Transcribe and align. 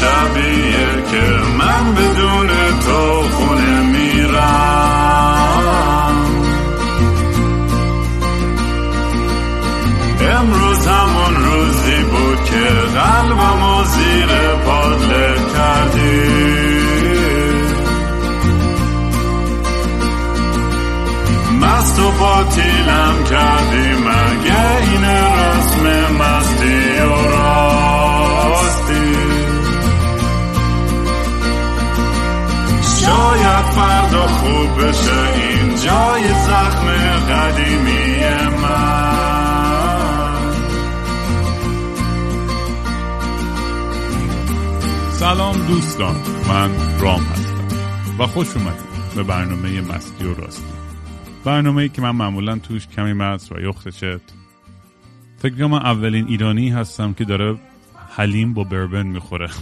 شبیه 0.00 1.02
که 1.10 1.22
من 1.58 1.94
بدون 1.94 2.13
سلام 45.34 45.66
دوستان 45.66 46.16
من 46.48 46.70
رام 47.00 47.20
هستم 47.20 47.68
و 48.18 48.26
خوش 48.26 48.56
اومدید 48.56 49.14
به 49.16 49.22
برنامه 49.22 49.80
مستی 49.80 50.24
و 50.24 50.34
راستی. 50.34 50.72
برنامه 51.44 51.82
ای 51.82 51.88
که 51.88 52.02
من 52.02 52.10
معمولا 52.10 52.58
توش 52.58 52.86
کمی 52.88 53.12
مست 53.12 53.52
و 53.52 53.60
یخت 53.60 53.88
چت 53.88 54.20
فکر 55.38 55.54
کنم 55.54 55.72
اولین 55.72 56.26
ایرانی 56.28 56.70
هستم 56.70 57.12
که 57.12 57.24
داره 57.24 57.56
حلیم 58.08 58.54
با 58.54 58.64
بربن 58.64 59.06
می‌خوره. 59.06 59.48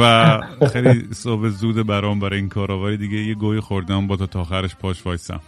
و 0.00 0.40
خیلی 0.72 1.08
صبح 1.14 1.48
زود 1.48 1.86
برام 1.86 2.20
برای 2.20 2.38
این 2.38 2.48
کارا 2.48 2.96
دیگه 2.96 3.16
یه 3.16 3.34
گوی 3.34 3.60
خوردم 3.60 4.06
با 4.06 4.16
تا 4.16 4.26
تا 4.26 4.40
آخرش 4.40 4.76
پاش 4.76 5.06
وایسم. 5.06 5.40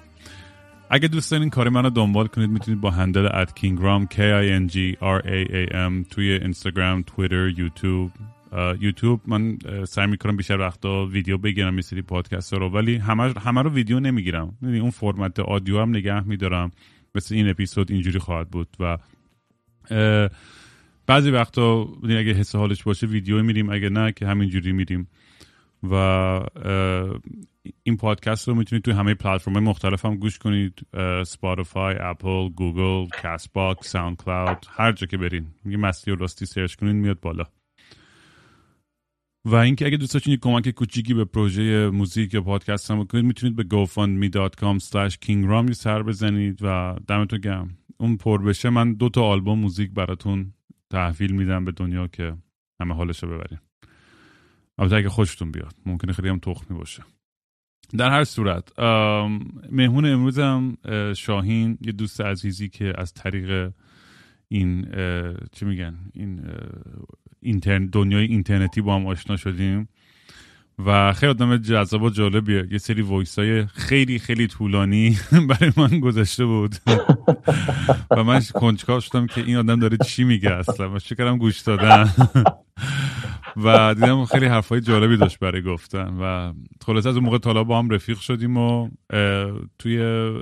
اگه 0.95 1.09
دوست 1.09 1.31
دارین 1.31 1.51
کار 1.51 1.69
منو 1.69 1.91
دنبال 1.91 2.27
کنید 2.27 2.51
می‌تونید 2.51 2.81
با 2.81 2.91
هندل 2.91 3.27
ات 3.27 3.55
کینگرام 3.55 4.07
K 4.07 4.17
I 4.17 4.69
N 4.69 4.73
G 4.73 4.77
R 5.01 5.23
A 5.25 5.51
A 5.51 5.73
M 5.73 6.09
توی 6.11 6.33
اینستاگرام، 6.33 7.03
تویتر، 7.03 7.49
یوتیوب 7.49 8.11
یوتیوب 8.81 9.21
من 9.27 9.59
سعی 9.89 10.07
می‌کنم 10.07 10.37
بیشتر 10.37 10.59
وقتا 10.59 11.07
ویدیو 11.07 11.39
بگیرم 11.39 11.75
مثل 11.75 12.01
پادکست 12.01 12.55
رو. 12.55 12.69
ولی 12.69 12.97
همه 12.97 13.35
همه 13.41 13.63
رو 13.63 13.71
ویدیو 13.71 14.01
نمی‌گیرم. 14.01 14.59
یعنی 14.63 14.79
اون 14.79 14.91
فرمت 14.91 15.41
آدیو 15.41 15.81
هم 15.81 15.91
نگه 15.91 16.29
میدارم. 16.29 16.71
مثل 17.15 17.35
این 17.35 17.49
اپیزود 17.49 17.91
اینجوری 17.91 18.19
خواهد 18.19 18.51
بود 18.51 18.69
و 18.81 18.99
بعضی 21.07 21.31
وقتا 21.31 21.89
اگه 22.05 22.33
حس 22.33 22.55
حالش 22.55 22.83
باشه 22.83 23.07
ویدیو 23.07 23.43
میریم 23.43 23.71
اگه 23.71 23.89
نه 23.89 24.13
که 24.13 24.27
همینجوری 24.27 24.73
میریم. 24.73 25.09
و 25.91 25.95
این 27.83 27.97
پادکست 27.97 28.49
رو 28.49 28.55
می‌تونید 28.55 28.85
توی 28.85 28.95
همه 28.95 29.15
پلتفرم 29.15 29.59
مختلف 29.59 30.05
هم 30.05 30.17
گوش 30.17 30.39
کنید 30.39 30.87
Spotify، 31.27 31.97
اپل، 32.01 32.49
گوگل، 32.49 33.09
Castbox، 33.23 33.89
SoundCloud 33.89 34.67
هر 34.71 34.93
جا 34.93 35.07
که 35.07 35.17
برین. 35.17 35.47
میگه 35.65 35.77
مستی 35.77 36.11
و 36.11 36.15
راستی 36.15 36.47
سرچ 36.47 36.75
کنید 36.75 36.97
میاد 36.97 37.21
بالا. 37.21 37.45
و 39.45 39.55
اینکه 39.55 39.87
اگه 39.87 39.97
دوست 39.97 40.15
داشتین 40.15 40.37
کمک 40.37 40.71
کوچیکی 40.71 41.15
به 41.15 41.25
پروژه 41.25 41.91
موزیک 41.91 42.35
یا 42.35 42.41
پادکست 42.41 42.91
هم 42.91 43.05
بکنید 43.05 43.25
می‌تونید 43.25 43.57
به 43.57 43.63
gofundme.com 43.63 44.79
slash 44.79 45.15
kingram 45.27 45.73
سر 45.73 46.03
بزنید 46.03 46.59
و 46.63 46.97
دمتون 47.09 47.41
گرم 47.41 47.69
اون 47.97 48.17
پر 48.17 48.43
بشه 48.43 48.71
من 48.71 48.95
دو 48.95 49.09
تا 49.09 49.23
آلبوم 49.23 49.59
موزیک 49.59 49.91
براتون 49.91 50.53
تحویل 50.91 51.33
میدم 51.33 51.65
به 51.65 51.73
دنیا 51.73 52.07
که 52.07 52.37
همه 52.81 52.95
حالش 52.95 53.23
رو 53.23 53.29
ببریم 53.29 53.61
البته 54.79 54.97
اگه 54.97 55.09
خوشتون 55.09 55.53
بیاد 55.53 55.75
ممکنه 55.87 56.13
خیلی 56.13 56.29
هم 56.29 56.39
تخمی 56.39 56.79
باشه. 56.79 57.03
در 57.97 58.11
هر 58.11 58.25
صورت 58.25 58.79
مهمون 59.71 60.05
امروزم 60.05 60.77
شاهین 61.17 61.79
یه 61.81 61.93
دوست 61.93 62.21
عزیزی 62.21 62.69
که 62.69 62.93
از 62.97 63.15
طریق 63.15 63.73
این 64.49 64.87
چی 65.53 65.65
میگن؟ 65.65 65.95
این 67.41 67.87
دنیای 67.87 68.27
اینترنتی 68.27 68.81
با 68.81 68.95
هم 68.95 69.07
آشنا 69.07 69.37
شدیم. 69.37 69.89
و 70.87 71.13
خیلی 71.13 71.31
آدم 71.31 71.57
جذاب 71.57 72.03
و 72.03 72.11
جالبیه. 72.11 72.69
یه 72.71 72.79
سری 72.79 73.03
وایس 73.03 73.39
های 73.39 73.67
خیلی 73.67 74.19
خیلی 74.19 74.47
طولانی 74.47 75.19
برای 75.49 75.73
من 75.77 76.01
گذاشته 76.01 76.45
بود. 76.45 76.77
و 78.11 78.25
من 78.25 78.43
کنجکاو 78.55 79.01
شدم 79.01 79.27
که 79.27 79.41
این 79.41 79.57
آدم 79.57 79.81
داره 79.81 79.97
چی 79.97 80.25
میگه 80.25 80.51
اصلا. 80.51 80.95
و 80.95 80.99
شکرم 80.99 81.39
گوش 81.39 81.61
دادن. 81.61 82.11
و 83.57 83.95
دیدم 83.95 84.25
خیلی 84.25 84.47
حرفای 84.47 84.81
جالبی 84.81 85.17
داشت 85.17 85.39
برای 85.39 85.63
گفتن. 85.63 86.17
و 86.21 86.53
خلاصه 86.87 87.07
از 87.07 87.15
اون 87.15 87.25
موقع 87.25 87.39
تالا 87.39 87.65
با 87.65 87.79
هم 87.79 87.91
رفیق 87.91 88.19
شدیم 88.19 88.57
و 88.57 88.89
توی 89.79 90.33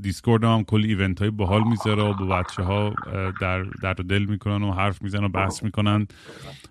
دیسکورد 0.00 0.44
هم 0.44 0.64
کلی 0.64 0.88
event 0.88 1.20
های 1.20 1.30
باحال 1.30 1.62
می‌ذاره 1.68 2.02
و 2.02 2.14
با 2.14 2.26
بچه 2.26 2.62
ها 2.62 2.94
درد, 3.40 3.62
درد 3.62 3.94
دل 3.94 4.24
می‌کنن 4.24 4.62
و 4.62 4.72
حرف 4.72 5.02
می‌زنن 5.02 5.24
و 5.24 5.28
بحث 5.28 5.62
می‌کنن. 5.62 6.06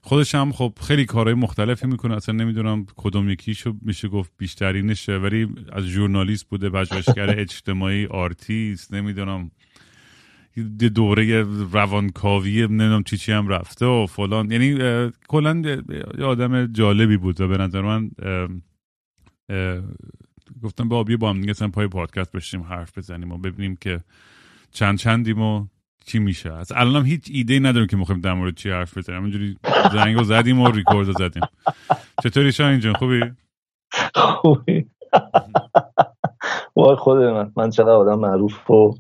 خودش 0.01 0.35
هم 0.35 0.51
خب 0.51 0.73
خیلی 0.81 1.05
کارهای 1.05 1.33
مختلفی 1.33 1.87
می‌کنه. 1.87 2.15
اصلا 2.15 2.35
نمی‌دونم 2.35 2.78
کدوم 2.95 3.29
یکیشو 3.29 3.75
میشه 3.81 4.07
گفت 4.07 4.31
بیشترینشه 4.37 5.17
ولی 5.17 5.47
از 5.71 5.83
journalist 5.83 6.49
بوده 6.49 6.69
پژوهشگر 6.69 7.39
اجتماعی 7.39 8.05
آرتیست 8.05 8.93
نمی‌دونم 8.93 9.51
دوره 10.95 11.41
روانکاوی 11.71 12.61
نمی‌دونم 12.61 13.03
چی 13.03 13.17
چی 13.17 13.31
هم 13.31 13.47
رفته 13.47 13.85
و 13.85 14.05
فلان. 14.05 14.51
یعنی 14.51 14.77
کلا 15.27 15.61
یه 16.17 16.25
آدم 16.25 16.65
جالبی 16.65 17.17
بود 17.17 17.41
و 17.41 17.47
به 17.47 17.57
نظر 17.57 17.81
من 17.81 18.11
گفتم 20.63 20.89
با 20.89 20.97
آبی 20.97 21.15
با 21.17 21.29
هم 21.29 21.41
دیگه 21.41 21.53
پای 21.53 21.87
پادکست 21.87 22.31
بشیم 22.31 22.61
حرف 22.63 22.97
بزنیم 22.97 23.31
و 23.31 23.37
ببینیم 23.37 23.75
که 23.75 24.03
چند 24.71 24.97
چندیم 24.97 25.41
و 25.41 25.67
چی 26.09 26.19
میشه؟ 26.19 26.53
از 26.53 26.71
الان 26.75 26.95
هم 26.95 27.05
هیچ 27.05 27.29
ایده 27.33 27.59
نداریم 27.59 27.87
که 27.87 27.97
می‌خوایم 27.97 28.21
در 28.21 28.33
مورد 28.33 28.55
چی 28.55 28.69
حرف 28.69 28.97
بزنیم. 28.97 29.23
اینجوری 29.23 29.57
زنگ 29.93 30.15
رو 30.15 30.23
زدیم 30.23 30.61
و 30.61 30.71
ریکورد 30.71 31.07
رو 31.07 31.13
زدیم. 31.13 31.43
چطوری 32.23 32.51
شاین 32.51 32.79
جان 32.79 32.93
خوبی؟ 32.93 33.21
خوبی. 34.15 34.85
وای 36.75 36.95
خود 36.95 37.17
من. 37.17 37.51
من 37.55 37.69
چقدر 37.69 37.89
آدم 37.89 38.19
معروف 38.19 38.71
و 38.71 38.95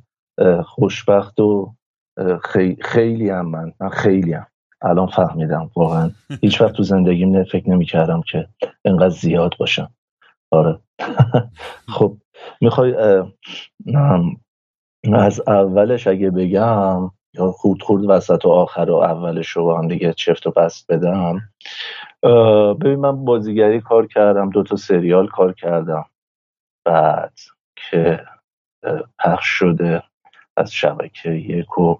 خوشبخت 0.63 1.39
و 1.39 1.73
خیلی 2.81 3.29
هم 3.29 3.45
من. 3.45 3.73
من 3.79 3.89
خیلی 3.89 4.33
هم. 4.33 4.47
الان 4.81 5.07
فهمیدم 5.07 5.71
واقعا. 5.75 6.11
هیچ 6.41 6.61
وقت 6.61 6.73
تو 6.73 6.83
زندگیم 6.83 7.43
فکر 7.43 7.69
نمی 7.69 7.85
کردم 7.85 8.21
که 8.21 8.47
انقدر 8.85 9.09
زیاد 9.09 9.55
باشم. 9.59 9.91
آره. 10.51 10.79
خب 11.95 12.17
می‌خوای 12.61 12.93
از 15.13 15.41
اولش 15.47 16.07
اگه 16.07 16.29
بگم 16.29 17.11
یا 17.33 17.51
خود 17.51 17.81
خورد 17.81 18.03
وسط 18.07 18.45
و 18.45 18.49
آخر 18.49 18.91
و 18.91 18.95
اولش 18.95 19.49
رو 19.49 19.75
هم 19.75 19.87
دیگه 19.87 20.13
چفت 20.13 20.47
و 20.47 20.51
بست 20.51 20.91
بدم. 20.91 21.41
ببین 22.81 22.95
من 22.95 23.25
بازیگری 23.25 23.81
کار 23.81 24.07
کردم 24.07 24.49
دو 24.49 24.63
تا 24.63 24.75
سریال 24.75 25.27
کار 25.27 25.53
کردم. 25.53 26.05
بعد 26.85 27.33
که 27.75 28.25
پخش 29.19 29.47
شده 29.47 30.03
از 30.57 30.73
شبکه 30.73 31.29
یک 31.29 31.77
و 31.77 31.97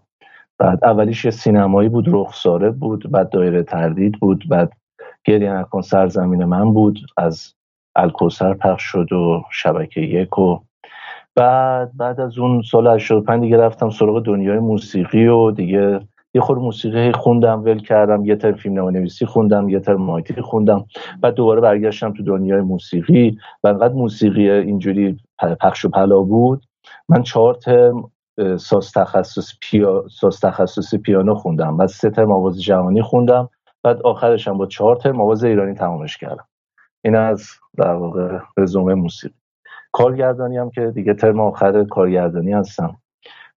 بعد 0.57 0.85
اولیش 0.85 1.25
یه 1.25 1.31
سینمایی 1.31 1.89
بود 1.89 2.05
رخساره 2.07 2.69
بود 2.71 3.11
بعد 3.11 3.29
دایره 3.29 3.63
تردید 3.63 4.19
بود 4.19 4.44
بعد 4.50 4.74
گریه 5.25 5.53
نکن 5.53 5.81
سرزمین 5.81 6.45
من 6.45 6.74
بود 6.74 7.00
از 7.18 7.53
الکوسر 7.95 8.53
پخش 8.53 8.83
شد 8.83 9.13
و 9.13 9.44
شبکه 9.51 10.01
یک 10.01 10.39
و 10.39 10.59
بعد 11.35 11.97
بعد 11.97 12.19
از 12.19 12.37
اون 12.37 12.61
سال 12.61 12.87
85 12.87 13.41
دیگه 13.41 13.57
رفتم 13.57 13.89
سراغ 13.89 14.25
دنیای 14.25 14.59
موسیقی 14.59 15.27
و 15.27 15.51
دیگه 15.51 15.99
یه 16.33 16.41
خور 16.41 16.57
موسیقی 16.57 17.11
خوندم 17.11 17.63
ول 17.63 17.79
کردم 17.79 18.25
یه 18.25 18.35
تر 18.35 18.51
فیلم 18.51 18.89
نویسی 18.89 19.25
خوندم 19.25 19.69
یه 19.69 19.79
تر 19.79 19.95
مایتی 19.95 20.41
خوندم. 20.41 20.85
بعد 21.21 21.33
دوباره 21.33 21.61
برگشتم 21.61 22.13
تو 22.13 22.23
دنیای 22.23 22.61
موسیقی 22.61 23.37
و 23.63 23.67
انقدر 23.67 23.93
موسیقی 23.93 24.49
اینجوری 24.49 25.17
پخش 25.61 25.85
و 25.85 25.89
پلا 25.89 26.21
بود. 26.21 26.65
من 27.09 27.23
چهار 27.23 27.53
ترم 27.53 28.11
ساز 28.57 28.91
تخصص, 28.91 29.53
پیا... 29.61 30.05
ساز 30.11 30.39
تخصصی 30.39 30.97
پیانو 30.97 31.35
خوندم. 31.35 31.77
بعد 31.77 31.87
سه 31.87 32.09
ترم 32.09 32.31
آواز 32.31 32.61
جهانی 32.61 33.01
خوندم. 33.01 33.49
بعد 33.83 34.01
آخرشم 34.01 34.57
با 34.57 34.65
چهار 34.65 34.95
ترم 34.95 35.21
آواز 35.21 35.43
ایرانی 35.43 35.73
تمامش 35.73 36.17
کردم. 36.17 36.47
این 37.03 37.15
از 37.15 37.47
در 37.77 37.93
واقع 37.93 38.39
رزومه 38.57 38.93
موسیقی. 38.93 39.38
کارگردانی 40.00 40.57
هم 40.57 40.69
که 40.69 40.92
دیگه 40.92 41.13
ترم 41.13 41.40
آخر 41.40 41.84
کارگردانی 41.84 42.54
هستم. 42.54 42.98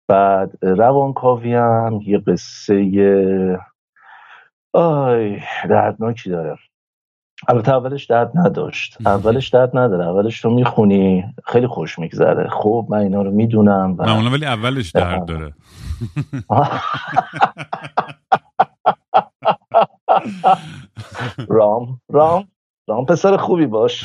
بعد 0.08 0.52
روانکاوی 0.62 1.56
هم 1.56 2.00
یه 2.06 2.18
قصه 2.18 3.60
آی 4.74 5.40
دردناکی 5.70 6.30
داره. 6.30 6.58
البته 7.48 7.72
اولش 7.74 8.06
درد 8.06 8.32
نداشت. 8.36 8.98
اولش 9.06 9.50
درد 9.50 9.78
نداره. 9.78 10.08
اولش 10.08 10.42
تو 10.42 10.50
می‌خونی 10.50 11.34
خیلی 11.46 11.68
خوش 11.68 12.00
میگذره. 12.00 12.50
خب 12.50 12.88
من 12.90 12.98
اینا 12.98 13.22
رو 13.22 13.32
می‌دونم 13.32 13.96
و... 13.98 14.06
نه 14.06 14.32
ولی 14.32 14.46
اولش 14.46 14.92
درد 14.92 15.26
داره. 15.26 15.54
رام 21.58 22.02
رام. 22.10 22.48
رام 22.92 23.06
پسر 23.06 23.38
خوبی 23.38 23.66
باش. 23.66 24.04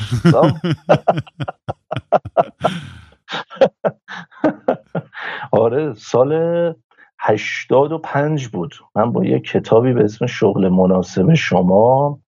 آره 5.51 5.93
سال 5.93 6.73
هشتاد 7.19 7.91
و 7.91 7.97
پنج 7.97 8.47
بود. 8.47 8.75
من 8.95 9.11
با 9.11 9.25
یه 9.25 9.39
کتابی 9.39 9.93
به 9.93 10.03
اسم 10.03 10.25
شغل 10.25 10.69
مناسب 10.69 11.33
شما 11.33 12.19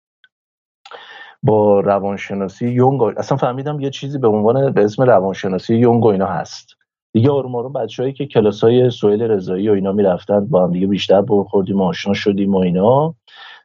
با 1.44 1.80
روانشناسی 1.80 2.70
یونگ 2.70 3.02
اصلا 3.02 3.38
فهمیدم 3.38 3.80
یه 3.80 3.90
چیزی 3.90 4.18
به 4.18 4.28
عنوان 4.28 4.72
به 4.72 4.84
اسم 4.84 5.04
روانشناسی 5.04 5.76
یونگ 5.76 6.06
و 6.06 6.08
اینا 6.08 6.28
هست. 6.28 6.76
دیگه 7.14 7.32
آروم 7.32 7.56
آروم 7.56 7.74
بچه‌هایی 7.74 8.14
که 8.14 8.26
کلاس 8.26 8.64
های 8.64 8.90
سویل 8.90 9.22
رضایی 9.22 9.70
و 9.70 9.74
اینا 9.74 9.92
می‌رفتن 9.92 10.46
با 10.46 10.64
هم 10.64 10.72
دیگه 10.72 10.88
بیشتر 10.88 11.22
برخوردیم 11.22 11.82
آشنا 11.82 12.14
شدیم 12.14 12.56
و 12.56 12.58
اینا. 12.58 13.16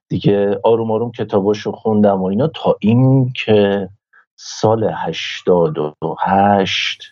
دیگه 0.09 0.61
آروم 0.65 0.91
آروم 0.91 1.11
کتاباشو 1.11 1.73
خوندم 1.73 2.23
و 2.23 2.25
اینا 2.25 2.47
تا 2.47 2.77
این 2.81 3.33
که 3.33 3.89
سال 4.37 4.91
هشتاد 4.95 5.79
و 5.79 5.95
هشت 6.21 7.03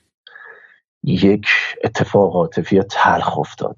یک 1.05 1.47
اتفاق 1.85 2.37
عاطفی 2.37 2.83
تلخ 2.83 3.39
افتاد. 3.39 3.77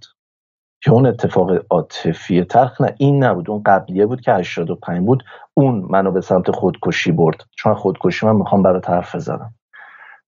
که 0.82 0.90
اون 0.90 1.06
اتفاق 1.06 1.50
عاطفی 1.70 2.44
تلخ 2.44 2.80
نه 2.80 2.94
این 2.98 3.24
نبود 3.24 3.50
اون 3.50 3.62
قبلیه 3.66 4.06
بود 4.06 4.20
که 4.20 4.32
85 4.32 5.06
بود 5.06 5.24
اون 5.54 5.86
منو 5.90 6.10
به 6.10 6.20
سمت 6.20 6.50
خودکشی 6.50 7.12
برد. 7.12 7.44
چون 7.56 7.74
خودکشی 7.74 8.26
من 8.26 8.36
می‌خوام 8.36 8.62
برای 8.62 8.80
طرف 8.80 9.14
بزنم. 9.14 9.54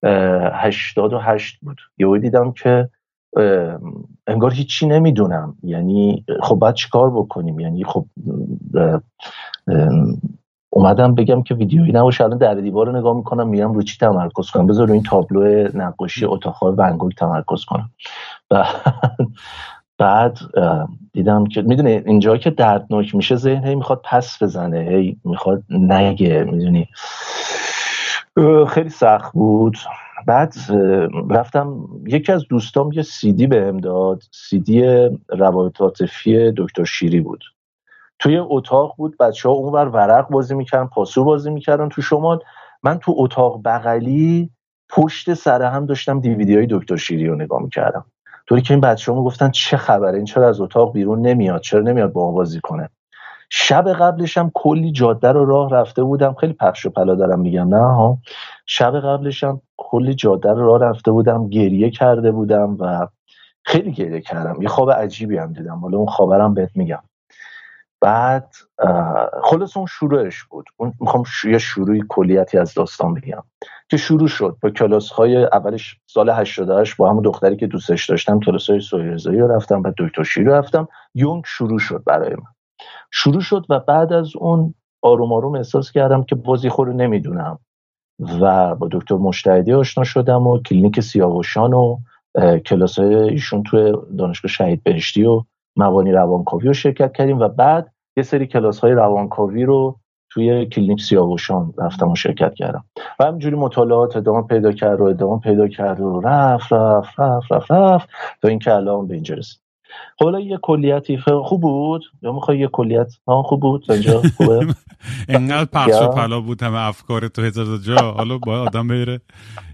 88 0.02 1.58
بود. 1.60 1.76
یهو 1.98 2.18
دیدم 2.18 2.52
که 2.52 2.88
انگار 4.26 4.52
هیچی 4.52 4.86
نمی‌دونم. 4.86 5.56
یعنی 5.62 6.24
خب 6.42 6.54
باید 6.54 6.74
چیکار 6.74 7.10
بکنیم؟ 7.10 7.60
یعنی 7.60 7.84
خب 7.84 8.06
اومدم 10.70 11.14
بگم 11.14 11.42
که 11.42 11.54
ویدیویی 11.54 11.92
نباشه. 11.92 12.24
الان 12.24 12.38
در 12.38 12.54
دیوار 12.54 12.86
رو 12.86 12.96
نگاه 12.96 13.16
می‌کنم 13.16 13.48
میرم 13.48 13.72
رو 13.72 13.82
چی 13.82 13.96
تمرکز 14.00 14.50
کنم؟ 14.50 14.66
بذار 14.66 14.92
این 14.92 15.02
تابلو 15.02 15.68
نقاشی 15.74 16.24
اتاق 16.24 16.62
ونگوک 16.62 17.14
تمرکز 17.16 17.64
کنم. 17.64 17.90
و 18.50 18.64
بعد 19.98 20.38
دیدم 21.12 21.46
که 21.46 21.62
می‌دونی 21.62 21.90
اینجا 21.90 22.36
که 22.36 22.50
دردناک 22.50 23.14
میشه 23.14 23.36
ذهن 23.36 23.64
هی 23.64 23.74
می‌خواد 23.74 24.00
پس 24.04 24.42
بزنه 24.42 24.78
هی 24.78 25.16
می‌خواد 25.24 25.62
نگه 25.70 26.44
می‌دونی؟ 26.44 26.88
خیلی 28.68 28.88
سخت 28.90 29.32
بود. 29.32 29.76
بعد 30.26 30.54
رفتم 31.30 31.88
یکی 32.06 32.32
از 32.32 32.44
دوستام 32.48 32.92
یه 32.92 33.02
سیدی 33.02 33.46
بهم 33.46 33.76
داد. 33.76 34.22
سیدی 34.32 35.08
روابط 35.28 35.80
عاطفی 35.80 36.52
دکتر 36.56 36.84
شیری 36.84 37.20
بود. 37.20 37.44
توی 38.18 38.38
اتاق 38.38 38.94
بود 38.96 39.16
بچه 39.18 39.48
ها 39.48 39.54
اونور 39.54 39.88
ورق 39.88 40.28
بازی 40.28 40.54
می‌کردن 40.54 40.86
پاسور 40.86 41.24
بازی 41.24 41.50
می‌کردن 41.50 41.88
تو 41.88 42.02
شمال. 42.02 42.38
من 42.82 42.98
تو 42.98 43.14
اتاق 43.16 43.60
بغلی 43.64 44.50
پشت 44.88 45.34
سر 45.34 45.62
هم 45.62 45.86
داشتم 45.86 46.20
دیویدی 46.20 46.56
های 46.56 46.66
دکتر 46.70 46.96
شیری 46.96 47.26
رو 47.26 47.34
نگاه 47.34 47.62
می‌کردم. 47.62 48.04
طوری 48.48 48.62
که 48.62 48.74
این 48.74 48.80
بچه 48.80 49.12
ها 49.12 49.22
گفتن 49.22 49.50
چه 49.50 49.76
خبره 49.76 50.16
این 50.16 50.24
چرا 50.24 50.48
از 50.48 50.60
اتاق 50.60 50.92
بیرون 50.92 51.20
نمیاد 51.20 51.60
چرا 51.60 51.80
نمیاد 51.80 52.12
با 52.12 52.30
بازی 52.30 52.60
کنه. 52.60 52.88
شب 53.50 53.92
قبلش 53.92 54.38
هم 54.38 54.50
کلی 54.54 54.92
جاده 54.92 55.32
رو 55.32 55.44
راه 55.44 55.70
رفته 55.70 56.02
بودم. 56.02 56.34
خیلی 56.34 56.52
پخش 56.52 56.86
و 56.86 56.90
پلا 56.90 57.14
دارم 57.14 57.40
میگم 57.40 57.74
نه 57.74 57.94
ها 57.94 58.18
شب 58.66 59.00
قبلش 59.00 59.44
هم 59.44 59.60
کلی 59.76 60.14
جاده 60.14 60.52
رو 60.52 60.66
راه 60.66 60.80
رفته 60.80 61.10
بودم 61.10 61.48
گریه 61.48 61.90
کرده 61.90 62.32
بودم 62.32 62.76
و 62.80 63.06
خیلی 63.62 63.92
گریه 63.92 64.20
کردم. 64.20 64.62
یه 64.62 64.68
خواب 64.68 64.90
عجیبی 64.90 65.38
هم 65.38 65.52
دیدم. 65.52 65.78
حالا 65.78 65.98
اون 65.98 66.06
خبرم 66.06 66.54
بهت 66.54 66.70
میگم. 66.74 67.02
بعد 68.00 68.54
خلاص 69.42 69.76
اون 69.76 69.86
شروعش 69.86 70.44
بود. 70.44 70.66
اون 70.76 70.92
می‌خوام 71.00 71.24
یه 71.44 71.58
شروعی 71.58 72.02
کلیتی 72.08 72.58
از 72.58 72.74
داستان 72.74 73.14
بگم. 73.14 73.42
که 73.88 73.96
شروع 73.96 74.28
شد 74.28 74.56
با 74.62 74.70
کلاس 74.70 75.10
های 75.10 75.44
اولش 75.44 75.96
سال 76.06 76.30
88 76.30 76.96
با 76.96 77.10
همون 77.10 77.22
دختری 77.22 77.56
که 77.56 77.66
دوستش 77.66 78.10
داشتم 78.10 78.40
کلاس 78.40 78.70
های 78.70 78.80
سویرزایی 78.80 79.38
رفتم 79.38 79.82
و 79.82 79.92
دکتر 79.98 80.22
شیرو 80.22 80.52
رفتم. 80.52 80.88
یونگ 81.14 81.42
شروع 81.46 81.78
شد 81.78 82.02
برای 82.06 82.30
من. 82.30 82.52
شروع 83.10 83.40
شد 83.40 83.66
و 83.68 83.78
بعد 83.78 84.12
از 84.12 84.36
اون 84.36 84.74
آروم 85.02 85.32
آروم 85.32 85.54
احساس 85.54 85.90
کردم 85.90 86.22
که 86.22 86.34
بازی 86.34 86.68
رو 86.78 86.92
نمی‌دونم. 86.92 87.58
و 88.40 88.74
با 88.74 88.88
دکتر 88.92 89.14
مشتهدی 89.14 89.72
آشنا 89.72 90.04
شدم 90.04 90.46
و 90.46 90.62
کلینیک 90.62 91.00
سیاوشان 91.00 91.72
و 91.72 91.98
کلاس 92.66 92.98
های 92.98 93.14
ایشون 93.14 93.62
توی 93.62 93.92
دانشگاه 94.18 94.50
شهید 94.50 94.82
بهشتی 94.82 95.24
و 95.24 95.42
مبانی 95.76 96.12
روانکاوی 96.12 96.66
رو 96.66 96.74
شرکت 96.74 97.12
کردیم 97.12 97.38
و 97.38 97.48
بعد 97.48 97.92
یه 98.16 98.22
سری 98.22 98.46
کلاس 98.46 98.78
های 98.78 98.92
روانکاوی 98.92 99.64
رو 99.64 99.98
توی 100.30 100.66
کلینیک 100.66 101.02
سیاوشان 101.02 101.74
رفتم 101.78 102.10
و 102.10 102.16
شرکت 102.16 102.54
کردم. 102.54 102.84
و 103.20 103.24
همینجوری 103.24 103.56
مطالعات 103.56 104.16
ادامه 104.16 104.42
پیدا 104.42 104.72
کرد 104.72 105.00
و 105.00 105.04
ادامه 105.04 105.40
پیدا 105.40 105.68
کرد 105.68 106.00
و 106.00 106.20
رفت 106.20 106.72
رفت 106.72 107.20
رفت 107.20 107.52
رفت 107.52 107.70
رفت 107.70 108.08
تا 108.42 108.48
اینکه 108.48 108.72
الان 108.72 109.06
به 109.06 109.14
اینجا 109.14 109.34
رسید 109.34 109.60
خب 110.18 110.24
حالا 110.24 110.40
یه 110.40 110.58
کلیتی 110.62 111.18
خوب 111.44 111.60
بود؟ 111.60 112.04
یا 112.22 112.32
می‌خوای 112.32 112.58
یه 112.58 112.68
کلیت؟ 112.68 113.12
ها 113.26 113.42
خوب 113.42 113.60
بود. 113.60 113.90
اینجا؟ 113.90 114.22
خوبه؟ 114.36 114.66
انقدر 115.28 115.64
پخش 115.64 116.02
و 116.02 116.08
پلا 116.08 116.40
بود 116.40 116.62
همه 116.62 116.78
افکار 116.78 117.28
تو 117.28 117.42
هزار 117.42 117.78
جا. 117.78 118.12
حالا 118.12 118.38
باید 118.38 118.68
آدم 118.68 118.88
بره. 118.88 119.20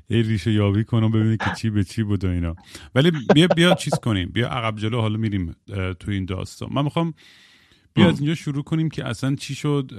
یه 0.08 0.22
ریشه 0.22 0.52
یابی 0.52 0.84
کنم 0.84 1.10
ببینه 1.10 1.36
که 1.36 1.50
چی 1.56 1.70
به 1.70 1.84
چی 1.84 2.02
بود 2.02 2.24
و 2.24 2.28
اینا. 2.28 2.54
ولی 2.94 3.12
بیا 3.34 3.46
بیا 3.56 3.74
چیز 3.74 3.94
کنیم. 3.94 4.28
بیا 4.28 4.48
عقب 4.48 4.76
جلو 4.76 5.00
حالا 5.00 5.16
میریم 5.16 5.56
تو 6.00 6.10
این 6.10 6.24
داستان. 6.24 6.68
من 6.72 6.84
می‌خوام 6.84 7.14
بیا 7.94 8.08
از 8.08 8.18
اینجا 8.18 8.34
شروع 8.34 8.62
کنیم 8.62 8.88
که 8.88 9.08
اصلا 9.08 9.34
چی 9.34 9.54
شد 9.54 9.90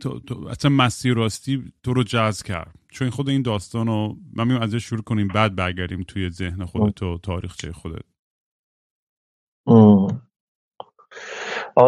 تو, 0.00 0.20
تو 0.20 0.48
اصلا 0.48 0.70
مستی 0.70 1.14
راستی 1.14 1.72
تو 1.82 1.94
رو 1.94 2.02
جذب 2.02 2.46
کرد. 2.46 2.74
چون 2.90 3.10
خود 3.10 3.28
این 3.28 3.42
داستان 3.42 3.86
رو 3.86 4.16
من 4.36 4.48
میگم 4.48 4.60
از 4.60 4.74
شروع 4.74 5.02
کنیم 5.02 5.28
بعد 5.28 5.56
برگردیم 5.56 6.02
توی 6.02 6.30
ذهن 6.30 6.64
خودت 6.64 7.02
و 7.02 7.18
تاریخچه 7.18 7.72
خودت. 7.72 8.02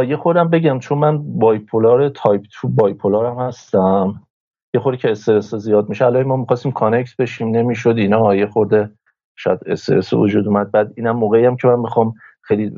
یه 0.09 0.17
خودم 0.17 0.49
بگم 0.49 0.79
چون 0.79 0.99
من 0.99 1.39
bipolar 1.39 2.09
type 2.09 2.43
two 2.53 2.69
bipolar 2.69 3.27
هم 3.27 3.47
هستم. 3.47 4.27
یه 4.75 4.81
خورده 4.81 4.99
که 4.99 5.11
استرس 5.11 5.55
زیاد 5.55 5.89
میشه. 5.89 6.07
الان 6.07 6.27
ما 6.27 6.37
می‌خواستیم 6.37 6.73
کانکت 6.73 7.17
بشیم 7.17 7.49
نمی‌شد. 7.49 7.95
اینا 7.99 8.35
یه 8.35 8.47
خورده 8.47 8.91
شاید 9.37 9.61
استرس 9.67 10.13
وجود 10.13 10.47
اومد. 10.47 10.71
بعد 10.71 10.93
اینم 10.97 11.17
موقعی 11.17 11.45
هم 11.45 11.57
که 11.57 11.69
من 11.69 11.79
می‌خوام 11.79 12.15
خیلی 12.43 12.73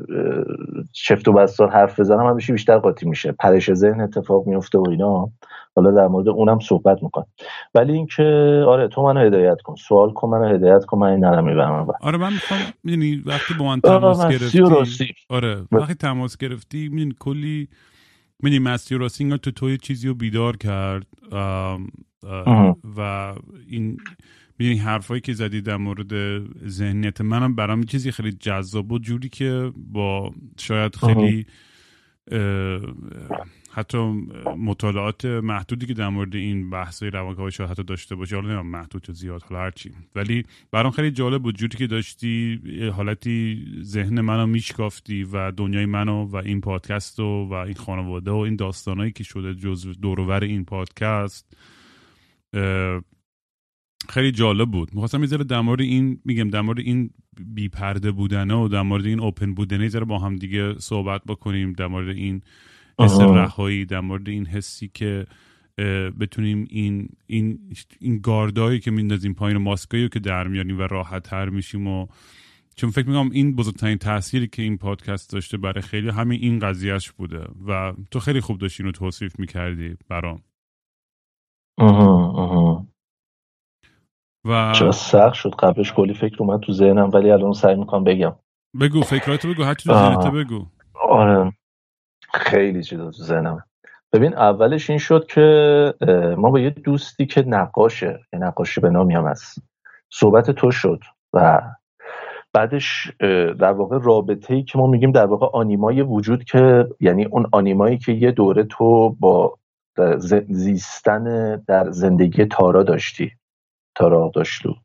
چفت 0.91 1.27
و 1.27 1.33
بستار 1.33 1.69
حرف 1.69 1.99
بزنم 1.99 2.27
همیشه 2.27 2.53
بیشتر 2.53 2.77
قاطی 2.77 3.09
میشه. 3.09 3.31
پرش 3.31 3.73
ذهن 3.73 4.01
اتفاق 4.01 4.47
میفته 4.47 4.77
و 4.77 4.89
اینا. 4.89 5.29
حالا 5.75 5.91
در 5.91 6.07
مورد 6.07 6.27
اونم 6.29 6.59
صحبت 6.59 7.03
می‌کنم. 7.03 7.25
ولی 7.73 7.93
اینکه 7.93 8.23
آره 8.67 8.87
تو 8.87 9.03
منو 9.03 9.19
هدایت 9.19 9.61
کن. 9.61 9.75
سوال 9.75 10.11
کن 10.11 10.29
منو 10.29 10.55
هدایت 10.55 10.85
کن. 10.85 10.97
من 10.97 11.07
این 11.07 11.25
نرم 11.25 11.43
می‌برم 11.43 11.87
آره 12.01 12.17
من 12.17 12.33
می‌خوام 12.33 12.59
می‌دونی 12.83 13.23
وقتی 13.25 13.53
با 13.53 13.65
من 13.65 13.79
تماس 13.81 14.27
گرفتی 14.27 15.13
آره 15.29 15.57
وقتی 15.71 15.93
تماس 15.93 16.37
گرفتی 16.37 16.89
می‌دونی 16.89 17.15
کلی 17.19 17.67
می‌دونی 18.43 18.59
مستی 18.59 18.95
راستی 18.95 19.37
تو 19.37 19.51
توی 19.51 19.77
چیزی 19.77 20.07
رو 20.07 20.13
بیدار 20.13 20.57
کرد 20.57 21.07
و 22.97 23.35
این 23.67 23.97
می‌دونی 24.59 24.77
حرفایی 24.77 25.21
که 25.21 25.33
زدی 25.33 25.61
در 25.61 25.77
مورد 25.77 26.39
ذهنیت 26.67 27.21
منم 27.21 27.55
برام 27.55 27.83
چیزی 27.83 28.11
خیلی 28.11 28.31
جذاب 28.31 28.87
بود 28.87 29.03
جوری 29.03 29.29
که 29.29 29.71
با 29.75 30.33
شاید 30.59 30.95
خیلی 30.95 31.45
حتی 33.75 33.97
مطالعات 34.57 35.25
محدودی 35.25 35.85
که 35.85 35.93
در 35.93 36.09
مورد 36.09 36.35
این 36.35 36.69
بحث 36.69 37.03
روانکاوی 37.03 37.51
شاید 37.51 37.69
حتی 37.69 37.83
داشته 37.83 38.15
باشه 38.15 38.35
حالا 38.35 38.63
محدود 38.63 39.11
زیاد 39.11 39.43
حالا 39.43 39.61
هرچی 39.61 39.91
ولی 40.15 40.43
برام 40.71 40.91
خیلی 40.91 41.11
جالب 41.11 41.43
بود 41.43 41.57
جوری 41.57 41.77
که 41.77 41.87
داشتی 41.87 42.59
حالتی 42.95 43.65
ذهن 43.81 44.21
منو 44.21 44.45
میشکافتی 44.45 45.23
و 45.23 45.51
دنیای 45.51 45.85
منو 45.85 46.25
و 46.25 46.35
این 46.35 46.61
پادکست 46.61 47.19
و, 47.19 47.47
و 47.49 47.53
این 47.53 47.73
خانواده 47.73 48.31
و 48.31 48.35
این 48.35 48.55
داستانایی 48.55 49.11
که 49.11 49.23
شده 49.23 49.55
جزو 49.55 49.93
دورور 49.93 50.43
این 50.43 50.65
پادکست 50.65 51.57
خیلی 54.09 54.31
جالب 54.31 54.71
بود. 54.71 54.93
می‌خواستم 54.93 55.23
یه 55.23 55.37
در 55.37 55.61
مورد 55.61 55.81
این 55.81 56.19
میگم 56.25 56.49
در 56.49 56.61
مورد 56.61 56.79
این 56.79 57.09
بیپرده 57.39 58.11
بودنه 58.11 58.55
و 58.55 58.67
در 58.67 58.81
مورد 58.81 59.05
این 59.05 59.19
اوپن 59.19 59.53
بودنه 59.53 59.89
یه 59.93 59.99
با 59.99 60.19
هم 60.19 60.35
دیگه 60.35 60.79
صحبت 60.79 61.21
بکنیم 61.27 61.73
در 61.73 61.87
مورد 61.87 62.09
این 62.09 62.41
حس 62.99 63.19
رهایی 63.19 63.85
در 63.85 63.99
مورد 63.99 64.29
این 64.29 64.45
حسی 64.45 64.91
که 64.93 65.25
بتونیم 66.19 66.67
این 66.69 67.09
این 67.27 67.59
این 67.99 68.19
گاردایی 68.19 68.79
که 68.79 68.91
میندازیم 68.91 69.33
پایین 69.33 69.57
ماسکایی 69.57 70.09
که 70.09 70.19
در 70.19 70.47
میاریم 70.47 70.77
و 70.79 70.81
راحت 70.81 71.23
تر 71.23 71.49
میشیم 71.49 71.87
و 71.87 72.07
چون 72.75 72.89
فکر 72.89 73.07
می‌کنم 73.07 73.29
این 73.31 73.55
بزرگترین 73.55 73.97
تأثیری 73.97 74.47
که 74.47 74.61
این 74.61 74.77
پادکست 74.77 75.33
داشته 75.33 75.57
برای 75.57 75.81
خیلی 75.81 76.09
همین 76.09 76.39
این 76.41 76.59
قضیهش 76.59 77.11
بوده 77.11 77.45
و 77.67 77.93
تو 78.11 78.19
خیلی 78.19 78.41
خوب 78.41 78.57
داشتی 78.57 78.83
اینو 78.83 78.91
توصیف 78.91 79.39
می‌کردی 79.39 79.95
برام. 80.09 80.41
و 84.45 84.73
چرا 84.75 84.91
سخت 84.91 85.33
شد؟ 85.33 85.55
قبلش 85.59 85.93
کلی 85.93 86.13
فکر 86.13 86.35
اومد 86.39 86.59
تو 86.59 86.73
ذهنم 86.73 87.09
ولی 87.13 87.31
الان 87.31 87.53
سعی 87.53 87.75
می‌کنم 87.75 88.03
بگم. 88.03 88.35
بگو 88.81 89.01
فکراتو 89.01 89.53
بگو 89.53 89.63
هر 89.63 89.73
چی 89.73 89.89
تو 90.23 90.31
بگو. 90.31 90.65
آره. 91.09 91.53
خیلی 92.35 92.83
چیزا 92.83 93.11
تو 93.11 93.59
ببین 94.13 94.33
اولش 94.33 94.89
این 94.89 94.99
شد 94.99 95.25
که 95.25 95.93
ما 96.37 96.49
با 96.49 96.59
یه 96.59 96.69
دوستی 96.69 97.25
که 97.25 97.41
نقاشه 97.47 98.19
یه 98.33 98.39
نقاشی 98.39 98.81
به 98.81 98.89
نامی 98.89 99.15
هم 99.15 99.27
هست. 99.27 99.57
صحبت 100.09 100.51
تو 100.51 100.71
شد 100.71 100.99
و 101.33 101.61
بعدش 102.53 103.11
در 103.59 103.71
واقع 103.71 103.99
رابطه 104.01 104.53
ای 104.53 104.63
که 104.63 104.77
ما 104.77 104.87
میگیم 104.87 105.11
در 105.11 105.25
واقع 105.25 105.47
آنیمای 105.53 106.01
وجود 106.01 106.43
که 106.43 106.87
یعنی 106.99 107.25
اون 107.25 107.45
آنیمایی 107.51 107.97
که 107.97 108.11
یه 108.11 108.31
دوره 108.31 108.63
تو 108.63 109.09
با 109.09 109.57
زیستن 110.49 111.55
در 111.55 111.91
زندگی 111.91 112.45
تارا 112.45 112.83
داشتی. 112.83 113.31
تارا 113.95 114.31
داشتو 114.35 114.75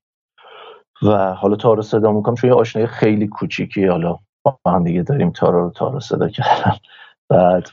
و 1.02 1.35
حالا 1.35 1.57
تارا 1.57 1.83
صدا 1.83 2.12
می‌کنم 2.12 2.35
چون 2.35 2.50
یه 2.50 2.57
آشنایی 2.57 2.88
خیلی 2.88 3.26
کوچیکی 3.26 3.87
حالا 3.87 4.19
با 4.42 4.59
هم 4.66 4.85
دیگه 4.85 5.02
داریم 5.02 5.30
تارا 5.30 5.64
رو 5.64 5.71
تارا 5.71 6.00
صدا 6.00 6.28
کردم 6.28 6.76
بعد 7.30 7.68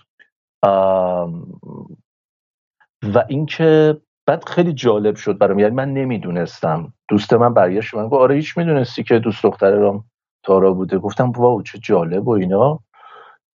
و 3.13 3.23
اینکه 3.27 3.97
بعد 4.27 4.43
خیلی 4.49 4.73
جالب 4.73 5.15
شد 5.15 5.37
برام. 5.37 5.59
یعنی 5.59 5.75
من 5.75 5.93
نمی‌دونستم. 5.93 6.93
دوست 7.09 7.33
من 7.33 7.53
برگشت 7.53 7.93
من 7.93 8.07
گفت 8.07 8.21
آره 8.21 8.35
هیچ 8.35 8.57
می‌دونستی 8.57 9.03
که 9.03 9.19
دوست 9.19 9.43
دختر 9.43 9.71
رام 9.71 10.05
تارا 10.43 10.73
بوده. 10.73 10.97
گفتم 10.97 11.31
واو 11.31 11.61
چه 11.61 11.77
جالب 11.77 12.27
و 12.27 12.31
اینا. 12.31 12.79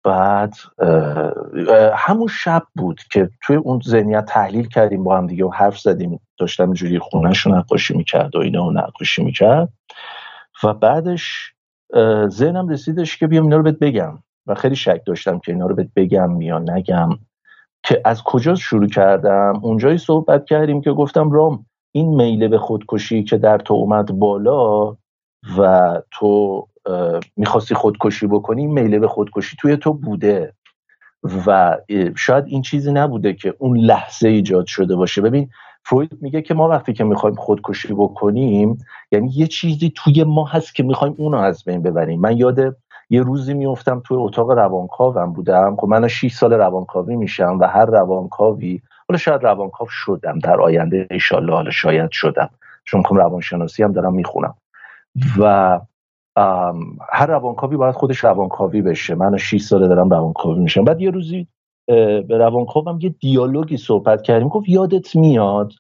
بعد 0.04 0.54
همون 1.94 2.26
شب 2.26 2.62
بود 2.76 3.00
که 3.12 3.30
توی 3.42 3.56
اون 3.56 3.80
ذهنیت 3.80 4.24
تحلیل 4.24 4.68
کردیم 4.68 5.04
با 5.04 5.16
هم 5.16 5.26
دیگه 5.26 5.44
و 5.44 5.50
حرف 5.50 5.78
زدیم. 5.78 6.20
داشتم 6.38 6.64
اینجوری 6.64 6.98
خونهش 6.98 7.38
رو 7.38 7.54
نقاشی 7.54 7.96
می‌کرد 7.96 8.36
و 8.36 8.38
اینا 8.38 8.64
و 8.64 8.72
نقاشی 8.72 9.24
می‌کرد. 9.24 9.68
و 10.64 10.74
بعدش 10.74 11.54
ذهنم 12.28 12.68
رسیدش 12.68 13.16
که 13.16 13.26
بیام 13.26 13.44
اینا 13.44 13.56
رو 13.56 13.62
بهت 13.62 13.78
بگم. 13.78 14.22
و 14.46 14.54
خیلی 14.54 14.76
شک 14.76 15.02
داشتم 15.06 15.38
که 15.38 15.52
اینا 15.52 15.66
رو 15.66 15.74
بهت 15.74 15.88
بگم 15.96 16.40
یا 16.40 16.58
نگم. 16.58 17.08
که 17.82 18.00
از 18.04 18.22
کجا 18.22 18.54
شروع 18.54 18.86
کردم؟ 18.86 19.60
اونجایی 19.62 19.98
صحبت 19.98 20.44
کردیم 20.44 20.80
که 20.80 20.92
گفتم 20.92 21.30
رام 21.30 21.66
این 21.92 22.14
میله 22.14 22.48
به 22.48 22.58
خودکشی 22.58 23.24
که 23.24 23.38
در 23.38 23.58
تو 23.58 23.74
اومد 23.74 24.18
بالا 24.18 24.96
و 25.58 26.02
تو 26.10 26.66
می‌خواستی 27.36 27.74
خودکشی 27.74 28.26
بکنی 28.26 28.66
میله 28.66 28.98
به 28.98 29.08
خودکشی 29.08 29.56
توی 29.60 29.76
تو 29.76 29.92
بوده. 29.92 30.52
و 31.46 31.78
شاید 32.16 32.44
این 32.46 32.62
چیزی 32.62 32.92
نبوده 32.92 33.32
که 33.32 33.54
اون 33.58 33.76
لحظه 33.76 34.28
ایجاد 34.28 34.66
شده 34.66 34.96
باشه. 34.96 35.22
ببین 35.22 35.48
فروید 35.84 36.18
میگه 36.20 36.42
که 36.42 36.54
ما 36.54 36.68
وقتی 36.68 36.92
که 36.92 37.04
می‌خوایم 37.04 37.36
خودکشی 37.36 37.94
بکنیم 37.94 38.78
یعنی 39.12 39.30
یه 39.34 39.46
چیزی 39.46 39.92
توی 39.96 40.24
ما 40.24 40.44
هست 40.44 40.74
که 40.74 40.82
می‌خوایم 40.82 41.14
اونو 41.18 41.36
از 41.36 41.64
بین 41.64 41.82
ببریم. 41.82 42.20
من 42.20 42.36
یاد 42.36 42.76
یه 43.12 43.22
روزی 43.22 43.54
میفتم 43.54 44.02
توی 44.04 44.16
اتاق 44.16 44.50
روانکاوم 44.50 45.32
بودم. 45.32 45.76
خب 45.76 45.86
من 45.88 46.08
6 46.08 46.32
سال 46.32 46.52
روانکاوی 46.52 47.16
میشم 47.16 47.58
و 47.60 47.64
هر 47.64 47.84
روانکاوی 47.84 48.80
حالا 49.08 49.18
شاید 49.18 49.42
روانکاو 49.42 49.86
شدم 49.90 50.38
در 50.38 50.60
آینده 50.60 51.06
انشالله 51.10 51.52
حالا 51.52 51.70
شاید 51.70 52.10
شدم. 52.10 52.50
چون 52.84 52.98
می‌خوام 52.98 53.20
روانشناسی 53.20 53.82
هم 53.82 53.92
دارم 53.92 54.14
می‌خونم. 54.14 54.54
و 55.38 55.80
هر 57.12 57.26
روانکاوی 57.26 57.76
باید 57.76 57.94
خودش 57.94 58.24
روانکاوی 58.24 58.82
بشه. 58.82 59.14
من 59.14 59.36
6 59.36 59.62
ساله 59.62 59.88
دارم 59.88 60.10
روانکاوی 60.10 60.60
میشم. 60.60 60.84
بعد 60.84 61.00
یه 61.00 61.10
روزی 61.10 61.46
به 62.28 62.38
روانکاوم 62.38 62.98
یه 63.00 63.14
دیالوگی 63.20 63.76
صحبت 63.76 64.22
کردیم. 64.22 64.48
گفت 64.48 64.68
یادت 64.68 65.16
میاد؟ 65.16 65.72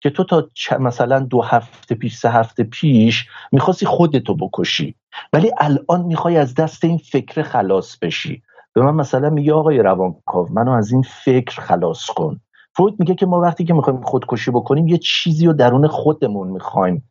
که 0.00 0.10
تو 0.10 0.24
تا 0.24 0.48
مثلا 0.80 1.18
دو 1.20 1.42
هفته 1.42 1.94
پیش 1.94 2.16
سه 2.16 2.30
هفته 2.30 2.64
پیش 2.64 3.26
می‌خواستی 3.52 3.86
خودتو 3.86 4.34
بکشی. 4.34 4.94
ولی 5.32 5.52
الان 5.58 6.02
می‌خوای 6.06 6.36
از 6.36 6.54
دست 6.54 6.84
این 6.84 6.98
فکر 6.98 7.42
خلاص 7.42 7.96
بشی. 8.02 8.42
به 8.72 8.82
من 8.82 8.94
مثلا 8.94 9.30
میگه 9.30 9.52
آقای 9.52 9.78
روانکاو 9.78 10.48
منو 10.52 10.70
از 10.70 10.92
این 10.92 11.02
فکر 11.02 11.60
خلاص 11.60 12.06
کن. 12.06 12.40
فروید 12.76 12.94
میگه 12.98 13.14
که 13.14 13.26
ما 13.26 13.40
وقتی 13.40 13.64
که 13.64 13.74
می‌خوایم 13.74 14.02
خودکشی 14.02 14.50
بکنیم 14.50 14.88
یه 14.88 14.98
چیزی 14.98 15.46
رو 15.46 15.52
درون 15.52 15.86
خودمون 15.86 16.48
می‌خوایم 16.48 17.10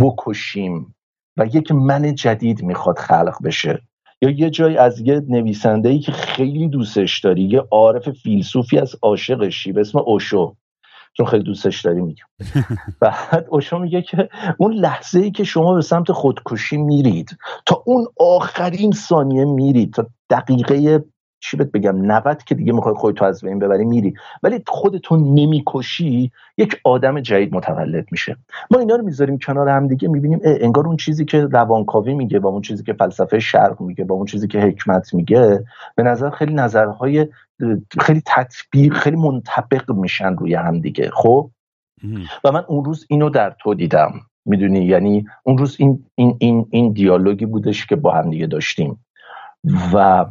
بکشیم 0.00 0.94
و 1.36 1.46
یک 1.46 1.72
من 1.72 2.14
جدید 2.14 2.62
می‌خواد 2.62 2.98
خلق 2.98 3.36
بشه. 3.44 3.82
یا 4.22 4.30
یه 4.30 4.50
جای 4.50 4.76
از 4.76 5.00
یه 5.00 5.22
نویسنده 5.28 5.88
ای 5.88 5.98
که 5.98 6.12
خیلی 6.12 6.68
دوستش 6.68 7.20
داری 7.20 7.42
یه 7.42 7.62
عارف 7.70 8.10
فیلسوفی 8.10 8.78
از 8.78 8.96
عاشقشی 9.02 9.72
به 9.72 9.80
اسم 9.80 9.98
اوشو. 9.98 10.56
چون 11.12 11.26
خیلی 11.26 11.42
دوستش 11.42 11.80
داری 11.80 12.00
میگم. 12.00 12.24
بعد 13.00 13.46
اوشو 13.48 13.78
میگه 13.78 14.02
که 14.02 14.28
اون 14.58 14.72
لحظه 14.72 15.20
ای 15.20 15.30
که 15.30 15.44
شما 15.44 15.74
به 15.74 15.82
سمت 15.82 16.12
خودکشی 16.12 16.76
میرید 16.76 17.36
تا 17.66 17.82
اون 17.86 18.06
آخرین 18.20 18.92
ثانیه 18.92 19.44
میرید 19.44 19.92
تا 19.94 20.06
دقیقه 20.30 21.04
چی 21.40 21.56
بهت 21.56 21.72
بگم؟ 21.72 22.06
90 22.06 22.42
که 22.42 22.54
دیگه 22.54 22.72
می‌خوای 22.72 22.94
خودتو 22.94 23.24
از 23.24 23.44
بین 23.44 23.58
ببری 23.58 23.84
میری. 23.84 24.14
ولی 24.42 24.62
خودتون 24.66 25.34
نمی‌کشی 25.34 26.30
یک 26.58 26.80
آدم 26.84 27.20
جدید 27.20 27.54
متولد 27.54 28.06
میشه. 28.10 28.36
ما 28.70 28.78
اینا 28.78 28.96
رو 28.96 29.04
می‌ذاریم 29.04 29.38
کنار 29.38 29.68
هم 29.68 29.88
دیگه 29.88 30.08
می‌بینیم 30.08 30.40
انگار 30.44 30.86
اون 30.86 30.96
چیزی 30.96 31.24
که 31.24 31.40
روانکاوی 31.40 32.14
میگه 32.14 32.38
با 32.38 32.48
اون 32.48 32.62
چیزی 32.62 32.84
که 32.84 32.92
فلسفه 32.92 33.38
شرق 33.38 33.80
میگه 33.80 34.04
با 34.04 34.14
اون 34.14 34.26
چیزی 34.26 34.48
که 34.48 34.60
حکمت 34.60 35.14
میگه 35.14 35.64
به 35.96 36.02
نظر 36.02 36.30
خیلی 36.30 36.54
نظرهای 36.54 37.28
خیلی 38.00 38.22
تطبیق 38.26 38.94
خیلی 38.94 39.16
منطبق 39.16 39.90
میشن 39.90 40.36
روی 40.36 40.54
هم 40.54 40.80
دیگه. 40.80 41.10
خب؟ 41.12 41.50
و 42.44 42.52
من 42.52 42.64
اون 42.68 42.84
روز 42.84 43.06
اینو 43.08 43.30
در 43.30 43.54
تو 43.58 43.74
دیدم. 43.74 44.12
می‌دونی؟ 44.44 44.84
یعنی 44.84 45.26
اون 45.44 45.58
روز 45.58 45.76
این 45.78 46.04
این 46.14 46.36
این 46.38 46.66
این 46.70 46.92
دیالوگی 46.92 47.46
بودش 47.46 47.86
که 47.86 47.96
با 47.96 48.12
هم 48.12 48.30
دیگه 48.30 48.46
داشتیم. 48.46 49.04
و 49.94 50.26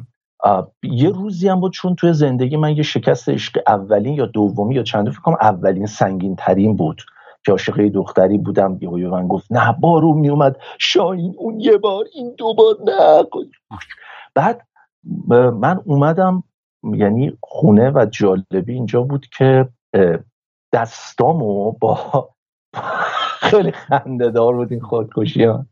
یه 0.84 1.10
روزی 1.10 1.50
هم 1.50 1.60
بود 1.60 1.74
چون 1.74 1.96
توی 1.96 2.14
زندگی 2.14 2.58
من 2.58 2.78
یه 2.78 2.84
شکست 2.84 3.30
عشق 3.30 3.60
اولین 3.68 4.14
یا 4.14 4.26
دومی 4.26 4.76
یا 4.76 4.84
چند 4.84 5.10
فکر 5.10 5.22
کنم 5.22 5.38
اولین 5.42 5.86
سنگین 5.86 6.36
ترین 6.36 6.76
بود 6.76 7.02
که 7.46 7.52
عاشق 7.52 7.88
دختری 7.88 8.38
بودم. 8.38 8.78
یه 8.82 9.08
من 9.08 9.28
گفت 9.28 9.52
نه 9.52 9.76
بارو 9.80 10.14
میومد 10.14 10.58
شاین 10.80 11.36
اون 11.38 11.60
یه 11.60 11.78
بار 11.78 12.06
این 12.14 12.36
دو 12.38 12.54
بار 12.54 12.76
نه. 12.86 13.24
بعد 14.36 14.68
من 15.54 15.82
اومدم 15.86 16.44
یعنی 16.84 17.38
خونه 17.42 17.92
و 17.92 18.06
جالبی 18.12 18.74
اینجا 18.74 19.02
بود 19.02 19.26
که 19.38 19.70
دستامو 20.74 21.72
با 21.72 22.30
خیلی 23.50 23.72
خنده 23.72 24.30
دار 24.30 24.56
بود 24.56 24.72
این 24.72 24.82
خودکشی 24.82 25.44
ها 25.44 25.66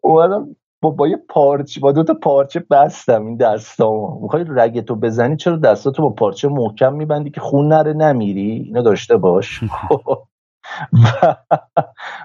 اومدم 0.00 0.56
با, 0.82 0.90
با 0.90 1.08
یه 1.08 1.16
پارچه 1.28 1.80
با 1.80 1.92
دو 1.92 2.04
تا 2.04 2.14
پارچه 2.14 2.64
بستم 2.70 3.26
این 3.26 3.36
دستامو. 3.36 4.20
می‌خوای 4.22 4.44
رگتو 4.48 4.96
بزنی 4.96 5.36
چرا 5.36 5.56
دستاتو 5.56 6.02
با 6.02 6.10
پارچه 6.10 6.48
محکم 6.48 6.92
میبندی 6.92 7.30
که 7.30 7.40
خون 7.40 7.68
نره 7.68 7.92
نمیری؟ 7.92 8.50
اینو 8.66 8.82
داشته 8.82 9.16
باش. 9.16 9.60
و, 10.92 11.36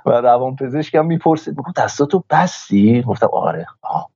و 0.05 0.11
روان 0.11 0.55
پزشکم 0.55 1.05
می‌پرسید 1.05 1.57
می‌گفت 1.57 1.75
دستاتو 1.79 2.23
بستی؟ 2.29 3.01
گفتم 3.01 3.27
آره. 3.33 3.65
آه. 3.81 4.09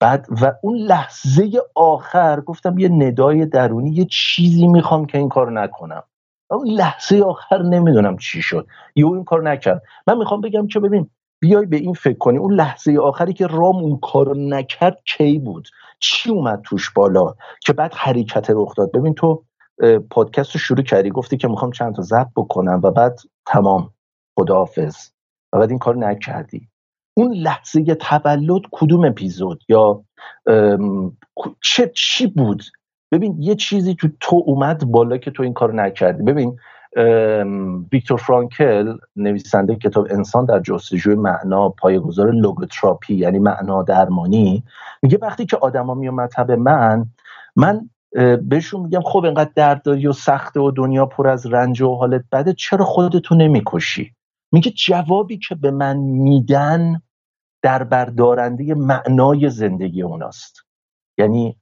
بعد 0.00 0.26
و 0.42 0.52
اون 0.62 0.76
لحظه 0.76 1.50
آخر 1.74 2.40
گفتم 2.40 2.78
یه 2.78 2.88
ندای 2.88 3.46
درونی 3.46 3.90
یه 3.90 4.04
چیزی 4.10 4.66
می‌خوام 4.66 5.06
که 5.06 5.18
این 5.18 5.28
کار 5.28 5.52
نکنم. 5.52 6.02
اون 6.50 6.68
لحظه 6.68 7.22
آخر 7.22 7.62
نمی‌دونم 7.62 8.16
چی 8.16 8.42
شد. 8.42 8.66
یه 8.96 9.06
این 9.06 9.24
کار 9.24 9.42
نکرد. 9.50 9.82
من 10.06 10.18
می‌خوام 10.18 10.40
بگم 10.40 10.66
که 10.66 10.80
ببین 10.80 11.10
بیای 11.40 11.66
به 11.66 11.76
این 11.76 11.94
فکر 11.94 12.18
کنی. 12.18 12.38
اون 12.38 12.54
لحظه 12.54 12.98
آخری 12.98 13.32
که 13.32 13.46
رام 13.46 13.76
اون 13.76 13.98
کارو 13.98 14.34
نکرد 14.34 14.98
کی 15.04 15.38
بود؟ 15.38 15.68
چی 16.00 16.30
اومد 16.30 16.62
توش 16.64 16.90
بالا 16.90 17.34
که 17.60 17.72
بعد 17.72 17.94
حرکت 17.94 18.46
رخ 18.50 18.74
داد؟ 18.76 18.92
ببین 18.92 19.14
تو 19.14 19.44
پادکست 20.10 20.52
رو 20.52 20.60
شروع 20.60 20.82
کردی 20.82 21.10
گفتی 21.10 21.36
که 21.36 21.48
می‌خوام 21.48 21.70
چند 21.70 21.94
تا 21.94 22.02
ضبط 22.02 22.30
بکنم 22.36 22.80
و 22.84 22.90
بعد 22.90 23.20
تمام. 23.46 23.90
خداحافظ. 24.38 24.96
و 25.52 25.58
بعد 25.58 25.70
این 25.70 25.78
کار 25.78 25.96
نکردی. 25.96 26.68
اون 27.16 27.32
لحظه 27.32 27.94
تولد 27.94 28.62
کدوم 28.72 29.04
اپیزود؟ 29.04 29.62
یا 29.68 30.04
چه 31.62 31.92
چی 31.94 32.26
بود؟ 32.26 32.62
ببین 33.12 33.42
یه 33.42 33.54
چیزی 33.54 33.94
تو 33.94 34.08
تو 34.20 34.42
اومد 34.46 34.84
بالا 34.90 35.16
که 35.16 35.30
تو 35.30 35.42
این 35.42 35.52
کار 35.52 35.74
نکردی. 35.74 36.22
ببین 36.22 36.58
ویکتور 37.92 38.18
فرانکل 38.18 38.96
نویسنده 39.16 39.76
کتاب 39.76 40.06
انسان 40.10 40.44
در 40.44 40.60
جستجوی 40.60 41.14
معنا 41.14 41.68
پایه‌گذار 41.68 42.30
لوگوتراپی 42.30 43.14
یعنی 43.14 43.38
معنا 43.38 43.82
درمانی 43.82 44.64
میگه 45.02 45.18
وقتی 45.22 45.46
که 45.46 45.56
آدما 45.56 45.94
میان 45.94 46.14
مطب 46.14 46.50
من 46.50 47.06
من 47.56 47.90
بهشون 48.42 48.80
میگم 48.80 49.00
خب 49.00 49.24
اینقدر 49.24 49.50
درد 49.54 49.82
داری 49.82 50.06
و 50.06 50.12
سخته 50.12 50.60
و 50.60 50.70
دنیا 50.70 51.06
پر 51.06 51.28
از 51.28 51.46
رنج 51.46 51.82
و 51.82 51.94
حالت 51.94 52.24
بده 52.32 52.52
چرا 52.52 52.84
خودتو 52.84 53.34
نمی‌کشی؟ 53.34 54.14
میگه 54.52 54.70
جوابی 54.70 55.38
که 55.38 55.54
به 55.54 55.70
من 55.70 55.96
میدن 55.96 57.02
در 57.62 57.84
بردارنده 57.84 58.74
معنای 58.74 59.50
زندگی 59.50 60.02
اوناست. 60.02 60.62
یعنی 61.18 61.56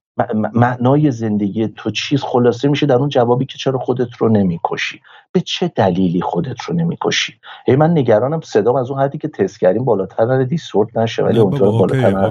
معنای 0.55 1.11
زندگی 1.11 1.69
تو 1.69 1.91
چیز 1.91 2.23
خلاصه 2.23 2.69
میشه 2.69 2.87
در 2.87 2.95
اون 2.95 3.09
جوابی 3.09 3.47
که 3.47 3.59
چرا 3.59 3.79
خودت 3.79 4.17
رو 4.19 4.29
نمی‌کشی. 4.29 5.01
به 5.33 5.41
چه 5.41 5.69
دلیلی 5.69 6.21
خودت 6.21 6.63
رو 6.63 6.75
نمی‌کشی؟ 6.75 7.41
هی 7.67 7.77
من 7.77 7.91
نگرانم 7.91 8.41
صدام 8.41 8.77
از 8.77 8.91
اون 8.91 9.01
حدی 9.01 9.19
که 9.19 9.29
تست 9.29 9.61
کردیم 9.61 9.85
بالاتر 9.85 10.25
نره 10.25 10.45
دیسورت 10.45 10.97
نشه 10.97 11.23
ولی 11.23 11.39
اونجا 11.39 11.71
بالاتر 11.71 12.31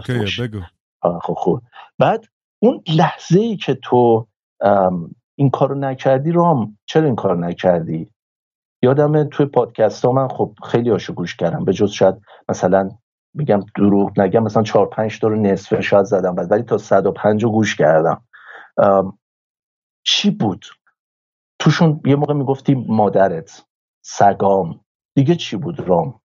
خب 1.21 1.33
خوب. 1.33 1.61
بعد 1.99 2.25
اون 2.59 2.81
لحظه 2.87 3.39
ای 3.39 3.57
که 3.57 3.73
تو 3.73 4.27
این 5.35 5.49
کارو 5.49 5.75
نکردی 5.75 6.31
رام 6.31 6.77
چرا 6.85 7.05
این 7.05 7.15
کار 7.15 7.37
نکردی؟ 7.37 8.09
یادم 8.83 9.23
توی 9.23 9.45
پادکست 9.45 10.05
ها 10.05 10.11
من 10.11 10.27
خب 10.27 10.53
خیلی 10.63 10.89
هاشو 10.89 11.13
گوش 11.13 11.35
کردم. 11.35 11.65
به 11.65 11.73
جز 11.73 11.91
شاید 11.91 12.15
مثلا 12.49 12.89
میگم 13.33 13.59
دروغ 13.75 14.19
نگم 14.19 14.43
مثلا 14.43 14.63
چهار 14.63 14.85
پنج 14.89 15.19
تا 15.19 15.27
رو 15.27 15.41
نصفه 15.41 15.81
شاید 15.81 16.05
زدم 16.05 16.35
ولی 16.35 16.63
تا 16.63 16.77
105 16.77 17.43
رو 17.43 17.51
گوش 17.51 17.75
کردم. 17.75 18.23
چی 20.05 20.31
بود؟ 20.31 20.65
توشون 21.59 22.01
یه 22.05 22.15
موقع 22.15 22.33
می‌گفتی 22.33 22.75
مادرت 22.75 23.65
سگام. 24.05 24.79
دیگه 25.15 25.35
چی 25.35 25.55
بود 25.55 25.79
رام؟ 25.79 26.21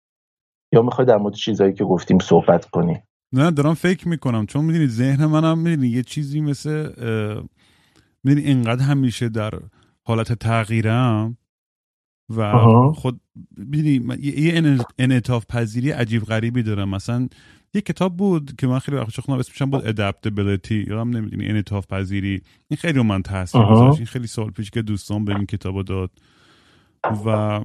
یا 0.71 0.81
می‌خوای 0.81 1.07
در 1.07 1.17
مورد 1.17 1.33
چیزایی 1.33 1.73
که 1.73 1.83
گفتیم 1.83 2.19
صحبت 2.19 2.65
کنی؟ 2.65 3.03
نه 3.33 3.51
دارم 3.51 3.73
فکر 3.73 4.07
می‌کنم. 4.07 4.45
چون 4.45 4.65
می‌دونی 4.65 4.87
ذهن 4.87 5.25
منم 5.25 5.59
می‌دونی 5.59 5.87
یه 5.87 6.03
چیزی 6.03 6.41
مثل 6.41 6.89
می‌دونی 8.23 8.47
اینقدر 8.47 8.83
همیشه 8.83 9.29
در 9.29 9.51
حالت 10.03 10.33
تغییرم 10.33 11.37
و 12.29 12.51
خود 12.93 13.21
می‌دونی 13.57 14.17
یه 14.21 14.75
انعطاف 14.97 15.45
پذیری 15.45 15.91
عجیب 15.91 16.23
غریبی 16.23 16.63
دارم. 16.63 16.89
مثلا 16.89 17.27
یه 17.73 17.81
کتاب 17.81 18.17
بود 18.17 18.55
که 18.55 18.67
من 18.67 18.79
خیلی 18.79 18.97
وقت 18.97 19.19
خوندم 19.19 19.39
اسمش 19.39 19.61
بود 19.61 19.87
ادپتبیلیتی 19.87 20.85
یادم 20.87 21.09
نمی‌دونی 21.09 21.45
انعطاف 21.45 21.87
پذیری 21.87 22.41
این 22.67 22.77
خیلی 22.77 22.97
رو 22.97 23.03
من 23.03 23.21
تاثیر 23.21 23.61
گذاشت 23.61 23.97
این 23.97 24.05
خیلی 24.05 24.27
سال 24.27 24.49
پیش 24.49 24.69
که 24.69 24.81
دوستان 24.81 25.25
به 25.25 25.35
این 25.35 25.45
کتاب 25.45 25.85
داد. 25.85 26.11
و 27.25 27.59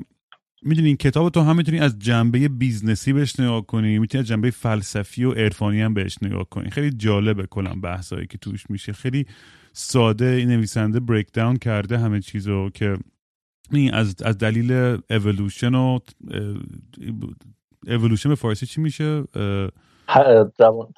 می‌دونی 0.63 0.87
این 0.87 0.97
کتاب 0.97 1.31
تو 1.31 1.41
هم 1.41 1.57
می‌تونی 1.57 1.79
از 1.79 1.99
جنبه 1.99 2.49
business 2.49 3.06
ی 3.06 3.13
بهش 3.13 3.41
نگاه 3.41 3.67
کنی. 3.67 3.99
می‌تونی 3.99 4.21
از 4.21 4.29
جنبه 4.29 4.51
فلسفی 4.51 5.25
و 5.25 5.33
عرفانی 5.33 5.81
هم 5.81 5.95
بهش 5.95 6.19
نگاه 6.23 6.49
کنی. 6.51 6.71
خیلی 6.71 6.91
جالبه 6.91 7.47
کلا 7.47 7.75
بحثایی 7.75 8.27
که 8.27 8.39
توش 8.39 8.71
میشه. 8.71 8.93
خیلی 8.93 9.27
ساده 9.73 10.27
این 10.27 10.49
نویسنده 10.49 11.01
break 11.01 11.33
down 11.33 11.57
کرده 11.57 11.99
همه 11.99 12.21
چیزو 12.21 12.71
که 12.75 12.97
از 13.93 14.23
از 14.23 14.39
دلیل 14.39 14.73
evolution 15.11 15.75
و 15.75 15.99
evolution 17.87 18.29
به 18.29 18.35
فارسی 18.35 18.67
چی 18.67 18.81
میشه؟ 18.81 19.25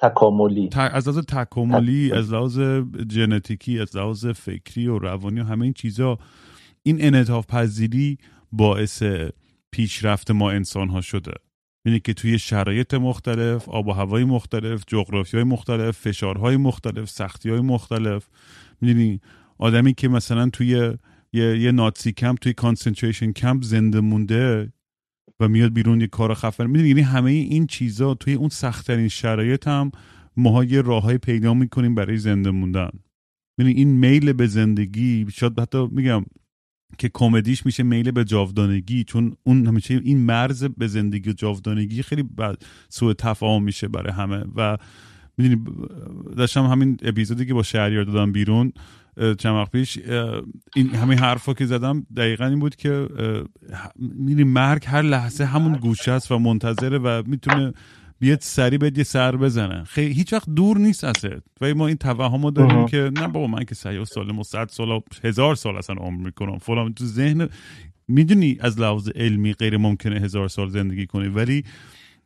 تکاملی. 0.01 0.69
از 0.73 1.07
لحاظ 1.07 1.25
تکاملی 1.25 2.11
از 2.11 2.33
لحاظ 2.33 2.59
ژنتیکی 3.11 3.79
از 3.79 3.95
لحاظ 3.95 4.25
فکری 4.25 4.87
و 4.87 4.99
روانی 4.99 5.39
و 5.39 5.43
همه 5.43 5.63
این 5.63 5.73
چیزا 5.73 6.17
این 6.83 6.97
انعطاف 6.99 7.47
پذیری 7.47 8.17
باعث 8.51 9.03
پیشرفت 9.71 10.31
ما 10.31 10.51
انسان 10.51 10.89
ها 10.89 11.01
شده. 11.01 11.33
یعنی 11.85 11.99
که 11.99 12.13
توی 12.13 12.39
شرایط 12.39 12.93
مختلف 12.93 13.69
آب 13.69 13.87
و 13.87 13.91
هوای 13.91 14.23
مختلف 14.23 14.83
جغرافی 14.87 15.37
های 15.37 15.43
مختلف 15.43 15.97
فشارهای 15.97 16.57
مختلف 16.57 17.09
سختی 17.09 17.49
های 17.49 17.61
مختلف. 17.61 18.27
می‌دونی؟ 18.81 19.21
آدمی 19.57 19.93
که 19.93 20.07
مثلا 20.07 20.49
توی 20.49 20.93
یه, 21.35 21.59
یه 21.59 21.71
Nazi 21.71 22.11
camp 22.11 22.39
توی 22.39 22.53
concentration 22.53 23.31
camp 23.31 23.63
زنده 23.63 23.99
مونده 23.99 24.73
و 25.39 25.47
میاد 25.47 25.73
بیرون 25.73 26.01
یه 26.01 26.07
کار 26.07 26.33
خفن. 26.33 26.67
می‌دونی 26.67 26.87
یعنی 26.87 27.01
همه 27.01 27.31
این 27.31 27.67
چیزا 27.67 28.13
توی 28.13 28.33
اون 28.33 28.49
سختترین 28.49 29.07
شرایط 29.07 29.67
هم 29.67 29.91
ماها 30.37 30.63
یه 30.63 30.81
راههای 30.81 31.17
پیدا 31.17 31.53
می‌کنیم 31.53 31.95
برای 31.95 32.17
زنده 32.17 32.51
موندن. 32.51 32.89
یعنی 33.57 33.71
این 33.71 33.87
میل 33.89 34.33
به 34.33 34.47
زندگی 34.47 35.25
شاید 35.33 35.59
حتی 35.59 35.87
میگم 35.91 36.25
که 36.97 37.09
کمدیش 37.13 37.65
میشه 37.65 37.83
میل 37.83 38.11
به 38.11 38.23
جاودانگی 38.23 39.03
چون 39.03 39.35
اون 39.43 39.67
همیشه 39.67 40.01
این 40.03 40.17
مرز 40.17 40.63
به 40.63 40.87
زندگی 40.87 41.29
و 41.29 41.33
جاودانگی 41.33 42.03
خیلی 42.03 42.23
سوء 42.89 43.13
تفاهم 43.13 43.63
میشه 43.63 43.87
برای 43.87 44.13
همه. 44.13 44.45
و 44.55 44.77
می‌دونی 45.37 45.63
داشتم 46.37 46.65
همین 46.65 46.97
اپیزودی 47.01 47.45
که 47.45 47.53
با 47.53 47.63
شهریار 47.63 48.03
دادم 48.03 48.31
بیرون 48.31 48.73
چند 49.15 49.55
وقت 49.55 49.71
پیش 49.71 49.97
این 50.75 50.89
همه 50.89 51.15
حرفا 51.15 51.53
که 51.53 51.65
زدم 51.65 52.05
دقیقا 52.17 52.45
این 52.45 52.59
بود 52.59 52.75
که 52.75 53.07
می‌دونی 53.95 54.43
مرگ 54.43 54.83
هر 54.87 55.01
لحظه 55.01 55.45
همون 55.45 55.73
گوشه 55.73 56.11
است 56.11 56.31
و 56.31 56.39
منتظره 56.39 56.97
و 56.97 57.23
می‌تونه 57.25 57.73
بیاد 58.19 58.39
سری 58.41 58.77
بهت 58.77 58.97
یه 58.97 59.03
سر 59.03 59.35
بزنه. 59.35 59.83
خیلی 59.83 60.13
هیچ 60.13 60.33
وقت 60.33 60.49
دور 60.49 60.77
نیست 60.77 61.03
ازت. 61.03 61.43
و 61.61 61.73
ما 61.75 61.87
این 61.87 61.97
توهم 61.97 62.49
داریم 62.49 62.85
که 62.85 63.11
نه 63.13 63.27
بابا 63.27 63.47
من 63.47 63.63
که 63.63 63.75
سعی 63.75 64.05
سالم 64.05 64.39
و 64.39 64.43
صد 64.43 64.69
سال 64.69 64.89
و 64.89 65.01
هزار 65.23 65.55
سال 65.55 65.77
اصلا 65.77 65.95
عمر 65.95 66.25
می‌کنم. 66.25 66.57
فلان 66.57 66.93
تو 66.93 67.05
ذهن 67.05 67.49
می‌دونی 68.07 68.57
از 68.59 68.79
لحاظ 68.79 69.09
علمی 69.15 69.53
غیر 69.53 69.77
ممکنه 69.77 70.19
هزار 70.19 70.47
سال 70.47 70.69
زندگی 70.69 71.05
کنی. 71.05 71.27
ولی 71.27 71.63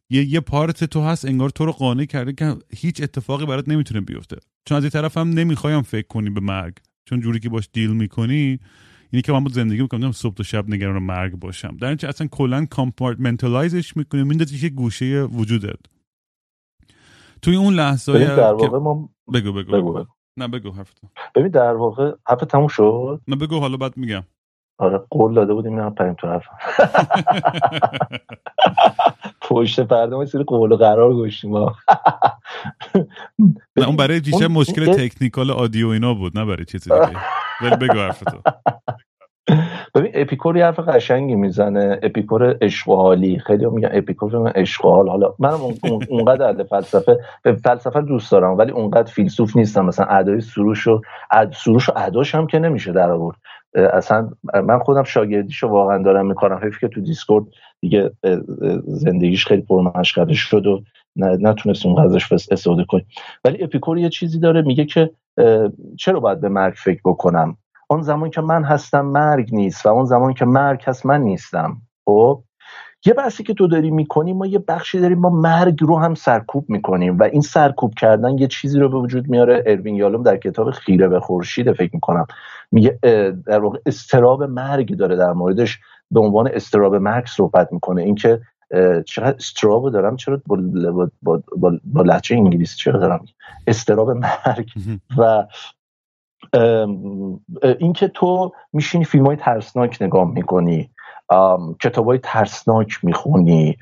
یه 0.10 0.24
یه 0.24 0.40
پارت 0.40 0.84
تو 0.84 1.02
هست 1.02 1.26
انگار 1.26 1.50
تو 1.50 1.66
رو 1.66 1.72
قانع 1.72 2.06
کرده 2.06 2.34
که 2.34 2.56
هیچ 2.76 3.04
اتفاقی 3.04 3.46
برات 3.46 3.70
نمی‌تونه 3.70 4.02
بیفته. 4.02 4.38
چون 4.70 4.78
از 4.78 4.84
این 4.84 4.90
طرف 4.90 5.18
هم 5.18 5.30
نمی‌خوایم 5.30 5.82
فکر 5.82 6.08
کنی 6.08 6.30
به 6.30 6.42
مرگ. 6.42 6.74
چون 7.06 7.20
جوری 7.20 7.40
که 7.40 7.50
باش 7.50 7.70
deal 7.74 7.94
می‌کنی 7.94 8.60
اینی 9.12 9.22
که 9.22 9.32
من 9.32 9.44
بد 9.44 9.54
زندگی 9.54 9.82
می‌کنم 9.82 10.12
صبح 10.12 10.34
تا 10.34 10.44
شب 10.44 10.70
نگران 10.70 11.04
مرگ 11.04 11.36
باشم. 11.36 11.78
در 11.78 11.88
اینجا 11.88 12.10
اصلا 12.10 12.28
کلا 12.28 12.66
compartmentalize 12.66 13.83
ش 13.83 13.98
می‌کنی 13.98 14.24
میندازی 14.24 14.66
یه 14.66 14.70
گوشه 14.70 15.24
وجودت. 15.24 15.80
توی 17.42 17.56
اون 17.56 17.74
لحظه 17.74 18.36
در 18.36 18.54
واقع 18.54 18.78
ما... 18.78 19.10
بگو 19.34 19.54
بگو, 19.54 19.72
بگو, 19.72 19.94
بگو. 19.94 20.06
نه 20.38 20.48
بگو 20.48 20.72
حرفتو. 20.72 21.08
ببین 21.36 21.52
در 21.52 21.74
واقع 21.74 22.12
حرف 22.28 22.40
تموم 22.40 22.68
شد؟ 22.68 23.22
نه 23.28 23.36
بگو 23.36 23.60
حالا 23.60 23.78
بعد 23.78 23.98
میگم. 23.98 24.24
آره 24.78 24.98
قول 25.10 25.34
داده 25.34 25.54
بودیم 25.54 25.80
نه 25.80 25.90
پریم 25.90 26.14
تو 26.14 26.28
حرف. 26.28 26.46
پشت 29.50 29.80
پرده 29.80 30.16
ما 30.16 30.26
سری 30.26 30.44
قول 30.44 30.72
و 30.72 30.76
قرار 30.76 31.14
گوشیم 31.14 31.56
نه 33.78 33.88
اون 33.88 33.96
برای 33.96 34.20
دیشه 34.20 34.48
مشکل 34.48 34.94
تکنیکال 34.94 35.52
آدیو 35.52 35.88
اینا 35.88 36.14
بود 36.14 36.38
نه 36.38 36.46
برای 36.46 36.66
چیزی 36.66 36.90
دیگه. 36.90 37.20
ولی 37.62 37.76
بگو 37.76 38.00
حرفتو 38.00 38.42
ببین 39.96 40.12
اپیکور 40.14 40.58
یه 40.58 40.66
حرف 40.66 40.80
قشنگی 40.80 41.36
می‌زنه 41.36 42.00
اپیکور 42.04 42.58
عشق 42.62 42.88
حالی 42.88 43.40
خیلی 43.40 43.66
میگن 43.66 43.90
اپیکور 43.92 44.38
من 44.38 44.52
عشق 44.52 44.86
حالا 44.86 45.34
من 45.40 45.50
اونقدر 46.10 46.46
اهل 46.46 46.64
فلسفه 46.64 47.20
به 47.44 47.54
فلسفه 47.54 48.02
دوست 48.02 48.32
دارم 48.32 48.58
ولی 48.58 48.72
اونقدر 48.72 49.12
فیلسوف 49.12 49.58
نیستم. 49.58 49.86
مثلا 49.86 50.06
ادای 50.06 50.42
سروش 50.42 50.88
و 50.88 51.02
سروش 51.54 51.90
و 51.90 51.92
اداش 51.96 52.36
هم 52.36 52.48
که 52.48 52.60
نمیشه 52.60 52.92
در 52.92 53.12
آورد 53.12 53.38
اصلا 53.76 54.30
من 54.64 54.80
خودم 54.80 55.04
شاگردیشو 55.04 55.68
واقعا 55.68 56.04
دارم 56.04 56.26
می‌کنم 56.26 56.60
حیف 56.64 56.80
که 56.80 56.88
تو 56.88 57.02
دیسکورد 57.02 57.46
دیگه 57.82 58.12
زندگیش 58.88 59.46
خیلی 59.46 59.62
پرمشغله 59.62 60.34
شد 60.34 60.68
و 60.68 60.82
نتونست 61.16 61.86
اون 61.86 62.00
ازش 62.00 62.32
استفاده 62.32 62.86
کنی 62.86 63.06
ولی 63.44 63.64
اپیکور 63.64 63.98
یه 63.98 64.10
چیزی 64.10 64.40
داره 64.40 64.62
میگه 64.62 64.86
که 64.86 65.12
چرا 65.98 66.20
باید 66.20 66.42
به 66.42 66.50
مرگ 66.50 66.74
فکر 66.74 67.02
بکنم؟ 67.06 67.58
اون 67.90 68.02
زمان 68.02 68.30
که 68.30 68.42
من 68.42 68.64
هستم 68.64 69.06
مرگ 69.06 69.50
نیست 69.52 69.86
و 69.86 69.90
اون 69.90 70.06
زمان 70.06 70.34
که 70.34 70.46
مرگ 70.46 70.84
هست 70.86 71.06
من 71.06 71.22
نیستم. 71.22 71.78
خب؟ 72.06 72.44
یه 73.06 73.14
بحثی 73.14 73.44
که 73.44 73.54
تو 73.54 73.68
داری 73.68 73.92
می‌کنی 73.92 74.34
ما 74.34 74.46
یه 74.46 74.60
بخشی 74.60 75.00
داریم 75.00 75.20
ما 75.20 75.30
مرگ 75.30 75.78
رو 75.82 76.00
هم 76.00 76.14
سرکوب 76.16 76.70
می‌کنیم 76.70 77.20
و 77.20 77.24
این 77.24 77.42
سرکوب 77.42 77.94
کردن 77.94 78.38
یه 78.38 78.48
چیزی 78.48 78.80
رو 78.80 78.90
به 78.90 78.98
وجود 78.98 79.30
میاره. 79.30 79.64
اروین 79.66 79.96
یالوم 79.96 80.24
در 80.24 80.38
کتاب 80.38 80.72
خیره 80.72 81.08
به 81.08 81.20
خورشید 81.20 81.74
فکر 81.74 81.92
می‌کنم. 81.94 82.26
میگه 82.72 83.00
در 83.46 83.60
واقع 83.60 83.80
استراب 83.86 84.44
مرگ 84.44 84.96
داره 84.96 85.16
در 85.16 85.34
موردش. 85.34 85.80
به 86.12 86.20
عنوان 86.20 86.50
اضطراب 86.54 86.96
مرگ 86.96 87.26
صحبت 87.28 87.74
می‌کنه. 87.74 88.02
اینکه 88.02 88.42
چقدر 89.06 89.36
اضطراب 89.36 89.92
دارم 89.92 90.16
چرا 90.16 90.42
با, 90.46 90.58
با, 91.22 91.42
با, 91.58 91.80
با 91.84 92.02
لهجه 92.02 92.36
انگلیسی 92.36 92.78
چرا 92.78 93.00
دارم 93.00 93.26
اضطراب 93.68 94.10
مرگ. 94.12 94.70
و 95.18 95.48
اینکه 97.80 98.08
تو 98.08 98.52
میشینی 98.74 99.06
فیلم 99.06 99.26
های 99.26 99.36
ترسناک 99.36 99.98
نگاه 100.02 100.32
می‌کنی. 100.32 100.90
کتاب 101.80 102.06
های 102.06 102.20
ترسناک 102.24 103.00
می‌خونی. 103.04 103.78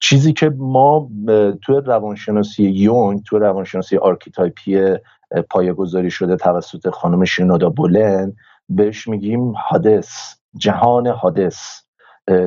چیزی 0.00 0.32
که 0.32 0.50
ما 0.56 1.10
توی 1.62 1.76
روانشناسی 1.86 2.64
یونگ 2.64 3.22
توی 3.22 3.38
روانشناسی 3.38 3.96
archetype 3.96 4.86
ی 4.86 4.96
پایه 5.50 5.72
گذاری 5.72 6.10
شده 6.10 6.36
توسط 6.36 6.88
خانم 6.88 7.24
شنودا 7.24 7.70
بولن 7.70 8.32
بهش 8.68 9.08
میگیم 9.08 9.54
حادث 9.56 10.34
جهان 10.56 11.06
حادث 11.06 11.58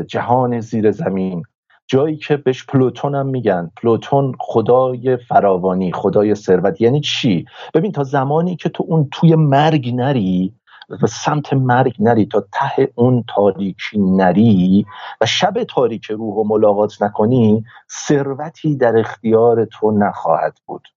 جهان 0.08 0.60
زیر 0.60 0.92
زمین. 0.92 1.44
جایی 1.88 2.18
که 2.18 2.38
بهش 2.38 2.66
پلوتون 2.66 3.16
هم 3.16 3.28
میگن. 3.28 3.72
پلوتون 3.82 4.36
خدای 4.40 5.18
فراوانی 5.18 5.92
خدای 5.92 6.36
ثروت. 6.36 6.82
یعنی 6.82 7.02
چی؟ 7.02 7.46
ببین 7.74 7.92
تا 7.92 8.04
زمانی 8.04 8.56
که 8.56 8.70
تو 8.70 8.86
اون 8.88 9.08
توی 9.12 9.36
مرگ 9.36 9.96
نری 9.96 10.54
و 11.02 11.08
سمت 11.08 11.54
مرگ 11.54 11.96
نری 12.00 12.26
تا 12.26 12.46
ته 12.52 12.92
اون 12.96 13.24
تاریکی 13.36 14.00
نری 14.00 14.86
و 15.22 15.26
شب 15.26 15.64
تاریک 15.64 16.06
روح 16.06 16.36
و 16.36 16.44
ملاقات 16.44 17.02
نکنی 17.02 17.64
ثروتی 17.92 18.76
در 18.76 18.98
اختیار 18.98 19.66
تو 19.66 19.92
نخواهد 19.92 20.58
بود. 20.66 20.88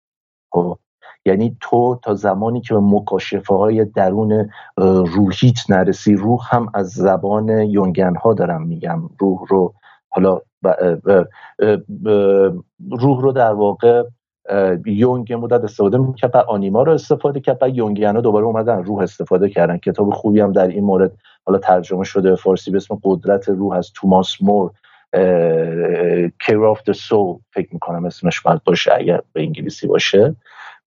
خب؟ 0.51 0.79
یعنی 1.27 1.57
تو 1.61 2.01
تا 2.03 2.15
زمانی 2.15 2.61
که 2.61 2.75
به 2.75 2.81
مکاشفه 2.81 3.55
های 3.55 3.85
درون 3.85 4.51
روحیت 5.07 5.71
نرسی 5.71 6.15
روح 6.15 6.41
هم 6.51 6.67
از 6.75 6.91
زبان 6.91 7.49
یونگن 7.49 8.15
ها 8.15 8.35
دارم 8.35 8.63
میگم. 8.63 9.03
روح 9.19 9.39
رو 9.49 9.75
حالا 10.09 10.41
روح 13.01 13.23
رو 13.23 13.33
در 13.33 13.53
واقع 13.53 14.03
یونگ 14.87 15.33
مدت 15.33 15.65
استفاده 15.65 15.99
می‌کرد 15.99 16.35
و 16.35 16.39
آنیما 16.39 16.83
رو 16.83 16.93
استفاده 16.93 17.41
کرد 17.41 17.59
و 17.63 17.69
یونگیانا 17.69 18.21
دوباره 18.21 18.47
اومدن 18.47 18.85
روح 18.85 19.03
استفاده 19.03 19.49
کردن. 19.49 19.79
کتاب 19.79 20.11
خوبی 20.11 20.41
هم 20.41 20.53
در 20.53 20.67
این 20.67 20.85
مورد 20.85 21.13
حالا 21.47 21.59
ترجمه 21.59 22.05
شده 22.05 22.35
فارسی 22.35 22.71
به 22.71 22.77
اسم 22.77 22.99
قدرت 23.05 23.49
روح 23.49 23.77
از 23.77 23.93
توماس 23.95 24.43
مور 24.43 24.71
کیر 26.47 26.65
آف 26.65 26.81
the 26.91 26.95
soul 26.95 27.41
فکر 27.51 27.69
می‌کنم 27.73 28.05
اسمش 28.05 28.41
باید 28.41 28.65
باشه 28.65 28.93
اگر 28.95 29.21
به 29.33 29.41
انگلیسی 29.43 29.87
باشه. 29.87 30.37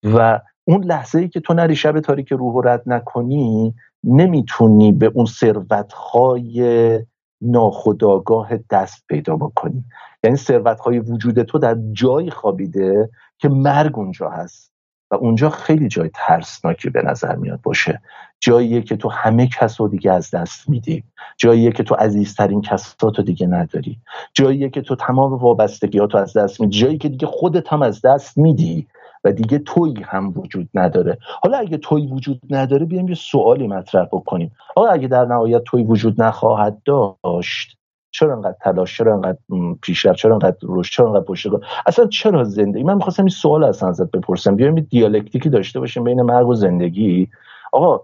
و 0.06 0.40
اون 0.64 0.84
لحظه 0.84 1.20
ای 1.20 1.30
که 1.30 1.40
تو 1.40 1.54
نری 1.54 1.76
شب 1.76 2.00
تاریک 2.00 2.32
روح 2.32 2.62
رد 2.66 2.84
نکنی 2.86 3.76
نمی‌تونی 4.04 4.92
به 4.92 5.06
اون 5.06 5.26
ثروتهای 5.26 7.00
ناخداگاه 7.42 8.50
دست 8.70 9.04
پیدا 9.08 9.36
بکنی. 9.36 9.86
یعنی 10.24 10.38
ثروتهای 10.38 11.00
وجود 11.00 11.44
تو 11.44 11.60
در 11.60 11.78
جایی 11.92 12.32
خوابیده 12.32 13.10
که 13.38 13.50
مرگ 13.50 14.00
اونجا 14.00 14.30
هست. 14.30 14.76
و 15.12 15.16
اونجا 15.16 15.50
خیلی 15.50 15.88
جای 15.88 16.10
ترسناکی 16.14 16.90
به 16.90 17.02
نظر 17.02 17.36
میاد 17.36 17.62
باشه. 17.62 18.02
جاییه 18.40 18.82
که 18.82 18.96
تو 18.96 19.10
همه 19.10 19.48
کس 19.48 19.82
رو 19.82 19.88
دیگه 19.88 20.12
از 20.12 20.32
دست 20.32 20.70
میدی. 20.70 21.04
جاییه 21.38 21.72
که 21.72 21.84
تو 21.84 21.96
عزیزترین 21.96 22.62
کسات 22.62 23.18
رو 23.18 23.24
دیگه 23.24 23.48
نداری. 23.48 24.00
جاییه 24.34 24.70
که 24.70 24.82
تو 24.82 24.96
تمام 24.96 25.34
وابستگیات 25.34 26.14
رو 26.14 26.20
از 26.20 26.38
دست 26.38 26.62
میدی. 26.62 26.80
جایی 26.80 26.98
که 26.98 27.10
دیگه 27.10 27.28
خودت 27.28 27.74
هم 27.74 27.82
از 27.82 28.02
دست 28.02 28.38
میدی. 28.38 28.88
و 29.26 29.32
دیگه 29.32 29.60
تویی 29.60 30.04
هم 30.04 30.34
وجود 30.38 30.70
نداره. 30.74 31.18
حالا 31.44 31.58
اگه 31.58 31.78
توی 31.78 32.08
وجود 32.08 32.40
نداره 32.50 32.86
بیایم 32.86 33.10
یه 33.10 33.16
سوالی 33.16 33.68
مطرح 33.68 34.06
بکنیم. 34.06 34.52
آقا 34.76 34.88
اگه 34.88 35.08
در 35.08 35.26
نهایت 35.26 35.64
توی 35.64 35.84
وجود 35.84 36.22
نخواهد 36.22 36.82
داشت 36.86 37.78
چرا 38.12 38.34
انقدر 38.34 38.58
تلاش 38.62 38.98
چرا 38.98 39.14
انقدر 39.14 39.38
پیشرفت 39.82 40.18
چرا 40.18 40.34
انقدر 40.34 40.58
رشد 40.64 40.92
چرا 40.92 41.08
انقدر 41.08 41.26
پشتکار 41.26 41.66
اصلا 41.86 42.08
چرا 42.08 42.44
زندگی؟ 42.44 42.84
من 42.84 42.96
می‌خواستم 42.96 43.24
این 43.24 43.30
سوال 43.30 43.64
از 43.64 43.84
ازت 43.84 44.12
بپرسم. 44.12 44.56
بیایم 44.56 44.76
دیالکتیکی 44.76 45.50
داشته 45.50 45.80
باشیم 45.80 46.04
بین 46.04 46.22
مرگ 46.22 46.48
و 46.48 46.56
زندگی. 46.56 47.30
آقا 47.72 48.02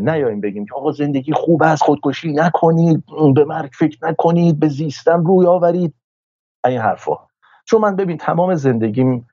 نیاییم 0.00 0.40
بگیم 0.40 0.66
که 0.66 0.74
آقا 0.74 0.92
زندگی 0.92 1.32
خوب 1.32 1.62
است 1.62 1.82
خودکشی 1.82 2.32
نکنید 2.32 3.04
به 3.34 3.44
مرگ 3.44 3.70
فکر 3.78 3.98
نکنید 4.02 4.60
به 4.60 4.68
زیستم 4.68 5.24
روی 5.24 5.46
آورید. 5.46 5.94
این 6.64 6.78
حرفا. 6.78 7.16
چون 7.64 7.80
من 7.80 7.96
ببین 7.96 8.16
تمام 8.16 8.54
زندگیم 8.54 9.26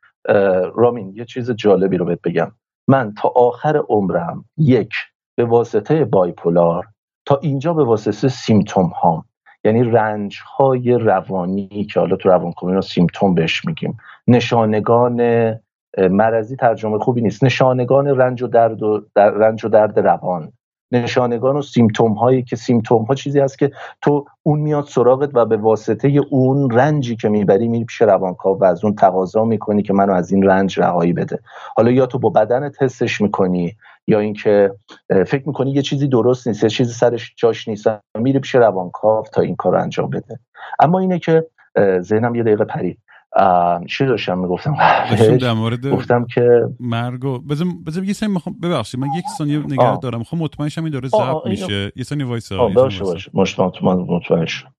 رامین 0.75 1.13
یه 1.15 1.25
چیز 1.25 1.51
جالبی 1.51 1.97
رو 1.97 2.05
بهت 2.05 2.19
بگم. 2.23 2.51
من 2.87 3.13
تا 3.13 3.29
آخر 3.35 3.77
عمرم 3.77 4.45
یک 4.57 4.93
به 5.35 5.45
واسطه 5.45 6.05
بایپولار 6.05 6.87
تا 7.25 7.39
اینجا 7.41 7.73
به 7.73 7.83
واسطه 7.83 8.27
سیمتوم 8.27 8.85
هام. 8.85 9.25
یعنی 9.63 9.83
رنج 9.83 10.39
های 10.57 10.93
روانی 10.93 11.87
که 11.93 11.99
حالا 11.99 12.15
تو 12.15 12.29
روان 12.29 12.53
رو 12.61 12.81
سیمتوم 12.81 13.33
بهش 13.33 13.65
میگیم. 13.65 13.97
نشانگان 14.27 15.21
مرضی 15.97 16.55
ترجمه 16.55 16.99
خوبی 16.99 17.21
نیست. 17.21 17.43
نشانگان 17.43 18.07
رنج 18.07 18.41
و 18.41 18.47
درد 18.47 18.83
و 18.83 19.05
در 19.15 19.29
رنج 19.29 19.65
و 19.65 19.69
درد 19.69 19.99
روان. 19.99 20.51
نشانگان 20.91 21.55
و 21.55 21.61
سیمتوم 21.61 22.13
هایی 22.13 22.43
که 22.43 22.55
سیمتوم 22.55 23.03
ها 23.03 23.15
چیزی 23.15 23.39
هست 23.39 23.59
که 23.59 23.71
تو 24.01 24.25
اون 24.43 24.59
میاد 24.59 24.85
سراغت 24.85 25.29
و 25.33 25.45
به 25.45 25.57
واسطه 25.57 26.07
اون 26.29 26.69
رنجی 26.69 27.15
که 27.15 27.29
می‌بری 27.29 27.67
میری 27.67 27.85
پیش 27.85 28.01
روانکاو 28.01 28.59
و 28.59 28.63
از 28.63 28.83
اون 28.83 28.95
تقاضا 28.95 29.45
می‌کنی 29.45 29.81
که 29.83 29.93
منو 29.93 30.13
از 30.13 30.31
این 30.31 30.43
رنج 30.43 30.79
رهایی 30.79 31.13
بده. 31.13 31.39
حالا 31.77 31.91
یا 31.91 32.05
تو 32.05 32.19
با 32.19 32.29
بدنت 32.29 32.83
حسش 32.83 33.21
می‌کنی 33.21 33.75
یا 34.07 34.19
اینکه 34.19 34.71
فکر 35.09 35.43
می‌کنی 35.47 35.71
یه 35.71 35.81
چیزی 35.81 36.07
درست 36.07 36.47
نیست 36.47 36.63
یه 36.63 36.69
چیزی 36.69 36.93
سرش 36.93 37.33
جاش 37.37 37.67
نیست 37.67 37.89
میری 38.19 38.39
پیش 38.39 38.55
روانکاو 38.55 39.23
تا 39.33 39.41
این 39.41 39.55
کار 39.55 39.75
انجام 39.75 40.09
بده. 40.09 40.39
اما 40.79 40.99
اینه 40.99 41.19
که 41.19 41.47
ذهنم 41.99 42.35
یه 42.35 42.43
دقیقه 42.43 42.65
پرید. 42.65 42.97
چی 43.87 44.05
داشتم 44.05 44.37
می‌گفتم؟ 44.37 44.75
در 45.41 45.53
مورد 45.53 45.87
گفتم 45.87 46.25
که 46.25 46.69
مرگو 46.79 47.39
بذار 47.39 47.67
بذار 47.87 48.03
یه 48.03 48.13
ثانیه 48.13 48.33
می‌خوام 48.33 48.55
ببخشید 48.63 48.99
من 48.99 49.07
یک 49.17 49.25
ثانیه 49.37 49.57
نگران 49.57 49.99
دارم. 49.99 50.19
می‌خوام 50.19 50.41
مطمئن 50.41 50.69
شم 50.69 50.83
این 50.83 50.93
داره 50.93 51.07
ضبط 51.07 51.45
میشه. 51.45 51.91
یه 51.95 52.03
ثانیه 52.03 52.25
وایسا 52.25 52.67
باشه 52.67 53.03
باشه. 53.33 53.61
مطمئن 53.61 54.45
شم. 54.45 54.73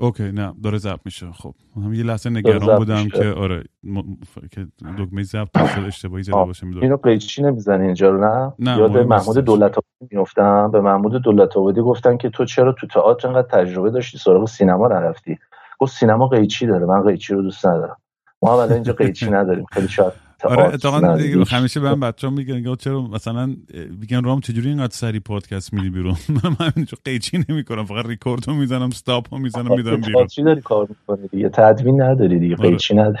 اوکی 0.00 0.32
نه 0.32 0.54
داره 0.62 0.78
ضبط 0.78 1.00
میشه. 1.04 1.32
خب 1.32 1.54
هم 1.76 1.94
یه 1.94 2.02
لحظه 2.02 2.30
نگران 2.30 2.78
بودم 2.78 3.08
که 3.08 3.28
آره 3.28 3.64
م... 3.82 4.02
که 4.50 4.66
دکمه 4.98 5.22
ضبط 5.22 5.66
شد 5.74 5.80
اشتباهی 5.86 6.22
زده 6.22 6.34
باشه 6.36 6.66
می‌دونم 6.66 6.82
اینو 6.82 6.96
قیچی 6.96 7.42
نمی‌زنی 7.42 7.84
اینجا 7.84 8.10
رو 8.10 8.20
نه, 8.20 8.52
نه 8.58 8.78
یاد 8.78 8.98
محمود 8.98 9.38
دولت 9.38 9.70
آبادی 9.70 10.16
میافتم. 10.16 10.70
به 10.70 10.80
محمود 10.80 11.22
دولت 11.22 11.56
آبادی 11.56 11.80
گفتن 11.80 12.16
که 12.16 12.30
تو 12.30 12.44
چرا 12.44 12.72
تو 12.72 12.86
تئاتر 12.86 13.28
انقدر 13.28 13.48
تجربه 13.48 13.90
داشتی 13.90 14.18
سراغ 14.18 14.48
سینما 14.48 14.88
نرفتی. 14.88 15.38
گفت 15.80 15.96
سینما 15.96 16.28
قیچی 16.28 16.66
داره 16.66 16.86
من 16.86 17.02
قیچی 17.02 17.34
رو 17.34 17.42
دوست 17.42 17.66
ندارم. 17.66 17.96
ما 18.42 18.62
هم 18.62 18.72
اینجا 18.72 18.92
قیچی 18.92 19.30
نداریم 19.30 19.64
خیلی 19.72 19.88
شاید 19.88 20.12
آره 20.44 20.64
اتفاقا 20.64 21.18
همیشه 21.50 21.80
به 21.80 21.94
من 21.94 22.00
بچه‌ها 22.00 22.34
میگن 22.34 22.74
چرا 22.74 23.02
مثلا 23.02 23.56
میگن 24.00 24.24
رام 24.24 24.40
چجوری 24.40 24.68
اینقدر 24.68 24.92
سری 24.92 25.20
پادکست 25.20 25.74
میدی 25.74 25.90
بیرون؟ 25.90 26.14
من 26.44 26.66
همینجا 26.66 26.98
قیچی 27.04 27.44
نمی‌کنم 27.48 27.84
فقط 27.84 28.06
ریکورد 28.06 28.48
رو 28.48 28.54
می‌زنم 28.54 28.88
استاپ 28.88 29.34
رو 29.34 29.40
می‌زنم 29.40 29.76
میدم 29.76 29.96
بیرون. 29.96 30.26
چی 30.26 30.42
داری 30.42 30.60
کار 30.60 30.86
می‌کنی 30.88 31.28
دیگه 31.28 31.48
تدوین 31.48 32.02
نداری 32.02 32.38
دیگه 32.38 32.56
آره. 32.56 32.70
قیچی 32.70 32.94
نداری. 32.94 33.18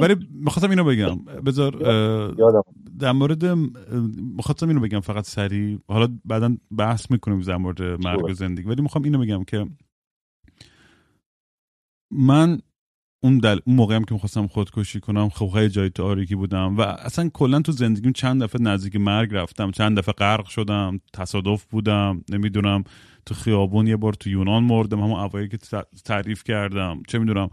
ولی 0.00 0.16
می‌خواستم 0.44 0.70
اینو 0.70 0.84
بگم. 0.84 1.18
بذار 1.46 1.70
در 3.00 3.12
مورد 3.12 3.44
می‌خواستم 4.36 4.68
اینو 4.68 4.80
بگم 4.80 5.00
فقط 5.00 5.24
سری 5.24 5.78
حالا 5.88 6.08
بعدا 6.24 6.56
بحث 6.78 7.10
می‌کنیم 7.10 7.40
در 7.40 7.56
مورد 7.56 7.82
مرگ 7.82 8.32
زندگی 8.32 8.68
ولی 8.68 8.82
می‌خوام 8.82 9.04
اینو 9.04 9.18
بگم 9.18 9.44
که 9.44 9.66
من 12.12 12.58
اون 13.24 13.38
دل... 13.38 13.58
اون 13.66 13.76
موقعی 13.76 13.96
هم 13.96 14.04
که 14.04 14.14
می‌خواستم 14.14 14.46
خودکشی 14.46 15.00
کنم 15.00 15.28
خب 15.28 15.48
خیلی 15.48 15.68
جای 15.68 15.90
تاریکی 15.90 16.34
بودم 16.34 16.76
و 16.76 16.80
اصلا 16.80 17.28
کلا 17.28 17.60
تو 17.60 17.72
زندگیم 17.72 18.12
چند 18.12 18.42
دفعه 18.42 18.62
نزدیک 18.62 18.96
مرگ 18.96 19.34
رفتم 19.34 19.70
چند 19.70 19.98
دفعه 19.98 20.12
غرق 20.12 20.46
شدم 20.46 21.00
تصادف 21.12 21.64
بودم 21.64 22.24
نمی‌دونم 22.30 22.84
تو 23.26 23.34
خیابون 23.34 23.86
یه 23.86 23.96
بار 23.96 24.12
تو 24.12 24.30
یونان 24.30 24.64
مردم 24.64 25.00
همون 25.00 25.20
اوایل 25.20 25.48
که 25.48 25.58
تعریف 26.04 26.44
کردم 26.44 27.02
چه 27.08 27.18
می‌دونم 27.18 27.50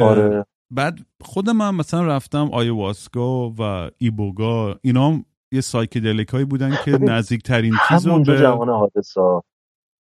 آره. 0.00 0.46
بعد 0.70 0.98
خودم 1.20 1.60
هم 1.60 1.74
مثلا 1.74 2.06
رفتم 2.06 2.50
آیواسکا 2.52 3.50
و 3.50 3.90
ایبوگا 3.98 4.78
اینا 4.82 5.08
هم 5.10 5.24
یه 5.52 5.60
سایکدلیک 5.60 6.28
هایی 6.28 6.44
بودن 6.44 6.76
که 6.84 6.90
نزدیکترین 6.90 7.74
چیز 7.88 8.06
رو 8.06 8.22
به 8.22 8.38
جهان 8.38 8.68
حادثا 8.68 9.42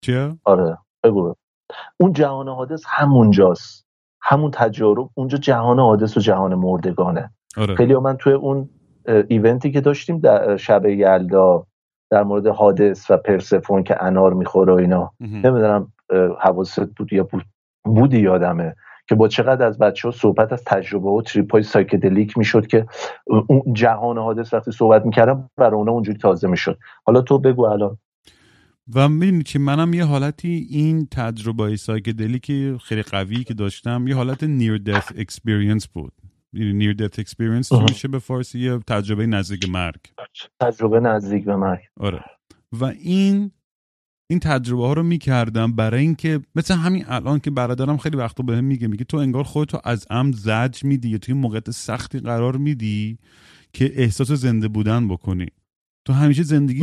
چیه؟ 0.05 0.39
آره 0.45 0.79
بگو 1.05 1.35
اون 2.01 2.13
جهان 2.13 2.49
هادس 2.49 2.83
همونجاست 2.87 3.87
همون 4.23 4.51
تجارب 4.51 5.11
اونجا 5.15 5.39
جهان 5.39 5.79
هادس 5.79 6.16
و 6.17 6.21
جهان 6.21 6.55
مردگانه. 6.55 7.31
آره. 7.57 7.75
خیلی 7.75 7.95
من 7.95 8.17
توی 8.17 8.33
اون 8.33 8.69
event 9.29 9.63
ی 9.63 9.71
که 9.71 9.81
داشتیم 9.81 10.19
در 10.19 10.57
شب 10.57 10.87
یلدا 10.87 11.67
در 12.11 12.23
مورد 12.23 12.47
هادس 12.47 13.11
و 13.11 13.17
پرسفون 13.17 13.83
که 13.83 14.05
انار 14.05 14.33
می‌خوره 14.35 14.73
و 14.73 14.77
اینا. 14.77 15.13
نمی‌دونم 15.21 15.93
حواست 16.41 16.81
بود 16.81 17.13
یا 17.13 17.25
بود 17.25 17.45
بودی 17.85 18.21
یادمه 18.21 18.75
که 19.09 19.15
با 19.15 19.29
چقدر 19.29 19.67
از 19.67 19.79
بچه 19.79 20.09
ها 20.09 20.13
صحبت 20.13 20.53
از 20.53 20.65
تجربه 20.65 21.09
و 21.09 21.23
trip 21.23 21.53
های 21.53 21.63
psychedelic 21.62 22.38
می‌شد 22.39 22.67
که 22.67 22.87
اون 23.27 23.63
جهان 23.73 24.19
هادس 24.18 24.55
وقتی 24.55 24.73
صحبت 24.73 25.07
می‌کردم 25.07 25.51
برای 25.57 25.75
اونا 25.75 25.93
اونجوری 25.93 26.19
تازه 26.19 26.49
می‌شد. 26.49 26.79
حالا 27.07 27.21
تو 27.21 27.39
بگو 27.39 27.65
الان. 27.65 27.99
و 28.94 29.09
می‌دونی 29.09 29.42
که 29.42 29.59
منم 29.59 29.94
یه 29.94 30.05
حالتی 30.05 30.66
این 30.70 31.07
تجربه 31.07 31.76
که 32.42 32.78
خیلی 32.85 33.02
قوی 33.02 33.44
که 33.44 33.55
داشتم 33.55 34.09
یه 34.09 34.14
حالت 34.16 34.44
نیر 34.44 34.83
death 34.87 35.14
experience 35.16 35.87
بود. 35.92 36.12
نیر 36.52 36.96
death 36.96 37.20
experience 37.20 37.83
میشه 37.90 38.09
به 38.09 38.18
فارسی 38.18 38.59
یه 38.59 38.78
تجربه 38.78 39.26
نزدیک 39.26 39.68
مرگ. 39.68 40.00
تجربه 40.61 41.00
نزدیک 41.00 41.44
به 41.44 41.57
مرگ. 41.57 41.81
آره. 42.00 42.24
و 42.72 42.85
این 42.85 43.50
این 44.31 44.40
تجربه 44.40 44.83
ها 44.87 44.92
رو 44.92 45.02
می‌کردم 45.02 45.72
برای 45.72 46.00
اینکه 46.00 46.40
مثل 46.55 46.74
همین 46.74 47.05
الان 47.09 47.40
که 47.40 47.50
برادرم 47.50 47.96
خیلی 47.96 48.16
وقتا 48.16 48.42
بهم 48.42 48.64
میگه 48.64 48.88
میگه 48.88 49.05
تو 49.05 49.16
انگار 49.16 49.44
خودتو 49.44 49.81
از 49.85 50.07
عمد 50.11 50.35
زج 50.35 50.85
میدی 50.85 51.09
یا 51.09 51.18
توی 51.18 51.35
موقعیت 51.35 51.70
سختی 51.70 52.18
قرار 52.18 52.57
میدی 52.57 53.18
که 53.72 53.92
احساس 53.94 54.33
زنده 54.33 54.68
بودن 54.68 55.09
بکنی. 55.09 55.46
تو 56.05 56.12
همیشه 56.12 56.43
زندگی 56.43 56.81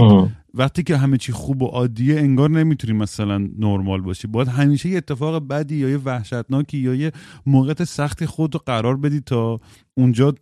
وقتی 0.53 0.83
که 0.83 0.97
همه 0.97 1.17
چی 1.17 1.31
خوب 1.31 1.61
و 1.61 1.65
عادیه 1.65 2.19
انگار 2.19 2.49
نمی‌تونی 2.49 2.93
مثلا 2.93 3.37
نرمال 3.37 4.01
باشی. 4.01 4.27
باید 4.27 4.47
همیشه 4.47 4.89
یه 4.89 4.97
اتفاق 4.97 5.47
بدی 5.47 5.75
یا 5.75 5.89
یه 5.89 5.97
وحشتناکی 5.97 6.77
یا 6.77 6.95
یه 6.95 7.11
موقعیت 7.45 7.83
سختی 7.83 8.25
خود 8.25 8.53
رو 8.53 8.61
قرار 8.65 8.97
بدی 8.97 9.19
تا 9.19 9.59
اونجا 9.97 10.33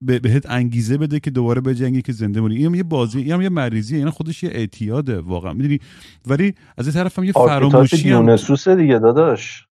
بهت 0.00 0.50
انگیزه 0.50 0.98
بده 0.98 1.20
که 1.20 1.30
دوباره 1.30 1.60
بجنگی 1.60 2.02
که 2.02 2.12
زنده 2.12 2.40
مونی. 2.40 2.56
این 2.56 2.74
یه 2.74 2.82
بازی 2.82 3.18
این 3.22 3.42
یه 3.42 3.48
مریضیه 3.48 3.98
این 3.98 4.10
خودش 4.10 4.42
یه 4.42 4.50
اعتیاده 4.52 5.20
واقعا. 5.20 5.52
می‌دونی؟ 5.52 5.78
ولی 6.26 6.54
از 6.78 6.86
این 6.86 6.94
طرف 6.94 7.18
هم 7.18 7.24
یه 7.24 7.32
فراموشی 7.32 8.10
هم 8.10 8.28
یونسوس 8.28 8.68
دیگه 8.68 8.98
داداش. 8.98 9.66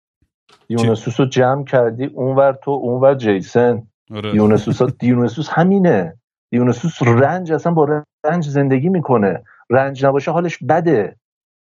یونسوس 0.69 1.19
رو 1.19 1.25
جمع 1.25 1.63
کردی 1.63 2.05
اونور 2.05 2.57
تو 2.63 2.71
اونور 2.71 3.15
جیسن. 3.15 3.87
آره. 4.11 4.35
یونسوس 4.35 4.79
یونسوس 5.01 5.49
همینه. 5.49 6.17
یونسوس 6.51 7.03
رنج 7.03 7.51
اصلا 7.53 7.73
با 7.73 8.03
رنج 8.25 8.49
زندگی 8.49 8.89
می‌کنه. 8.89 9.43
رنج 9.69 10.05
نباشه 10.05 10.31
حالش 10.31 10.57
بده. 10.57 11.17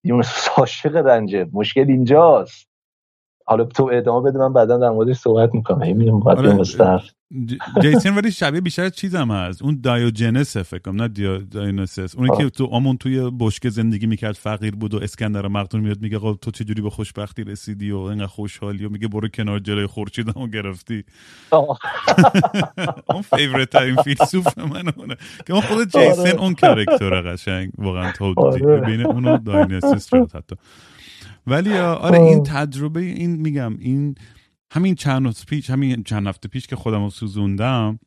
یونسوس 0.04 0.50
عاشق 0.60 0.96
رنجه. 0.96 1.48
مشکل 1.54 1.86
اینجاست. 1.90 2.65
حالا 3.48 3.64
تو 3.64 3.90
ادامه 3.94 4.30
بده 4.30 4.40
من 4.40 4.54
بعدا 4.54 4.78
در 4.78 4.90
موردش 4.90 5.16
صحبت 5.16 5.56
می‌کنم. 5.56 5.84
همین 5.84 6.24
آره 6.26 6.54
جیسن 7.82 8.16
ولی 8.16 8.32
شبیه 8.32 8.62
بیشتر 8.62 8.90
چیزم 8.90 9.32
هست. 9.32 9.62
اون 9.62 9.80
دایوجنس 9.84 10.58
فکر 10.58 10.80
کنم 10.80 11.02
نه 11.02 11.08
دایونوسس 11.52 12.16
اونی 12.16 12.38
که 12.38 12.50
تو 12.50 12.66
آمون 12.66 12.98
توی 12.98 13.32
بشکه 13.40 13.70
زندگی 13.70 14.08
می‌کرد 14.08 14.36
فقیر 14.36 14.76
بود 14.76 14.94
و 14.94 15.04
اسکندر 15.04 15.48
مقدون 15.48 15.82
میاد 15.82 16.02
میگه 16.02 16.20
تو 16.42 16.52
چه 16.52 16.64
جوری 16.64 16.82
به 16.82 16.90
خوشبختی 16.90 17.44
رسیدی 17.44 17.92
و 17.92 17.98
اینقدر 17.98 18.28
خوشحالی 18.28 18.86
و 18.86 18.90
میگه 18.90 19.08
برو 19.08 19.28
کنار 19.28 19.60
جلوی 19.60 19.86
خورشیدمو 19.86 20.48
گرفتی. 20.48 21.04
اون 23.10 23.22
فیوریت 23.22 23.70
ترین 23.70 23.96
فیلسوف 23.96 24.58
من 24.58 24.94
اونه 24.98 25.16
که 25.48 25.54
اون 25.54 25.62
خود 25.62 25.88
جیسن 25.88 26.22
آره. 26.22 26.42
اون 26.42 26.54
کرکتر 26.54 27.22
قشنگ 27.22 27.72
واقعا 27.78 28.12
تو 28.12 28.34
آره. 28.38 28.82
بین 28.82 29.06
اونو 29.06 29.38
داینوسس 29.38 30.10
شد 30.10 30.32
حتی. 30.36 30.56
ولی 31.48 31.74
آره 31.78 32.20
این 32.20 32.44
تجربه 32.44 33.00
این 33.00 33.32
میگم 33.32 33.78
این 33.80 34.16
همین 34.72 34.96
چند 34.96 35.46
پیش 35.48 35.70
همین 35.70 36.04
چند 36.04 36.28
هفته 36.28 36.48
پیش 36.48 36.68
که 36.68 36.76
خودم 36.76 37.04
رو 37.04 37.10
سوزوندم 37.10 38.00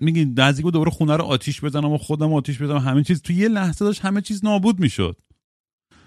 میگی 0.00 0.24
نزدیک 0.24 0.66
دوباره 0.66 0.90
خونه 0.90 1.16
رو 1.16 1.24
آتیش 1.24 1.64
بزنم 1.64 1.92
و 1.92 1.98
خودم 1.98 2.32
آتیش 2.32 2.62
بزنم. 2.62 2.78
همه 2.78 3.02
چیز 3.02 3.22
تو 3.22 3.32
یه 3.32 3.48
لحظه 3.48 3.84
داشت 3.84 4.00
همه 4.00 4.20
چیز 4.20 4.44
نابود 4.44 4.80
می‌شد. 4.80 5.16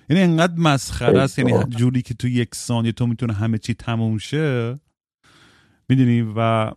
یعنی 0.10 0.24
انقدر 0.24 0.54
مسخره 0.58 1.22
است 1.22 1.40
یعنی 1.40 1.64
جوری 1.64 2.02
که 2.02 2.14
تو 2.14 2.28
یک 2.28 2.56
ثانیه 2.56 2.92
تو 2.92 3.08
می‌تونه 3.08 3.34
همه 3.34 3.58
چی 3.58 3.74
تموم 3.74 4.18
شه. 4.18 4.80
می‌دونی؟ 5.90 6.34
و 6.36 6.72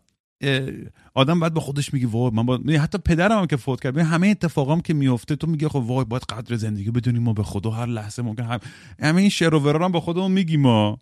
آدم 1.15 1.41
باید 1.41 1.55
با 1.55 1.61
خودش 1.61 1.95
میگه 1.95 2.07
وای 2.07 2.31
من 2.35 2.47
با... 2.47 2.61
حتی 2.81 2.99
پدرم 2.99 3.39
هم 3.39 3.47
که 3.47 3.57
فوت 3.57 3.81
کرد. 3.81 3.99
همه 3.99 4.29
اتفاقام 4.29 4.81
که 4.81 4.95
میفته 4.95 5.37
تو 5.37 5.47
میگه 5.47 5.69
خب 5.69 5.77
وای 5.77 6.05
باید 6.05 6.23
قدر 6.23 6.57
زندگی 6.57 6.91
بدونیم 6.91 7.23
ما 7.23 7.33
به 7.33 7.43
خدا 7.43 7.71
هر 7.71 7.87
لحظه 7.87 8.23
ممکن 8.23 8.43
هم 8.43 8.61
همه 9.03 9.21
این 9.21 9.31
شعر 9.31 9.55
و 9.55 9.85
هم 9.85 9.93
با 9.93 10.01
خودمون 10.01 10.33
میگیم 10.33 10.61
ما. 10.61 11.01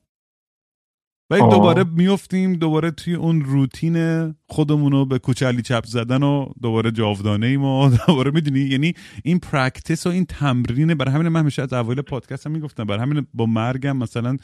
ولی 1.31 1.42
دوباره 1.42 1.85
میفتیم 1.85 2.53
دوباره 2.53 2.90
توی 2.90 3.14
اون 3.14 3.40
روتین 3.40 4.35
خودمون 4.49 4.92
رو 4.92 5.07
به 5.07 5.18
کوچه 5.18 5.48
علی 5.48 5.62
چپ 5.62 5.87
زدن 5.87 6.22
و 6.22 6.46
دوباره 6.62 6.90
جاودانه 6.90 7.46
ایم 7.46 7.64
و 7.64 7.90
دوباره 8.07 8.31
می‌دونی؟ 8.31 8.61
یعنی 8.61 8.94
این 9.25 9.38
practice 9.38 10.06
و 10.07 10.11
این 10.11 10.25
تمرینه 10.25 10.94
برای 10.94 11.14
همین 11.14 11.29
من 11.29 11.40
همیشه 11.40 11.62
از 11.62 11.72
اول 11.72 12.03
پادکست 12.03 12.46
هم 12.46 12.53
می‌گفتم 12.53 12.85
برای 12.85 13.03
همین 13.03 13.27
با 13.35 13.46
مرگم 13.46 13.96
مثلا 13.96 14.37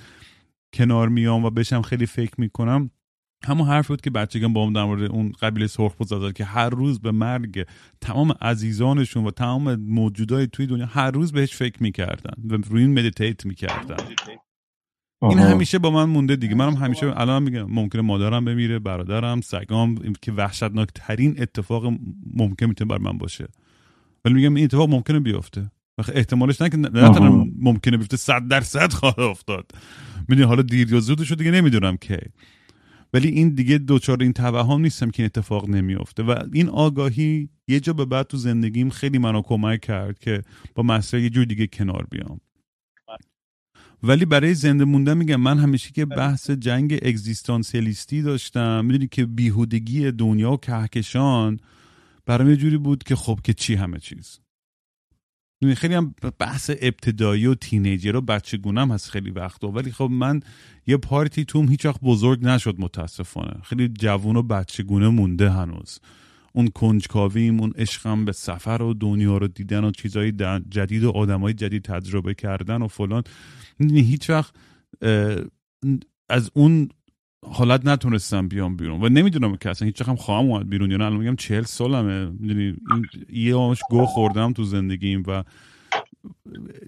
کنار 0.74 1.08
میام 1.08 1.44
و 1.44 1.50
بشم 1.50 1.82
خیلی 1.82 2.06
فکر 2.06 2.34
می‌کنم. 2.38 2.90
همون 3.44 3.68
حرف 3.68 3.88
بود 3.88 4.00
که 4.00 4.10
بچگم 4.10 4.52
با 4.52 4.66
هم 4.66 4.72
در 4.72 4.84
مورد 4.84 5.02
اون 5.02 5.32
قبیله 5.40 5.66
سرخ 5.66 5.94
بود 5.94 6.32
که 6.32 6.44
هر 6.44 6.70
روز 6.70 7.00
به 7.00 7.12
مرگ 7.12 7.66
تمام 8.00 8.32
عزیزانشون 8.40 9.24
و 9.24 9.30
تمام 9.30 9.74
موجودای 9.74 10.46
توی 10.46 10.66
دنیا 10.66 10.86
هر 10.86 11.10
روز 11.10 11.32
بهش 11.32 11.54
فکر 11.54 11.82
می‌کردن 11.82 12.34
و 12.48 12.56
روی 12.70 12.82
این 12.82 12.98
مدیتیت 12.98 13.46
می‌کردن. 13.46 13.96
این 15.22 15.38
همیشه 15.38 15.78
با 15.78 15.90
من 15.90 16.04
مونده 16.04 16.36
دیگه. 16.36 16.54
منم 16.54 16.74
همیشه 16.74 17.20
الان 17.20 17.42
میگم 17.42 17.66
ممکنه 17.70 18.02
مادرم 18.02 18.44
بمیره 18.44 18.78
برادرم 18.78 19.40
سگام 19.40 19.98
که 20.22 20.32
وحشتناک 20.32 20.88
ترین 20.94 21.34
اتفاق 21.38 21.92
ممکن 22.34 22.66
می‌تونه 22.66 22.88
بر 22.88 22.98
من 22.98 23.18
باشه. 23.18 23.48
ولی 24.24 24.34
میگم 24.34 24.54
این 24.54 24.64
اتفاق 24.64 24.90
ممکنه 24.90 25.20
بیفته. 25.20 25.70
احتمالش 26.14 26.60
نه 26.60 26.68
که 26.68 26.76
نه 26.76 27.10
ممکنه 27.60 27.96
بیفته 27.96 28.16
صد 28.16 28.48
درصد 28.48 28.92
خواهد 28.92 29.20
افتاد. 29.20 29.70
می‌دونی 30.28 30.48
حالا 30.48 30.62
دیر 30.62 30.92
یا 30.92 31.00
زودش 31.00 31.32
دیگه 31.32 31.50
نمی‌دونم 31.50 31.96
کی. 31.96 32.16
ولی 33.12 33.28
این 33.28 33.48
دیگه 33.48 33.78
دوچار 33.78 34.22
این 34.22 34.32
توهم 34.32 34.80
نیستم 34.80 35.10
که 35.10 35.22
این 35.22 35.26
اتفاق 35.26 35.68
نمیافته. 35.68 36.22
و 36.22 36.44
این 36.52 36.68
آگاهی 36.68 37.48
یه 37.68 37.80
جا 37.80 37.92
به 37.92 38.04
بعد 38.04 38.26
تو 38.26 38.36
زندگیم 38.36 38.90
خیلی 38.90 39.18
منو 39.18 39.42
کمک 39.42 39.80
کرد 39.80 40.18
که 40.18 40.42
با 40.74 40.82
مسئله 40.82 41.22
یه 41.22 41.30
جور 41.30 41.44
دیگه 41.44 41.66
کنار 41.66 42.06
بیام. 42.10 42.40
ولی 44.02 44.24
برای 44.24 44.54
زنده 44.54 44.84
موندن 44.84 45.16
میگم 45.16 45.40
من 45.40 45.58
همیشه 45.58 45.90
که 45.92 46.06
بحث 46.06 46.50
جنگ 46.50 46.98
اگزیستانسیلیستی 47.02 48.22
داشتم. 48.22 48.84
می‌دونی 48.84 49.06
که 49.06 49.26
بیهودگی 49.26 50.10
دنیا 50.12 50.52
و 50.52 50.56
کهکشان 50.56 51.60
برام 52.26 52.50
یه 52.50 52.56
جوری 52.56 52.76
بود 52.76 53.02
که 53.02 53.16
خب 53.16 53.40
که 53.44 53.54
چی 53.54 53.74
همه 53.74 53.98
چیز. 53.98 54.40
خیلی 55.62 55.94
هم 55.94 56.14
بحث 56.38 56.70
ابتدایی 56.80 57.46
و 57.46 57.54
تینیجر 57.54 58.16
و 58.16 58.20
بچه 58.20 58.56
گونم 58.56 58.92
هست 58.92 59.10
خیلی 59.10 59.30
وقتا. 59.30 59.68
ولی 59.68 59.92
خب 59.92 60.08
من 60.12 60.40
یه 60.86 60.96
پارتی 60.96 61.44
توم 61.44 61.68
هیچ 61.68 61.86
وقت 61.86 62.00
بزرگ 62.00 62.44
نشد 62.44 62.74
متاسفانه. 62.78 63.60
خیلی 63.62 63.88
جوون 63.88 64.36
و 64.36 64.42
بچه 64.42 64.82
گونه 64.82 65.08
مونده 65.08 65.50
هنوز. 65.50 65.98
اون 66.52 66.68
کنجکاویم 66.68 67.60
اون 67.60 67.72
عشقم 67.76 68.24
به 68.24 68.32
سفر 68.32 68.82
و 68.82 68.94
دنیا 68.94 69.38
رو 69.38 69.48
دیدن 69.48 69.84
و 69.84 69.90
چیزهای 69.90 70.32
جدید 70.68 71.04
و 71.04 71.10
آدمای 71.10 71.54
جدید 71.54 71.82
تجربه 71.82 72.34
کردن 72.34 72.82
و 72.82 72.88
فلان. 72.88 73.22
هیچ 73.80 74.30
وقت 74.30 74.54
از 76.28 76.50
اون 76.54 76.88
حالت 77.50 77.86
نتونستم 77.86 78.48
بیام 78.48 78.76
بیرون. 78.76 79.04
و 79.04 79.08
نمی‌دونم 79.08 79.56
که 79.56 79.70
اصلا 79.70 79.86
هیچ 79.86 80.02
هم 80.02 80.16
خواهم 80.16 80.44
اومد 80.44 80.68
بیرون 80.68 80.90
یا 80.90 80.96
نه. 80.96 81.04
الان 81.04 81.18
میگم 81.18 81.36
چهل 81.36 81.62
سالمه. 81.62 82.26
می‌دونی 82.26 82.76
یه 83.32 83.54
آمش 83.54 83.80
گو 83.90 84.06
خوردم 84.06 84.52
تو 84.52 84.64
زندگیم 84.64 85.22
و 85.26 85.44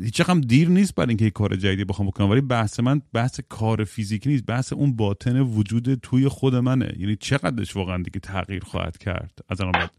هیچ 0.00 0.20
هم 0.20 0.40
دیر 0.40 0.68
نیست 0.68 0.94
برای 0.94 1.08
اینکه 1.08 1.30
کار 1.30 1.56
جدیدی 1.56 1.84
بخوام 1.84 2.08
بکنم. 2.08 2.30
ولی 2.30 2.40
بحث 2.40 2.80
من 2.80 3.02
بحث 3.12 3.40
کار 3.48 3.84
فیزیکی 3.84 4.28
نیست. 4.28 4.46
بحث 4.46 4.72
اون 4.72 4.96
باطن 4.96 5.40
وجود 5.40 5.94
توی 5.94 6.28
خود 6.28 6.54
منه. 6.54 6.94
یعنی 6.98 7.16
چقدرش 7.16 7.76
واقعا 7.76 8.02
دیگه 8.02 8.20
تغییر 8.20 8.64
خواهد 8.64 8.98
کرد؟ 8.98 9.38
از 9.48 9.60
الان 9.60 9.72
بعد 9.72 9.90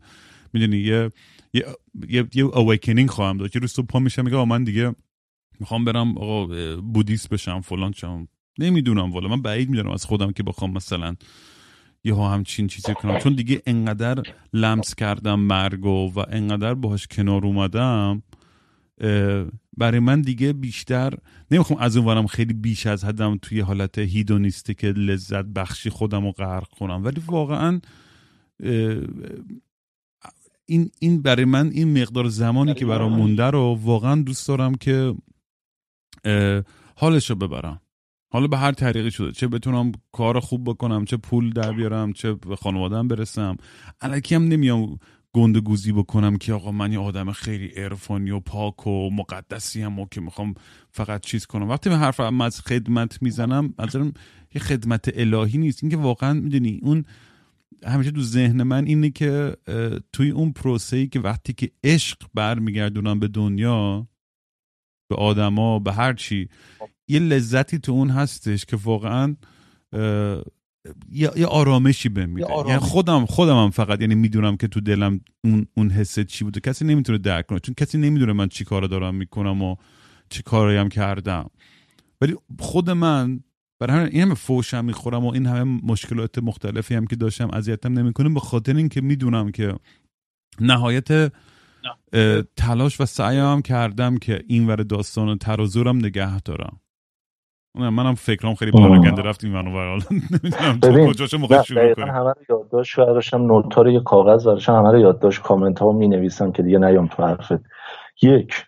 می‌دونی 0.53 0.77
یه 0.77 1.11
یه 1.53 1.65
یه, 2.09 2.27
یه 2.33 3.07
خواهم 3.07 3.37
داشت. 3.37 3.55
یه 3.55 3.61
روز 3.61 3.71
صبح 3.71 3.85
پا 3.85 3.99
میشم 3.99 4.25
میگم 4.25 4.47
من 4.47 4.63
دیگه 4.63 4.95
می‌خوام 5.59 5.85
برم 5.85 6.17
آقا 6.17 6.47
بودیست 6.77 7.29
بشم 7.29 7.61
فلان 7.61 7.91
چم 7.91 8.27
نمی‌دونم 8.59 9.11
والا. 9.11 9.27
من 9.27 9.41
بعید 9.41 9.69
می‌دونم 9.69 9.91
از 9.91 10.05
خودم 10.05 10.31
که 10.31 10.43
بخوام 10.43 10.71
مثلا 10.71 11.15
یه 12.03 12.15
همچین 12.15 12.67
چیزی 12.67 12.93
کنم. 12.93 13.19
چون 13.19 13.33
دیگه 13.33 13.61
انقدر 13.65 14.23
لمس 14.53 14.95
کردم 14.95 15.39
مرگو 15.39 16.11
و 16.15 16.23
انقدر 16.29 16.73
باهاش 16.73 17.07
کنار 17.07 17.45
اومدم 17.45 18.23
برای 19.77 19.99
من 19.99 20.21
دیگه 20.21 20.53
بیشتر 20.53 21.13
نمی‌خوام 21.51 21.79
از 21.79 21.97
اونورم 21.97 22.27
خیلی 22.27 22.53
بیش 22.53 22.87
از 22.87 23.03
حدم 23.03 23.37
توی 23.41 23.59
حالت 23.59 23.97
هیدونیستی 23.97 24.73
که 24.73 24.87
لذت 24.87 25.45
بخشی 25.45 25.89
خودم 25.89 26.25
رو 26.25 26.31
غرق 26.31 26.67
کنم. 26.67 27.05
ولی 27.05 27.21
واقعا 27.27 27.81
این, 30.65 30.91
این 30.99 31.21
برای 31.21 31.45
من 31.45 31.67
این 31.67 32.01
مقدار 32.01 32.27
زمانی 32.27 32.73
که 32.73 32.85
برام 32.85 33.13
مونده 33.13 33.43
رو 33.43 33.79
واقعا 33.81 34.21
دوست 34.21 34.47
دارم 34.47 34.75
که 34.75 35.15
حالش 36.95 37.29
رو 37.29 37.35
ببرم. 37.35 37.81
حالا 38.35 38.47
به 38.47 38.57
هر 38.57 38.71
طریقی 38.71 39.11
شده. 39.11 39.31
چه 39.31 39.47
بتونم 39.47 39.91
کار 40.11 40.39
خوب 40.39 40.69
بکنم 40.69 41.05
چه 41.05 41.17
پول 41.17 41.49
در 41.49 41.71
بیارم 41.71 42.13
چه 42.13 42.33
به 42.33 42.55
خانوادم 42.55 43.07
برسم. 43.07 43.57
علکی 44.01 44.35
هم 44.35 44.43
نمیام 44.47 44.99
گنده 45.33 45.59
گوزی 45.59 45.91
بکنم 45.91 46.37
که 46.37 46.53
آقا 46.53 46.71
من 46.71 46.91
یه 46.91 46.99
آدم 46.99 47.31
خیلی 47.31 47.67
عرفانی 47.67 48.31
و 48.31 48.39
پاک 48.39 48.87
و 48.87 49.09
مقدسی 49.09 49.81
هم 49.81 49.99
و 49.99 50.05
که 50.11 50.21
می‌خوام 50.21 50.53
فقط 50.91 51.21
چیز 51.21 51.45
کنم. 51.45 51.69
وقتی 51.69 51.89
به 51.89 51.97
حرف 51.97 52.19
از 52.19 52.61
خدمت 52.61 53.21
می‌زنم 53.21 53.73
از 53.77 53.95
یه 54.55 54.61
خدمت 54.61 55.11
الهی 55.13 55.57
نیست. 55.57 55.83
اینکه 55.83 55.97
واقعا 55.97 56.33
می‌دونی 56.33 56.79
اون 56.83 57.05
همیشه 57.85 58.11
تو 58.11 58.21
ذهن 58.21 58.63
من 58.63 58.85
اینه 58.85 59.09
که 59.09 59.55
توی 60.13 60.29
اون 60.29 60.51
پروسه 60.51 61.07
که 61.07 61.19
وقتی 61.19 61.53
که 61.53 61.71
عشق 61.83 62.17
برمیگردونم 62.33 63.19
به 63.19 63.27
دنیا 63.27 64.07
به 65.09 65.15
آدما 65.15 65.79
به 65.79 65.93
هر 65.93 66.13
چی 66.13 66.49
یه 67.07 67.19
لذتی 67.19 67.79
تو 67.79 67.91
اون 67.91 68.09
هستش 68.09 68.65
که 68.65 68.75
واقعا 68.75 69.35
یه, 71.11 71.45
آرامشی 71.47 72.09
به 72.09 72.25
میده. 72.25 72.47
یعنی 72.67 72.79
خودم 72.79 73.25
خودم 73.25 73.63
هم 73.63 73.69
فقط 73.69 74.01
یعنی 74.01 74.15
می‌دونم 74.15 74.57
که 74.57 74.67
تو 74.67 74.81
دلم 74.81 75.21
اون 75.43 75.67
اون 75.77 75.89
حس 75.89 76.19
چی 76.19 76.43
بوده. 76.43 76.59
کسی 76.59 76.85
نمی‌تونه 76.85 77.17
درک 77.17 77.47
کنه 77.47 77.59
چون 77.59 77.75
کسی 77.75 77.97
نمی‌دونه 77.97 78.33
من 78.33 78.47
چی 78.47 78.63
کار 78.63 78.83
دارم 78.83 79.15
می‌کنم 79.15 79.61
و 79.61 79.75
چی 80.29 80.43
کاری 80.43 80.77
هم 80.77 80.89
کردم. 80.89 81.49
ولی 82.21 82.35
خود 82.59 82.89
من 82.89 83.39
برای 83.79 83.97
همین 83.97 84.09
این 84.11 84.21
همه 84.21 84.33
فوشم 84.33 84.85
می‌خورم 84.85 85.25
و 85.25 85.33
این 85.33 85.45
همه 85.45 85.81
مشکلات 85.83 86.39
مختلفی 86.39 86.95
هم 86.95 87.07
که 87.07 87.15
داشتم 87.15 87.49
اذیتم 87.53 87.99
نمی‌کنه 87.99 88.29
به 88.29 88.39
خاطر 88.39 88.75
اینکه 88.75 89.01
می‌دونم 89.01 89.51
که 89.51 89.73
نهایت 90.59 91.33
تلاش 92.55 93.01
و 93.01 93.05
سعی 93.05 93.37
هم 93.37 93.61
کردم 93.61 94.17
که 94.17 94.43
این 94.47 94.67
ور 94.67 94.75
داستان 94.75 95.37
ترازورم 95.37 95.97
نگه 95.97 96.39
دارم. 96.39 96.79
منم 97.77 98.15
فکرام 98.15 98.55
خیلی 98.55 98.71
پراکنده 98.71 99.21
رفتیم 99.21 99.51
منو 99.51 99.73
برحال 99.73 99.99
نمی‌دونم 100.11 100.79
تو 100.79 101.11
کجاشو 101.11 101.37
موقع 101.37 101.61
شروع 101.61 101.93
کنیم. 101.93 102.07
همه 102.07 102.29
رو 102.29 102.41
یادداشت 102.49 102.99
برداشتم 102.99 103.41
نوت 103.41 103.77
رو 103.77 103.89
یه 103.89 103.99
کاغذ 103.99 104.47
برداشتم 104.47 104.75
همه 104.75 104.91
رو 104.91 104.99
یادداشت 104.99 105.41
کامنت 105.41 105.79
ها 105.79 105.91
می 105.91 106.07
نویسم 106.07 106.51
که 106.51 106.63
دیگه 106.63 106.77
نیام 106.77 107.07
تو 107.07 107.23
حرفت. 107.23 107.61
یک 108.21 108.65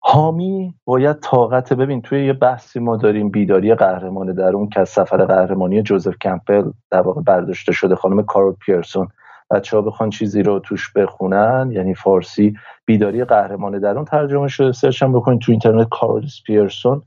حامی 0.00 0.74
باید 0.84 1.20
طاقت 1.20 1.72
ببین 1.72 2.02
توی 2.02 2.26
یه 2.26 2.32
بحثی 2.32 2.80
ما 2.80 2.96
داریم 2.96 3.30
بیداری 3.30 3.74
قهرمان 3.74 4.32
درون 4.32 4.68
که 4.68 4.80
از 4.80 4.88
سفر 4.88 5.24
قهرمانی 5.24 5.82
جوزف 5.82 6.14
کمپل 6.20 6.70
در 6.90 7.00
واقع 7.00 7.20
برداشته 7.20 7.72
شده 7.72 7.94
خانم 7.94 8.22
کارول 8.22 8.54
پیرسون. 8.54 9.08
بچه 9.50 9.76
ها 9.76 9.82
بخوان 9.82 10.10
چیزی 10.10 10.42
رو 10.42 10.58
توش 10.58 10.92
بخونن 10.92 11.70
یعنی 11.72 11.94
فارسی 11.94 12.54
بیداری 12.86 13.24
قهرمان 13.24 13.78
درون 13.78 14.04
ترجمه 14.04 14.48
شده. 14.48 14.72
سرچ 14.72 15.02
هم 15.02 15.12
بکنید 15.12 15.40
تو 15.40 15.52
اینترنت 15.52 15.88
کارل 15.88 16.26
پیرسون. 16.46 17.02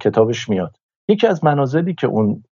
کتابش 0.00 0.48
میاد. 0.48 0.76
یکی 1.08 1.26
از 1.26 1.44
منازلی 1.44 1.94
که 1.94 2.06
اون 2.06 2.44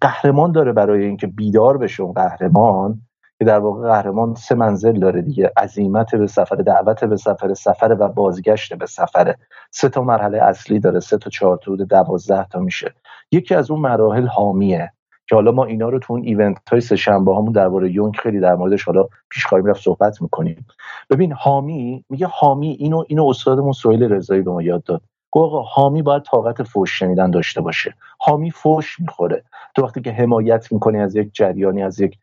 قهرمان 0.00 0.52
داره 0.52 0.72
برای 0.72 1.04
اینکه 1.04 1.26
بیدار 1.26 1.78
بشه 1.78 2.02
اون 2.02 2.12
قهرمان 2.12 3.00
که 3.38 3.44
در 3.44 3.58
واقع 3.58 3.88
قهرمان 3.88 4.34
سه 4.34 4.54
منزل 4.54 4.98
داره 4.98 5.22
دیگه 5.22 5.52
عزیمت 5.56 6.14
به 6.14 6.26
سفر 6.26 6.56
دعوت 6.56 7.04
به 7.04 7.16
سفر 7.16 7.54
سفر 7.54 7.96
و 7.98 8.08
بازگشت 8.08 8.74
به 8.74 8.86
سفره 8.86 9.36
سه 9.70 9.88
تا 9.88 10.02
مرحله 10.02 10.42
اصلی 10.42 10.80
داره 10.80 11.00
سه 11.00 11.18
تا 11.18 11.30
چهار 11.30 11.56
تا 11.56 11.76
دوازده 11.76 12.46
تا 12.48 12.60
میشه. 12.60 12.94
یکی 13.32 13.54
از 13.54 13.70
اون 13.70 13.80
مراحل 13.80 14.26
حامیه 14.26 14.92
که 15.28 15.34
حالا 15.34 15.52
ما 15.52 15.64
اینا 15.64 15.88
رو 15.88 15.98
تو 15.98 16.12
اون 16.12 16.22
ایونت 16.22 16.68
های 16.68 16.80
سه 16.80 16.96
شنبه 16.96 17.34
هامون 17.34 17.52
درباره 17.52 17.92
یونگ 17.92 18.16
خیلی 18.16 18.40
در 18.40 18.54
موردش 18.54 18.84
حالا 18.84 19.08
پیش 19.30 19.46
خواهیم 19.46 19.66
رفت 19.66 19.82
صحبت 19.82 20.22
می‌کنیم. 20.22 20.66
ببین 21.10 21.32
حامی 21.32 22.04
میگه 22.08 22.26
حامی 22.26 22.68
اینو 22.68 23.04
اینو 23.08 23.24
استادمون 23.24 23.72
سهیل 23.72 24.02
رضایی 24.02 24.42
به 24.42 24.50
ما 24.50 24.62
یاد 24.62 24.82
داد. 24.82 25.02
آقا 25.32 25.62
حامی 25.62 26.02
باید 26.02 26.22
طاقت 26.22 26.62
فوش 26.62 26.98
شنیدن 26.98 27.30
داشته 27.30 27.60
باشه. 27.60 27.94
حامی 28.18 28.50
فوش 28.50 29.00
می‌خوره. 29.00 29.44
تو 29.74 29.82
وقتی 29.82 30.00
که 30.00 30.12
حمایت 30.12 30.72
می‌کنی 30.72 31.00
از 31.00 31.16
یک 31.16 31.30
جریانی 31.32 31.82
از 31.82 32.00
یک 32.00 32.18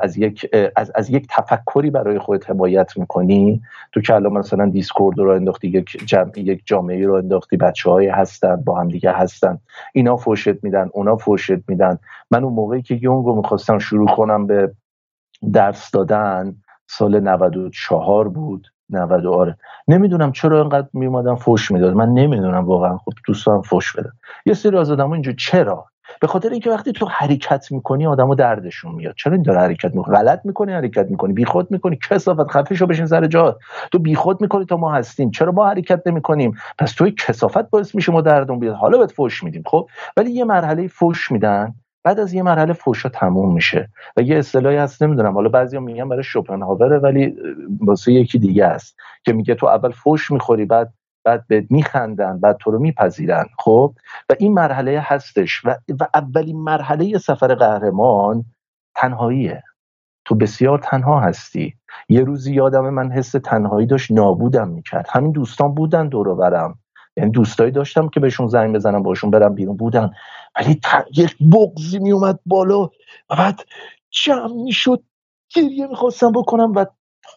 از 0.00 0.18
یک 0.18 0.50
از, 0.76 0.92
از 0.94 1.10
یک 1.10 1.26
تفکری 1.30 1.90
برای 1.90 2.18
خودت 2.18 2.50
حمایت 2.50 2.96
می‌کنی 2.96 3.62
تو 3.92 4.00
که 4.00 4.14
الان 4.14 4.32
مثلا 4.32 4.68
دیسکورد 4.68 5.18
رو 5.18 5.30
انداختی 5.30 5.68
یک 5.68 6.04
جمع 6.06 6.38
یک 6.38 6.62
جامعه 6.64 7.06
رو 7.06 7.14
انداختی 7.14 7.56
بچه 7.56 7.90
های 7.90 8.06
هستن 8.08 8.56
با 8.56 8.80
هم 8.80 8.88
دیگه 8.88 9.12
هستن 9.12 9.58
اینا 9.92 10.16
فوشت 10.16 10.64
میدن 10.64 10.90
اونا 10.92 11.16
فوشت 11.16 11.68
میدن. 11.68 11.98
من 12.30 12.44
اون 12.44 12.52
موقعی 12.52 12.82
که 12.82 12.94
یونگ 13.02 13.26
رو 13.26 13.36
می‌خواستم 13.36 13.78
شروع 13.78 14.08
کنم 14.08 14.46
به 14.46 14.72
درس 15.52 15.90
دادن 15.90 16.56
سال 16.86 17.20
94 17.20 18.28
بود. 18.28 18.73
90 18.94 19.26
آره. 19.26 19.56
نمی‌دونم 19.88 20.32
چرا 20.32 20.60
اینقدر 20.60 20.88
میومدن 20.92 21.34
فوش 21.34 21.70
می‌داد. 21.70 21.94
من 21.94 22.08
نمی‌دونم 22.08 22.64
واقعا. 22.66 22.98
خب 22.98 23.12
دوستان 23.26 23.62
فوش 23.62 23.96
بدن 23.96 24.12
یه 24.46 24.54
سری 24.54 24.76
از 24.78 24.90
آدم 24.90 25.12
اینجا 25.12 25.32
چرا؟ 25.32 25.86
به 26.20 26.26
خاطر 26.26 26.50
اینکه 26.50 26.70
وقتی 26.70 26.92
تو 26.92 27.06
حرکت 27.06 27.72
می‌کنی 27.72 28.06
آدمو 28.06 28.34
دردشون 28.34 28.94
میاد. 28.94 29.14
چرا 29.16 29.32
این 29.32 29.42
داره 29.42 29.60
حرکت 29.60 29.94
می‌کنه؟ 29.94 30.16
غلط 30.16 30.40
می‌کنی 30.44 30.72
حرکت 30.72 31.10
می‌کنی. 31.10 31.32
بیخود 31.32 31.70
می‌کنی. 31.70 31.98
کسافت. 32.10 32.50
خفه 32.50 32.74
شو 32.74 32.86
بشین 32.86 33.06
سر 33.06 33.26
جا. 33.26 33.58
تو 33.92 33.98
بیخود 33.98 34.40
می‌کنی 34.40 34.64
تا 34.64 34.76
ما 34.76 34.92
هستیم. 34.92 35.30
چرا 35.30 35.52
ما 35.52 35.68
حرکت 35.68 36.06
نمی‌کنیم؟ 36.06 36.54
پس 36.78 36.92
توی 36.92 37.10
کسافت 37.10 37.70
باعث 37.70 37.94
میشه 37.94 38.12
ما 38.12 38.20
دردون 38.20 38.58
بیاد. 38.58 38.74
حالا 38.74 38.98
بهت 38.98 39.12
فوش 39.12 39.44
میدیم. 39.44 39.62
خب؟ 39.66 39.88
ولی 40.16 40.30
یه 40.30 40.44
مرحله 40.44 40.88
فوش 40.88 41.32
میدن. 41.32 41.74
بعد 42.04 42.20
از 42.20 42.34
یه 42.34 42.42
مرحله 42.42 42.72
فوشا 42.72 43.08
تموم 43.08 43.54
میشه 43.54 43.88
و 44.16 44.20
یه 44.22 44.38
اصطلاحی 44.38 44.76
هست 44.76 45.02
نمی‌دونم. 45.02 45.34
حالا 45.34 45.48
بعضیا 45.48 45.80
میگن 45.80 46.08
برای 46.08 46.22
شوپنهاوره 46.24 46.98
ولی 46.98 47.36
واسه 47.80 48.12
یکی 48.12 48.38
دیگه 48.38 48.66
است 48.66 48.96
که 49.24 49.32
میگه 49.32 49.54
تو 49.54 49.66
اول 49.66 49.90
فوش 49.90 50.30
می‌خوری 50.30 50.64
بعد 50.64 50.92
بعد 51.24 51.44
به 51.48 51.66
میخندن 51.70 52.40
بعد 52.40 52.56
تو 52.56 52.70
رو 52.70 52.78
میپذیرن 52.78 53.44
خب؟ 53.58 53.94
و 54.28 54.34
این 54.38 54.52
مرحله 54.54 55.00
هستش 55.04 55.64
و, 55.64 55.76
و 56.00 56.06
اولین 56.14 56.60
مرحله 56.60 57.18
سفر 57.18 57.54
قهرمان 57.54 58.44
تنهاییه. 58.94 59.62
تو 60.24 60.34
بسیار 60.34 60.78
تنها 60.78 61.20
هستی. 61.20 61.74
یه 62.08 62.20
روزی 62.20 62.54
یادم 62.54 62.90
من 62.90 63.12
حس 63.12 63.30
تنهایی 63.30 63.86
داشت 63.86 64.12
نابودم 64.12 64.68
می‌کرد. 64.68 65.06
همین 65.10 65.32
دوستان 65.32 65.74
بودن 65.74 66.08
دور 66.08 66.34
برم. 66.34 66.78
یعنی 67.16 67.30
دوستایی 67.30 67.70
داشتم 67.70 68.08
که 68.08 68.20
بهشون 68.20 68.48
زنگ 68.48 68.74
بزنم 68.74 69.02
باشون 69.02 69.30
برم 69.30 69.54
بیرون 69.54 69.76
بودن. 69.76 70.10
ولی 70.56 70.80
یک 71.16 71.36
بغزی 71.52 71.98
میومد 71.98 72.40
بالا 72.46 72.82
و 73.30 73.36
بعد 73.36 73.60
جمع 74.10 74.52
می‌شد 74.52 75.02
گریه 75.54 75.86
می‌خواستم 75.86 76.32
بکنم 76.32 76.72
و 76.74 76.86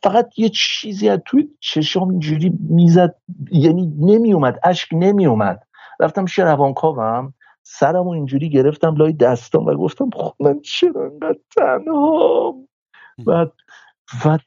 فقط 0.04 0.40
یه 0.40 0.50
چیزی 0.50 1.10
از 1.10 1.20
توی 1.26 1.50
چشام 1.60 2.10
اینجوری 2.10 2.58
می‌زد 2.70 3.16
یعنی 3.52 3.94
نمیومد 4.00 4.60
اشک 4.64 4.90
نمیومد 4.92 5.68
رفتم 6.00 6.26
پیش 6.26 6.40
روانکاوم 6.40 7.34
سرم 7.64 8.08
اینجوری 8.08 8.50
گرفتم 8.50 8.96
لای 8.96 9.14
دستام 9.14 9.66
و 9.66 9.74
گفتم 9.74 10.10
خب 10.16 10.34
من 10.40 10.60
چرا 10.60 11.06
انقدر 11.06 11.40
تنها 11.56 12.56
بعد 13.26 13.52
و 14.26 14.40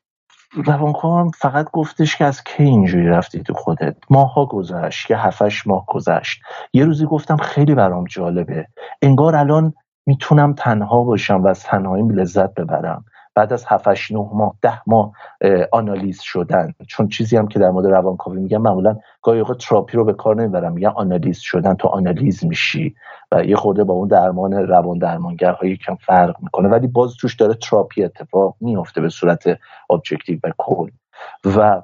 روانکاوم 0.53 1.31
فقط 1.31 1.71
گفتش 1.73 2.17
که 2.17 2.25
از 2.25 2.45
کی 2.45 2.63
اینجوری 2.63 3.07
رفتی 3.07 3.43
تو 3.43 3.55
خودت؟ 3.55 3.97
ماه‌ها 4.11 4.47
گذشت 4.47 5.11
یه 5.11 5.27
هفت 5.27 5.44
هشت 5.44 5.67
ماه 5.67 5.85
گذشت. 5.87 6.43
یه 6.73 6.85
روزی 6.85 7.07
گفتم 7.07 7.37
خیلی 7.37 7.75
برام 7.75 8.05
جالبه. 8.05 8.67
انگار 9.03 9.37
الان 9.37 9.73
می‌تونم 10.07 10.55
تنها 10.55 11.05
باشم 11.05 11.43
و 11.43 11.47
از 11.49 11.63
تنهاییم 11.63 12.11
لذت 12.11 12.55
ببرم. 12.55 13.05
بعد 13.41 13.53
از 13.53 13.65
7 13.69 13.89
9 13.89 14.29
ماه 14.33 14.55
10 14.63 14.83
ماه 14.87 15.13
آنالیز 15.73 16.21
شدن. 16.21 16.75
چون 16.87 17.09
چیزی 17.09 17.37
هم 17.37 17.49
که 17.49 17.59
در 17.59 17.71
مورد 17.71 17.87
روانکاوی 17.87 18.41
میگم 18.41 18.63
معمولا 18.63 18.97
گاهی 19.23 19.41
اوقات 19.41 19.59
تراپی 19.59 19.97
رو 19.97 20.05
به 20.05 20.13
کار 20.13 20.37
نمی‌برم 20.37 20.73
میگن 20.73 20.89
آنالیز 20.89 21.39
شدن 21.39 21.75
تو 21.75 21.89
آنالیز 21.89 22.45
میشی. 22.45 22.95
و 23.33 23.45
یه 23.45 23.57
خورده 23.57 23.85
با 23.85 23.95
اون 23.95 24.09
درمان 24.09 24.53
روان 24.53 24.99
درمانگر 24.99 25.57
یکم 25.63 25.95
فرق 25.95 26.37
می‌کنه. 26.43 26.69
ولی 26.69 26.87
باز 26.87 27.15
توش 27.21 27.35
داره 27.35 27.55
تراپی 27.55 28.05
اتفاق 28.05 28.57
میفته 28.61 29.01
به 29.01 29.09
صورت 29.09 29.45
objective 29.91 30.39
و 30.45 30.51
کل. 30.59 30.91
و 31.45 31.83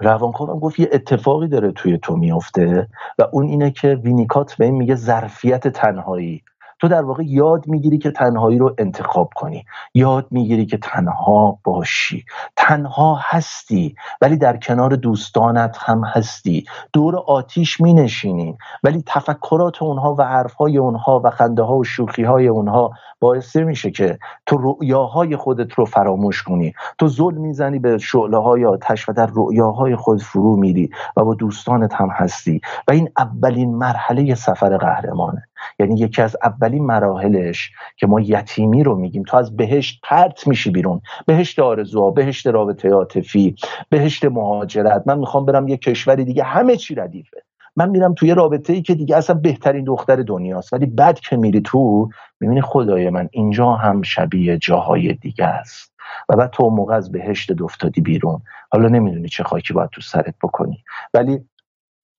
روانکاوم 0.00 0.58
گفت 0.58 0.78
یه 0.78 0.88
اتفاقی 0.92 1.48
داره 1.48 1.72
توی 1.72 1.98
تو 1.98 2.16
میفته 2.16 2.88
و 3.18 3.24
اون 3.32 3.46
اینه 3.46 3.70
که 3.70 3.94
وینیکات 3.94 4.54
به 4.54 4.64
این 4.64 4.74
میگه 4.74 4.94
ظرفیت 4.94 5.68
تنهایی. 5.68 6.42
تو 6.78 6.88
در 6.88 7.02
واقع 7.02 7.22
یاد 7.26 7.68
می‌گیری 7.68 7.98
که 7.98 8.10
تنهایی 8.10 8.58
رو 8.58 8.74
انتخاب 8.78 9.30
کنی. 9.34 9.64
یاد 9.94 10.26
می‌گیری 10.30 10.66
که 10.66 10.78
تنها 10.78 11.58
باشی. 11.64 12.24
تنها 12.56 13.18
هستی 13.22 13.94
ولی 14.20 14.36
در 14.36 14.56
کنار 14.56 14.96
دوستانت 14.96 15.76
هم 15.80 16.04
هستی. 16.04 16.64
دور 16.92 17.16
آتیش 17.16 17.80
می 17.80 17.94
نشینی 17.94 18.58
ولی 18.82 19.02
تفکرات 19.06 19.82
اونها 19.82 20.14
و 20.18 20.22
حرفهای 20.22 20.78
اونها 20.78 21.20
و 21.24 21.30
خنده 21.30 21.62
ها 21.62 21.76
و 21.76 21.84
شوخی 21.84 22.22
های 22.22 22.48
اونها 22.48 22.90
باعث 23.20 23.56
میشه 23.56 23.90
که 23.90 24.18
تو 24.46 24.56
رؤیاهای 24.60 25.36
خودت 25.36 25.72
رو 25.72 25.84
فراموش 25.84 26.42
کنی. 26.42 26.72
تو 26.98 27.08
زل 27.08 27.34
می‌زنی 27.34 27.78
به 27.78 27.98
شعله 27.98 28.38
های 28.38 28.64
آتش 28.64 29.08
و 29.08 29.12
در 29.12 29.30
رؤیاهای 29.34 29.96
خود 29.96 30.22
فرو 30.22 30.56
میری 30.56 30.90
و 31.16 31.24
با 31.24 31.34
دوستانت 31.34 31.94
هم 31.94 32.08
هستی. 32.08 32.60
و 32.88 32.92
این 32.92 33.08
اولین 33.18 33.74
مرحله 33.74 34.34
سفر 34.34 34.76
قهرمانه. 34.76 35.48
یعنی 35.78 36.00
یکی 36.00 36.22
از 36.22 36.36
اولین 36.42 36.84
مراحلش 36.84 37.70
که 37.96 38.06
ما 38.06 38.20
یتیمی 38.20 38.82
رو 38.82 38.96
میگیم. 38.96 39.22
تو 39.22 39.36
از 39.36 39.56
بهشت 39.56 40.00
پرت 40.02 40.48
میشی 40.48 40.70
بیرون. 40.70 41.00
بهشت 41.26 41.58
آرزوها 41.58 42.10
بهشت 42.10 42.46
رابطه 42.46 42.90
عاطفی 42.90 43.54
بهشت 43.88 44.24
مهاجرت. 44.24 45.02
من 45.06 45.18
می‌خوام 45.18 45.46
برم 45.46 45.68
یه 45.68 45.76
کشوری 45.76 46.24
دیگه. 46.24 46.42
همه 46.42 46.76
چی 46.76 46.94
ردیفه. 46.94 47.42
من 47.76 47.88
میرم 47.90 48.14
توی 48.14 48.34
رابطه 48.34 48.72
ای 48.72 48.82
که 48.82 48.94
دیگه 48.94 49.16
اصلا 49.16 49.36
بهترین 49.36 49.84
دختر 49.84 50.16
دنیاست. 50.16 50.72
ولی 50.72 50.86
بعد 50.86 51.20
که 51.20 51.36
میری 51.36 51.60
تو 51.60 52.08
می‌بینی 52.40 52.60
خدای 52.60 53.10
من 53.10 53.28
اینجا 53.32 53.72
هم 53.72 54.02
شبیه 54.02 54.58
جاهای 54.58 55.12
دیگه 55.12 55.44
است. 55.44 55.92
و 56.28 56.36
بعد 56.36 56.50
تو 56.50 56.70
موقع 56.70 56.94
از 56.94 57.12
بهشت 57.12 57.52
دفتادی 57.52 58.00
بیرون. 58.00 58.42
حالا 58.72 58.88
نمی‌دونی 58.88 59.28
چه 59.28 59.44
خاکی 59.44 59.74
باید 59.74 59.90
تو 59.90 60.00
سرت 60.00 60.34
بکنی. 60.42 60.84
ولی 61.14 61.40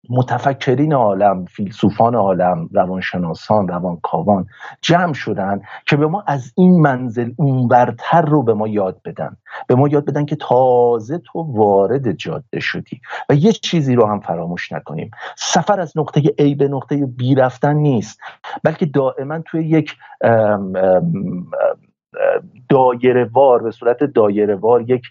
متفکرین 0.10 0.94
عالم 0.94 1.46
فیلسوفان 1.46 2.16
عالم 2.16 2.70
روانشناسان 2.72 3.68
روانکاوان 3.68 4.46
جمع 4.82 5.14
شدن 5.14 5.62
که 5.86 5.96
به 5.96 6.08
ما 6.08 6.24
از 6.28 6.54
این 6.56 6.82
منزل 6.82 7.32
اونورتر 7.36 8.22
رو 8.22 8.44
به 8.44 8.54
ما 8.54 8.68
یاد 8.68 9.02
بدن. 9.06 9.38
به 9.68 9.76
ما 9.76 9.88
یاد 9.88 10.06
بدن 10.06 10.26
که 10.26 10.36
تازه 10.36 11.18
تو 11.18 11.40
وارد 11.40 12.12
جاده 12.12 12.60
شدی. 12.60 13.02
و 13.30 13.34
یه 13.34 13.52
چیزی 13.52 13.96
رو 13.96 14.06
هم 14.06 14.20
فراموش 14.20 14.72
نکنیم. 14.72 15.12
سفر 15.38 15.80
از 15.80 15.98
نقطه 15.98 16.22
A 16.22 16.56
به 16.58 16.68
نقطه 16.68 17.08
B 17.20 17.38
رفتن 17.38 17.76
نیست. 17.76 18.20
بلکه 18.64 18.86
دائما 18.86 19.40
توی 19.40 19.66
یک 19.66 19.96
دایره 22.70 23.30
وار 23.34 23.64
به 23.64 23.72
صورت 23.72 24.04
دایره 24.04 24.56
وار 24.56 24.82
یک 24.82 25.02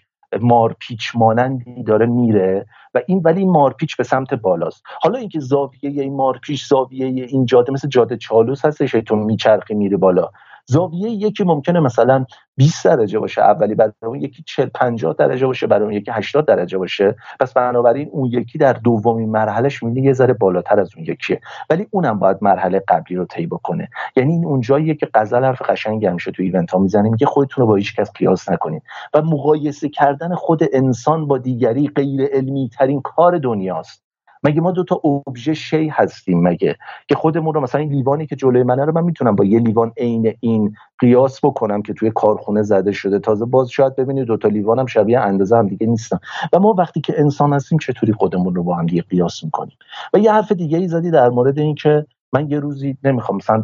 مارپیچ 0.41 1.11
مانندی 1.15 1.83
داره 1.83 2.05
میره. 2.05 2.65
و 2.97 3.01
این 3.07 3.21
ولی 3.25 3.45
مارپیچ 3.45 3.97
به 3.97 4.03
سمت 4.03 4.33
بالاست. 4.33 4.83
حالا 5.01 5.19
اینکه 5.19 5.39
زاویه 5.39 6.01
این 6.01 6.15
مارپیچ 6.15 6.67
زاویه 6.67 7.05
این 7.05 7.45
جاده 7.45 7.71
مثل 7.71 7.87
جاده 7.87 8.17
چالوس 8.17 8.65
هستش 8.65 8.91
تو 8.91 9.15
میچرخی 9.15 9.73
میری 9.73 9.95
بالا. 9.95 10.31
زاویه 10.69 11.09
یکی 11.09 11.43
ممکنه 11.43 11.79
مثلا 11.79 12.25
20 12.57 12.85
درجه 12.85 13.19
باشه 13.19 13.41
اولی 13.41 13.75
بعد 13.75 13.95
اون 14.03 14.21
یکی 14.21 14.43
40 14.47 14.69
50 14.73 15.15
درجه 15.19 15.47
باشه 15.47 15.67
برای 15.67 15.83
اون 15.83 15.93
یکی 15.93 16.11
80 16.11 16.45
درجه 16.45 16.77
باشه. 16.77 17.15
پس 17.39 17.53
بنابراین 17.53 18.09
اون 18.11 18.25
یکی 18.25 18.57
در 18.57 18.73
دومین 18.73 19.29
مرحلهش 19.29 19.83
می‌بینی 19.83 20.07
یه 20.07 20.13
ذره 20.13 20.33
بالاتر 20.33 20.79
از 20.79 20.89
اون 20.95 21.05
یکیه. 21.05 21.41
ولی 21.69 21.87
اونم 21.91 22.19
باید 22.19 22.37
مرحله 22.41 22.83
قبلی 22.87 23.17
رو 23.17 23.25
طی 23.25 23.47
بکنه. 23.47 23.89
یعنی 24.15 24.33
این 24.33 24.45
اون 24.45 24.61
جاییه 24.61 24.95
که 24.95 25.07
غزل 25.13 25.43
حرف 25.43 25.61
قشنگی 25.61 26.05
همیشه 26.05 26.31
تو 26.31 26.43
ایونت 26.43 26.71
ها 26.71 26.79
می‌زنه 26.79 27.09
میگه 27.09 27.25
خودتون 27.25 27.61
رو 27.61 27.67
با 27.67 27.75
هیچ 27.75 27.95
کس 27.95 28.11
قیاس 28.11 28.49
نکنید. 28.49 28.83
و 29.13 29.21
مقایسه 29.21 29.89
کردن 29.89 30.35
خود 30.35 30.61
انسان 30.73 31.27
با 31.27 31.37
دیگری 31.37 31.87
غیر 31.87 32.25
علمی 32.25 32.69
ترین 32.69 33.01
کار 33.01 33.37
دنیاست. 33.37 34.06
مگه 34.43 34.61
ما 34.61 34.71
دو 34.71 34.83
تا 34.83 35.01
ابژه 35.27 35.53
شی 35.53 35.87
هستیم 35.87 36.41
مگه؟ 36.47 36.75
که 37.07 37.15
خودمون 37.15 37.53
رو 37.53 37.61
مثلا 37.61 37.81
این 37.81 37.91
لیوانی 37.91 38.25
که 38.27 38.35
جلوی 38.35 38.63
منه 38.63 38.85
رو 38.85 38.93
من 38.93 39.03
می‌تونم 39.03 39.35
با 39.35 39.45
یه 39.45 39.59
لیوان 39.59 39.91
عین 39.97 40.33
این 40.39 40.73
قیاس 40.99 41.45
بکنم 41.45 41.81
که 41.81 41.93
توی 41.93 42.11
کارخونه 42.15 42.63
زده 42.63 42.91
شده. 42.91 43.19
تازه 43.19 43.45
باز 43.45 43.69
شاید 43.69 43.95
ببینید 43.95 44.27
دو 44.27 44.37
تا 44.37 44.47
لیوان 44.47 44.87
شبیه 44.87 45.19
اندازه 45.19 45.57
هم 45.57 45.67
دیگه 45.67 45.87
نیستن. 45.87 46.17
و 46.53 46.59
ما 46.59 46.75
وقتی 46.77 47.01
که 47.01 47.13
انسان 47.17 47.53
هستیم 47.53 47.77
چطوری 47.77 48.13
خودمون 48.13 48.55
رو 48.55 48.63
با 48.63 48.75
هم 48.75 48.85
دیگه 48.85 49.01
قیاس 49.01 49.43
می‌کنیم؟ 49.43 49.77
و 50.13 50.17
یه 50.17 50.31
حرف 50.31 50.51
دیگه 50.51 50.77
ای 50.77 50.87
زدی 50.87 51.11
در 51.11 51.29
مورد 51.29 51.59
این 51.59 51.75
که 51.75 52.05
من 52.33 52.49
یه 52.49 52.59
روزی 52.59 52.97
نمی‌خوام 53.03 53.37
مثلا 53.37 53.63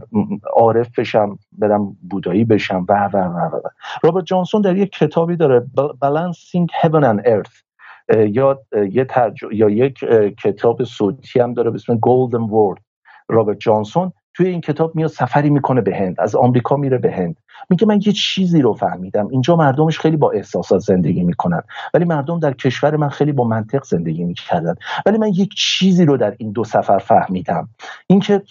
عارف 0.53 0.99
بشم 0.99 1.39
برم 1.51 1.97
بودایی 2.09 2.45
بشم. 2.45 2.86
و 2.89 3.09
و 3.13 3.17
و. 3.17 3.59
رابرت 4.03 4.26
جانسون 4.26 4.61
در 4.61 4.78
یک 4.78 4.91
کتابی 4.91 5.36
داره 5.36 5.65
Balancing 5.78 6.67
Heaven 6.82 7.03
and 7.03 7.28
Earth. 7.28 7.72
یا 8.10 8.60
یه 8.91 9.08
یا 9.51 9.70
یک 9.70 9.99
کتاب 10.43 10.84
صوتی 10.84 11.39
هم 11.39 11.54
داره 11.54 11.70
به 11.70 11.76
اسم 11.76 11.95
گولدن 11.95 12.41
ورد 12.41 12.82
رابرت 13.30 13.60
جانسون 13.60 14.14
توی 14.34 14.47
این 14.47 14.62
کتاب 14.62 14.95
میاد 14.95 15.10
سفری 15.10 15.49
می‌کنه 15.49 15.82
به 15.82 15.95
هند 15.95 16.16
از 16.20 16.36
آمریکا 16.36 16.76
میره 16.76 16.97
به 16.97 17.12
هند. 17.12 17.38
میگه 17.70 17.88
من 17.88 17.99
یه 18.06 18.12
چیزی 18.12 18.62
رو 18.62 18.74
فهمیدم. 18.74 19.28
اینجا 19.28 19.56
مردمش 19.56 19.99
خیلی 19.99 20.18
با 20.18 20.32
احساسات 20.32 20.80
زندگی 20.80 21.24
می‌کنن 21.24 21.62
ولی 21.93 22.06
مردم 22.06 22.39
در 22.39 22.54
کشور 22.54 22.95
من 22.95 23.10
خیلی 23.10 23.32
با 23.32 23.43
منطق 23.43 23.84
زندگی 23.84 24.24
می‌کردن. 24.24 24.76
ولی 25.06 25.18
من 25.18 25.28
یک 25.28 25.49
چیزی 25.58 26.06
رو 26.06 26.18
در 26.18 26.36
این 26.38 26.51
دو 26.51 26.64
سفر 26.64 26.97
فهمیدم. 26.97 27.70
اینکه 28.08 28.41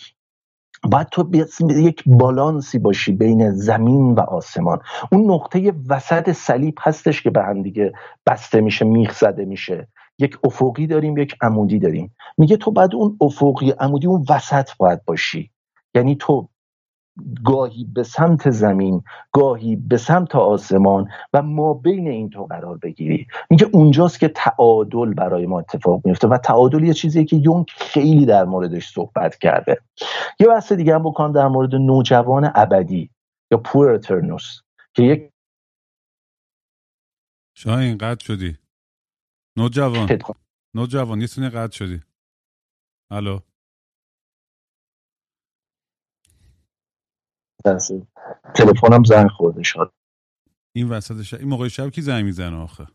باید 0.90 1.08
تو 1.08 1.30
یک 1.70 2.02
بالانسی 2.06 2.78
باشی 2.78 3.12
بین 3.12 3.50
زمین 3.52 4.12
و 4.14 4.20
آسمان. 4.20 4.78
اون 5.12 5.30
نقطه 5.30 5.72
وسط 5.88 6.32
صلیب 6.32 6.74
هستش 6.80 7.22
که 7.22 7.30
به 7.30 7.42
هم 7.44 7.62
دیگه 7.62 7.92
بسته 8.26 8.60
میشه 8.60 8.84
میخ 8.84 9.18
زده 9.18 9.44
میشه. 9.44 9.88
یک 10.18 10.38
افقی 10.44 10.86
داریم 10.86 11.18
یک 11.18 11.36
عمودی 11.42 11.78
داریم. 11.78 12.16
میگه 12.38 12.56
تو 12.56 12.70
بعد 12.72 12.94
اون 12.94 13.18
افقی 13.20 13.70
عمودی 13.80 14.06
اون 14.06 14.24
وسط 14.30 14.70
باید 14.78 15.04
باشی. 15.06 15.50
یعنی 15.94 16.16
تو 16.16 16.48
گاهی 17.44 17.84
به 17.84 18.02
سمت 18.02 18.50
زمین 18.50 19.02
گاهی 19.32 19.76
به 19.76 19.96
سمت 19.96 20.34
آسمان 20.34 21.08
و 21.32 21.42
ما 21.42 21.74
بین 21.74 22.08
این 22.08 22.30
تو 22.30 22.44
قرار 22.44 22.78
بگیری. 22.78 23.26
میگه 23.50 23.68
اونجاست 23.72 24.20
که 24.20 24.28
تعادل 24.28 25.14
برای 25.14 25.46
ما 25.46 25.58
اتفاق 25.58 26.00
میفته 26.04 26.28
و 26.28 26.38
تعادل 26.38 26.84
یه 26.84 26.94
چیزیه 26.94 27.24
که 27.24 27.36
یونگ 27.36 27.66
خیلی 27.76 28.26
در 28.26 28.44
موردش 28.44 28.88
صحبت 28.88 29.38
کرده. 29.38 29.78
یه 30.40 30.46
بحث 30.46 30.72
دیگه 30.72 30.94
هم 30.94 31.02
بکنم 31.02 31.32
در 31.32 31.48
مورد 31.48 31.74
نوجوان 31.74 32.52
ابدی 32.54 33.10
یا 33.50 33.58
پور 33.58 33.90
اترنوس 33.90 34.60
که 34.94 35.02
یک 35.02 35.30
شاین 37.54 37.98
قد 37.98 38.18
شدی. 38.18 38.58
نوجوان. 39.56 40.08
نوجوان 40.74 41.20
یه 41.20 41.26
سونه 41.26 41.48
قد 41.48 41.70
شدی. 41.70 42.00
الو. 43.10 43.38
تلفنم 48.54 49.04
زنگ 49.04 49.28
خورده 49.30 49.62
شد. 49.62 49.92
این 50.76 50.88
وسط 50.88 51.22
شب 51.22 51.38
این 51.38 51.48
موقع 51.48 51.68
شب 51.68 51.90
کی 51.90 52.02
زنگ 52.02 52.24
می‌زنه 52.24 52.56
آخه؟ 52.56 52.88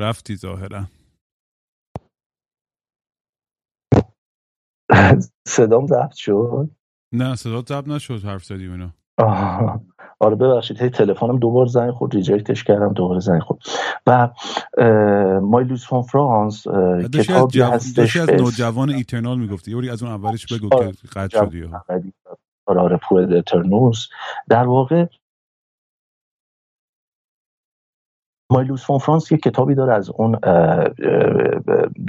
رفتی 0.00 0.36
ظاهرا. 0.36 0.86
صدام 5.48 5.86
ضبط 5.86 6.14
شد؟ 6.14 6.70
نه 7.14 7.36
صدا 7.36 7.62
ضبط 7.62 7.88
نشد 7.88 8.24
حرف 8.24 8.44
زدی 8.44 8.68
اینو 8.68 8.90
آره 10.20 10.34
ببخشید 10.34 10.82
هی 10.82 10.90
تلفنم 10.90 11.38
دوبار 11.38 11.66
زنگ 11.66 11.90
خورد 11.90 12.14
ریجکتش 12.14 12.64
کردم 12.64 12.92
دوباره 12.92 13.20
زنگ 13.20 13.42
خورد. 13.42 13.60
و 14.06 14.28
مایلوس 15.40 15.86
فون 15.86 16.02
فرانس 16.02 16.68
کتابی 17.14 17.60
هستش 17.60 18.16
از 18.16 18.28
نوجوان 18.28 18.90
eternal 18.90 19.38
می‌گفتی؟ 19.38 19.82
یه 19.82 19.92
از 19.92 20.02
اون 20.02 20.12
اولش 20.12 20.46
بگو 20.46 20.68
آره 20.74 20.92
که 20.92 21.08
رد 21.08 21.30
شدی 21.30 21.70
آره 22.66 22.80
آره 22.80 22.96
Puer 22.96 23.32
Aeternus 23.32 24.06
در 24.48 24.66
واقع 24.66 25.06
مایلوس 28.50 28.84
فون 28.84 28.98
فرانس 28.98 29.32
یه 29.32 29.38
کتابی 29.38 29.74
داره 29.74 29.94
از 29.94 30.10
اون 30.10 30.38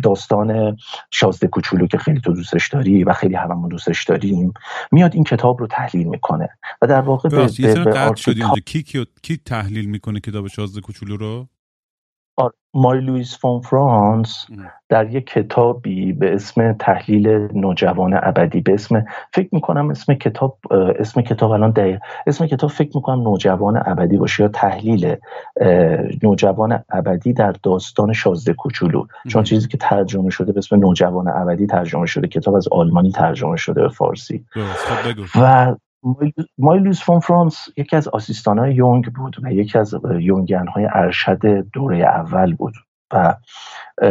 داستان 0.04 0.78
شازده 1.12 1.48
کوچولو 1.48 1.88
که 1.88 1.98
خیلی 1.98 2.20
تو 2.22 2.34
دوستش 2.34 2.70
داری 2.70 3.04
و 3.04 3.14
خیلی 3.14 3.36
هممون 3.36 3.70
دوستش 3.70 4.04
داریم. 4.04 4.54
میاد 4.92 5.16
این 5.16 5.24
کتاب 5.24 5.60
رو 5.60 5.68
تحلیل 5.68 6.08
می‌کنه 6.08 6.50
و 6.82 6.88
در 6.88 7.02
واقع 7.02 7.30
به, 7.30 7.38
به, 7.38 7.84
به 8.56 8.62
کی, 8.66 9.06
کی 9.22 9.38
تحلیل 9.46 9.86
می‌کنه 9.86 10.20
کتاب 10.20 10.48
شازده 10.48 10.82
کوچولو 10.82 11.18
رو؟ 11.18 11.48
ماری 12.74 13.02
لویس 13.02 13.38
فون 13.40 13.62
فرانس 13.62 14.46
در 14.90 15.10
یک 15.10 15.26
کتابی 15.26 16.14
به 16.14 16.34
اسم 16.34 16.74
تحلیل 16.74 17.28
نوجوان 17.54 18.20
ابدی 18.24 18.62
به 18.62 18.74
اسم 18.74 19.06
فکر 19.34 19.50
می‌کنم 19.52 19.90
اسم 19.90 20.14
کتاب 20.14 20.58
اسم 21.00 21.22
کتاب 21.22 21.52
الان 21.52 21.72
دقیق 21.72 22.00
اسم 22.28 22.48
کتاب 22.48 22.70
فکر 22.70 22.92
می‌کنم 22.96 23.22
نوجوان 23.22 23.84
ابدی 23.86 24.18
باشه 24.18 24.44
یا 24.44 24.50
تحلیل 24.50 25.16
نوجوان 26.24 26.84
ابدی 26.90 27.34
در 27.34 27.52
داستان 27.64 28.14
شازده 28.14 28.54
کوچولو. 28.54 29.06
چون 29.28 29.44
چیزی 29.44 29.68
که 29.68 29.78
ترجمه 29.78 30.30
شده 30.30 30.52
به 30.52 30.58
اسم 30.58 30.76
نوجوان 30.76 31.28
ابدی 31.28 31.68
ترجمه 31.68 32.06
شده 32.06 32.28
کتاب 32.28 32.56
از 32.56 32.68
آلمانی 32.68 33.12
ترجمه 33.12 33.58
شده 33.58 33.82
به 33.82 33.90
فارسی. 33.90 34.46
خب 34.54 35.42
و 35.42 35.76
مایلوس 36.58 37.04
فون 37.04 37.20
فرانس 37.20 37.68
یکی 37.78 37.96
از 37.96 38.10
های 38.48 38.74
یونگ 38.74 39.06
بود 39.14 39.36
و 39.44 39.52
یکی 39.52 39.78
از 39.78 39.94
های 40.74 40.88
ارشد 40.94 41.46
دوره 41.74 41.98
اول 41.98 42.56
بود 42.56 42.74
و 43.14 43.36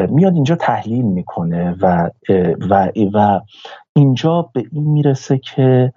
میاد 0.08 0.34
اینجا 0.34 0.56
تحلیل 0.56 1.04
می‌کنه 1.04 1.76
و 1.80 2.10
و 2.70 2.88
و 3.14 3.40
اینجا 3.96 4.50
به 4.54 4.64
این 4.72 4.84
می‌رسه 4.84 5.38
که 5.38 5.92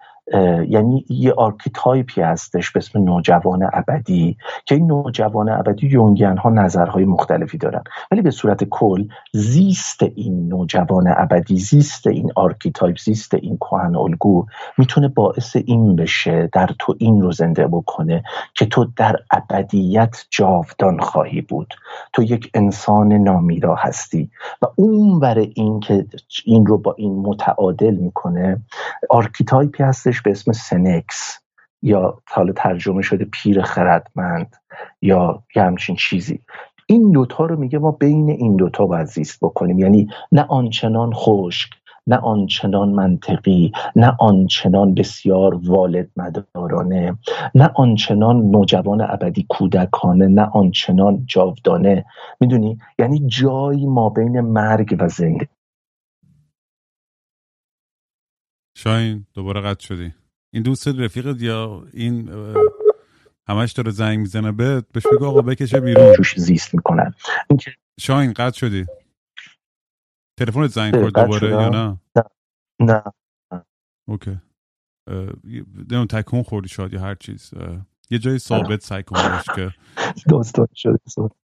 یعنی 0.68 1.06
یه 1.10 1.34
archetype 1.34 2.13
ی 2.13 2.22
هستش 2.22 2.72
به 2.72 2.78
اسم 2.78 3.04
نوجوان 3.04 3.70
ابدی 3.74 4.38
که 4.66 4.76
این 4.76 4.88
نوجوان 4.88 5.50
ابدی 5.50 5.88
Jungian 5.88 6.38
ها 6.38 6.50
نظرهای 6.50 7.06
مختلفی 7.06 7.58
دارن. 7.58 7.84
ولی 8.12 8.22
به 8.22 8.32
صورت 8.32 8.64
کل 8.64 9.08
زیست 9.34 10.04
این 10.04 10.48
نوجوان 10.48 11.14
ابدی 11.18 11.58
زیست 11.58 12.08
این 12.08 12.32
archetype 12.36 12.98
زیست 12.98 13.34
این 13.34 13.58
کهن 13.58 13.96
الگو 13.96 14.46
می‌تونه 14.78 15.08
باعث 15.08 15.56
این 15.66 15.96
بشه 15.96 16.50
در 16.54 16.70
تو 16.80 16.96
این 17.00 17.22
رو 17.22 17.32
زنده 17.32 17.68
بکنه 17.68 18.24
که 18.54 18.66
تو 18.66 18.88
در 18.96 19.16
ابدیت 19.32 20.26
جاودان 20.30 21.00
خواهی 21.00 21.42
بود. 21.42 21.74
تو 22.14 22.24
یک 22.24 22.52
انسان 22.54 23.14
نامیرا 23.14 23.76
هستی 23.76 24.30
و 24.62 24.66
اون 24.76 25.20
برای 25.20 25.52
این 25.56 25.80
که 25.80 26.06
این 26.46 26.66
رو 26.66 26.78
با 26.78 26.96
این 26.98 27.20
متعادل 27.20 27.96
می‌کنه 27.96 28.62
archetype 29.10 29.76
ی 29.76 29.84
هستش 29.84 30.17
به 30.22 30.32
اسم 30.32 30.52
Senex 30.52 31.40
یا 31.82 32.22
حالا 32.30 32.54
ترجمه 32.54 33.02
شده 33.02 33.26
پیر 33.26 33.62
خردمند 33.62 34.56
یا 35.02 35.44
یه 35.56 35.64
همچین 35.64 35.96
چیزی. 35.96 36.40
این 36.88 37.12
دوتا 37.12 37.46
رو 37.46 37.60
میگه 37.60 37.80
ما 37.80 37.92
بین 37.92 38.30
این 38.30 38.56
دوتا 38.56 38.86
باید 38.86 39.06
زیست 39.08 39.40
بکنیم. 39.42 39.80
یعنی 39.80 40.08
نه 40.32 40.46
آنچنان 40.50 41.14
خشک 41.14 41.70
نه 42.08 42.18
آنچنان 42.18 42.90
منطقی 42.90 43.72
نه 43.96 44.16
آنچنان 44.20 44.94
بسیار 44.94 45.56
والد 45.56 46.10
مدارانه 46.18 47.18
نه 47.56 47.72
آنچنان 47.76 48.52
نوجوان 48.52 49.02
ابدی 49.02 49.46
کودکانه 49.50 50.28
نه 50.28 50.42
آنچنان 50.42 51.24
جاودانه. 51.26 52.06
می‌دونی؟ 52.40 52.80
یعنی 53.00 53.24
جایی 53.28 53.86
ما 53.86 54.10
بین 54.10 54.42
مرگ 54.42 54.96
و 55.00 55.10
زندگی 55.10 55.48
شاین 58.78 59.26
دوباره 59.34 59.62
قطع 59.62 59.86
شدی. 59.86 60.14
این 60.54 60.64
دوست 60.64 60.88
رفیقت 60.88 61.42
یا 61.42 61.88
این 61.94 62.30
همش 63.48 63.72
داره 63.72 63.92
زنگ 63.92 64.20
می‌زنه 64.20 64.52
به 64.52 64.84
بهش 64.94 65.04
بگو 65.12 65.26
آقا 65.26 65.42
بکشه 65.42 65.80
بیرون. 65.80 66.16
توش 66.16 66.40
زیست 66.40 66.76
می‌کنن 66.76 67.14
شاین 68.00 68.34
قطع 68.34 68.58
شدی. 68.58 68.86
تلفنت 70.40 70.70
زنگ 70.70 70.94
خورد 70.94 71.16
دوباره 71.16 71.50
یا 71.50 71.70
نه؟ 71.70 72.00
نه. 72.80 73.04
اوکی. 74.08 74.42
نمون 75.92 76.08
تکون 76.08 76.44
خوردی 76.44 76.70
شاید 76.70 76.94
یا 76.94 77.02
هر 77.02 77.16
چیز. 77.16 77.54
یه 78.10 78.20
جای 78.20 78.40
ثابت 78.40 78.82
سعی 78.82 79.04
کن 79.04 79.18
که 79.56 79.74
داستان 80.32 80.68
شده 80.76 80.98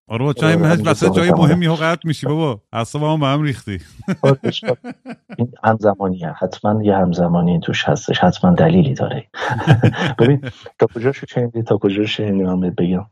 آره 0.07 0.33
چای 0.33 0.55
مهج 0.55 0.87
وسط 0.87 1.15
جای 1.15 1.31
مهمی 1.31 1.65
ها 1.65 1.75
قطع 1.75 2.07
میشی 2.07 2.27
بابا. 2.27 2.61
اصلا 2.73 3.17
با 3.17 3.27
هم 3.29 3.41
ریختی. 3.41 3.79
آره، 4.21 4.39
این 5.37 5.51
همزمانیه. 5.63 6.31
حتما 6.31 6.83
یه 6.83 6.95
همزمانی 6.95 7.59
توش 7.59 7.89
هستش. 7.89 8.19
حتما 8.19 8.51
دلیلی 8.51 8.93
داره. 8.93 9.27
ببین 10.19 10.41
تا 10.79 10.87
کجاشو 10.95 11.25
شنیدی؟ 11.29 11.63
تا 11.63 11.77
کجا 11.77 12.05
شنیدی؟ 12.05 12.43
من 12.43 12.59
بگم. 12.59 13.05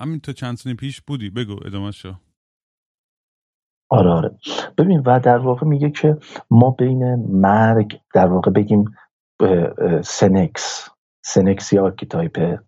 همین 0.00 0.20
تو 0.20 0.32
چند 0.32 0.56
سنی 0.56 0.74
پیش 0.74 1.00
بودی. 1.00 1.30
بگو 1.30 1.56
ادامه 1.66 1.90
شو. 1.90 2.14
آره 3.88 4.10
آره. 4.10 4.30
ببین 4.78 5.00
و 5.06 5.20
در 5.20 5.38
واقع 5.38 5.66
میگه 5.66 5.90
که 5.90 6.16
ما 6.50 6.70
بین 6.70 7.14
مرگ 7.14 8.00
در 8.14 8.26
واقع 8.26 8.50
بگیم 8.50 8.84
Senex. 10.04 10.88
Senex 11.22 11.72
یا 11.72 11.84
archetype 11.84 12.58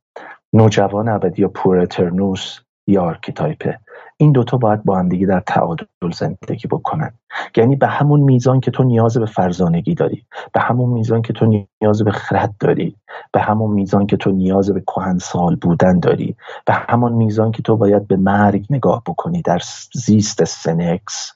نوجوان 0.53 1.09
ابدی 1.09 1.43
یا 1.43 1.49
Puer 1.49 1.86
Aeternus 1.86 2.59
یا 2.87 3.03
archetype 3.03 3.65
ه. 3.65 3.79
این 4.17 4.33
دوتا 4.33 4.57
باید 4.57 4.85
با 4.85 4.99
هم 4.99 5.09
دیگه 5.09 5.27
در 5.27 5.41
تعادل 5.41 5.85
زندگی 6.13 6.69
بکنن. 6.69 7.13
یعنی 7.57 7.77
به 7.77 7.87
همون 7.87 8.21
میزان 8.21 8.61
که 8.61 8.71
تو 8.71 8.83
نیاز 8.83 9.19
به 9.19 9.27
فرزانگی 9.27 9.95
داری 9.95 10.27
به 10.53 10.61
همون 10.61 10.91
میزان 10.91 11.23
که 11.23 11.33
تو 11.33 11.65
نیاز 11.81 12.03
به 12.05 12.11
خرد 12.11 12.55
داری 12.61 12.97
به 13.33 13.41
همون 13.41 13.71
میزان 13.71 14.07
که 14.07 14.17
تو 14.17 14.31
نیاز 14.31 14.71
به 14.71 14.81
کهنسال 14.81 15.57
بودن 15.57 15.99
داری 15.99 16.37
به 16.67 16.73
همون 16.73 17.13
میزان 17.13 17.53
که 17.53 17.63
تو 17.63 17.77
باید 17.77 18.07
به 18.07 18.17
مرگ 18.17 18.67
نگاه 18.71 19.03
بکنی 19.07 19.43
در 19.43 19.59
زیست 19.95 20.45
سنکس. 20.45 21.33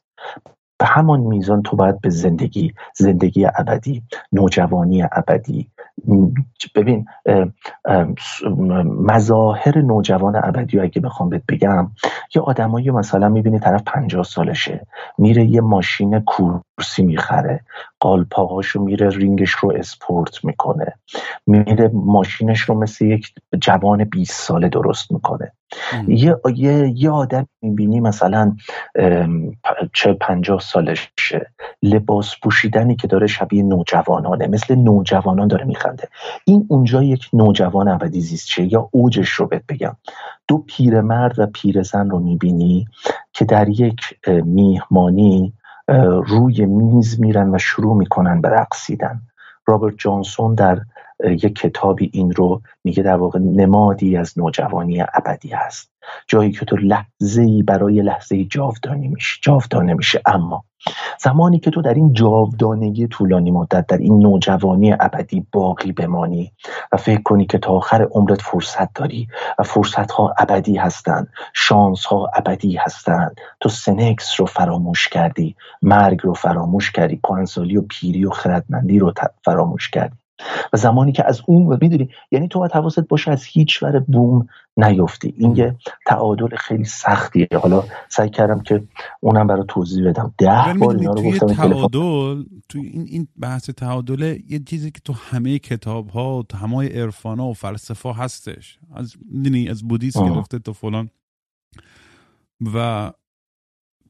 به 0.78 0.86
همان 0.86 1.20
میزان 1.20 1.62
تو 1.62 1.76
باید 1.76 2.00
به 2.00 2.10
زندگی 2.10 2.74
زندگی 2.94 3.46
ابدی 3.46 4.02
نوجوانی 4.32 5.02
ابدی. 5.02 5.70
ببین 6.74 7.06
مظاهر 8.84 9.78
نوجوان 9.78 10.36
ابدی 10.36 10.80
اگه 10.80 11.00
بخوام 11.00 11.28
بهت 11.28 11.42
بگم 11.48 11.90
یه 12.34 12.42
آدمایی 12.42 12.90
مثلا 12.90 13.28
می‌بینی 13.28 13.58
طرف 13.58 13.82
پنجاه 13.86 14.24
سالشه 14.24 14.86
میره 15.18 15.44
یه 15.44 15.60
ماشین 15.60 16.20
کورسی 16.20 17.02
می‌خره. 17.02 17.60
قالپاهاشو 18.00 18.82
میره 18.82 19.08
رینگش 19.08 19.50
رو 19.50 19.72
اسپورت 19.76 20.44
می‌کنه. 20.44 20.92
میره 21.46 21.90
ماشینش 21.92 22.60
رو 22.60 22.74
مثل 22.74 23.04
یک 23.04 23.34
جوان 23.60 24.04
20 24.04 24.40
ساله 24.40 24.68
درست 24.68 25.12
می‌کنه. 25.12 25.52
یه, 26.08 26.36
یه, 26.54 26.92
یه 26.96 27.10
آدم 27.10 27.48
می‌بینی 27.62 28.00
مثلا 28.00 28.56
چه 29.92 30.12
پنجاه 30.12 30.60
سالشه. 30.60 31.52
لباس 31.82 32.34
پوشیدنی 32.42 32.96
که 32.96 33.06
داره 33.06 33.26
شبیه 33.26 33.62
نوجوانانه 33.62 34.46
مثل 34.46 34.74
نوجوانان 34.74 35.48
داره 35.48 35.64
میخنده. 35.64 36.08
این 36.44 36.66
اونجا 36.68 37.02
یک 37.02 37.28
نوجوان 37.32 37.88
ابدی 37.88 38.20
زیست 38.20 38.58
یا 38.58 38.88
اوجش 38.92 39.28
رو 39.28 39.46
بهت 39.46 39.62
بگم. 39.68 39.96
دو 40.48 40.58
پیرمرد 40.58 41.38
و 41.38 41.46
پیرزن 41.46 42.10
رو 42.10 42.18
می‌بینی 42.18 42.86
که 43.32 43.44
در 43.44 43.68
یک 43.68 44.00
میهمانی 44.26 45.52
روی 46.26 46.66
میز 46.66 47.20
میرن 47.20 47.54
و 47.54 47.58
شروع 47.58 47.96
می‌کنن 47.96 48.40
به 48.40 48.48
رقصیدن. 48.48 49.20
رابرت 49.66 49.94
جانسون 49.98 50.54
در 50.54 50.80
یک 51.24 51.54
کتابی 51.54 52.10
این 52.12 52.32
رو 52.32 52.62
میگه 52.84 53.02
در 53.02 53.16
واقع 53.16 53.38
نمادی 53.38 54.16
از 54.16 54.38
نوجوانی 54.38 55.02
ابدی 55.02 55.48
هست. 55.48 55.92
جایی 56.28 56.52
که 56.52 56.64
تو 56.64 56.76
لحظه 56.76 57.42
ای 57.42 57.62
برای 57.62 58.02
لحظه 58.02 58.44
جاودانی 58.44 59.08
میشه 59.08 59.38
جاودانه 59.42 59.94
میشه. 59.94 60.22
اما 60.26 60.64
زمانی 61.20 61.58
که 61.58 61.70
تو 61.70 61.82
در 61.82 61.94
این 61.94 62.12
جاودانگی 62.12 63.06
طولانی 63.06 63.50
مدت 63.50 63.86
در 63.86 63.98
این 63.98 64.18
نوجوانی 64.18 64.92
ابدی 64.92 65.46
باقی 65.52 65.92
بمانی 65.92 66.52
و 66.92 66.96
فکر 66.96 67.22
کنی 67.22 67.46
که 67.46 67.58
تا 67.58 67.72
آخر 67.72 68.08
عمرت 68.10 68.42
فرصت 68.42 68.94
داری 68.94 69.28
و 69.58 69.62
فرصت 69.62 70.10
ها 70.10 70.34
ابدی 70.38 70.76
هستند 70.76 71.28
شانس 71.54 72.04
ها 72.04 72.30
ابدی 72.34 72.76
هستند 72.76 73.40
تو 73.60 73.68
سنکس 73.68 74.40
رو 74.40 74.46
فراموش 74.46 75.08
کردی 75.08 75.56
مرگ 75.82 76.20
رو 76.22 76.34
فراموش 76.34 76.90
کردی 76.90 77.16
کهنسالی 77.16 77.76
و 77.76 77.82
پیری 77.82 78.24
و 78.24 78.30
خردمندی 78.30 78.98
رو 78.98 79.12
فراموش 79.44 79.90
کردی. 79.90 80.16
و 80.72 80.76
زمانی 80.76 81.12
که 81.12 81.24
از 81.26 81.42
اون 81.46 81.78
می‌دونی 81.80 82.10
یعنی 82.30 82.48
تو 82.48 82.58
باید 82.58 82.72
حواست 82.72 83.00
باشه 83.00 83.30
از 83.30 83.44
هیچ 83.44 83.82
ور 83.82 83.98
بوم 83.98 84.48
نیفتی. 84.76 85.34
این 85.36 85.56
یه 85.56 85.76
تعادل 86.06 86.56
خیلی 86.56 86.84
سختیه. 86.84 87.48
حالا 87.62 87.84
سعی 88.08 88.30
کردم 88.30 88.60
که 88.60 88.82
اونم 89.20 89.46
برای 89.46 89.64
توضیح 89.68 90.08
بدم. 90.08 90.34
ده 90.38 90.74
بار 90.78 90.96
اینا 90.96 91.12
رو 91.12 91.22
گفتم 91.22 91.46
تعادل 91.46 92.44
تو 92.68 92.78
این 92.78 93.06
این 93.08 93.28
بحث 93.40 93.70
تعادل 93.70 94.38
یه 94.48 94.58
چیزی 94.58 94.90
که 94.90 95.00
تو 95.04 95.12
همه 95.12 95.58
کتاب 95.58 96.08
ها 96.08 96.42
تو 96.48 96.56
همه 96.56 96.88
عرفان 96.88 97.40
ها 97.40 97.46
و 97.46 97.54
فلسفه 97.54 98.12
هستش. 98.12 98.78
از 98.94 99.14
می‌دونی 99.32 99.68
از 99.68 99.88
بودیسم 99.88 100.34
گرفته 100.34 100.58
تا 100.58 100.72
فلان. 100.72 101.10
و 102.74 103.10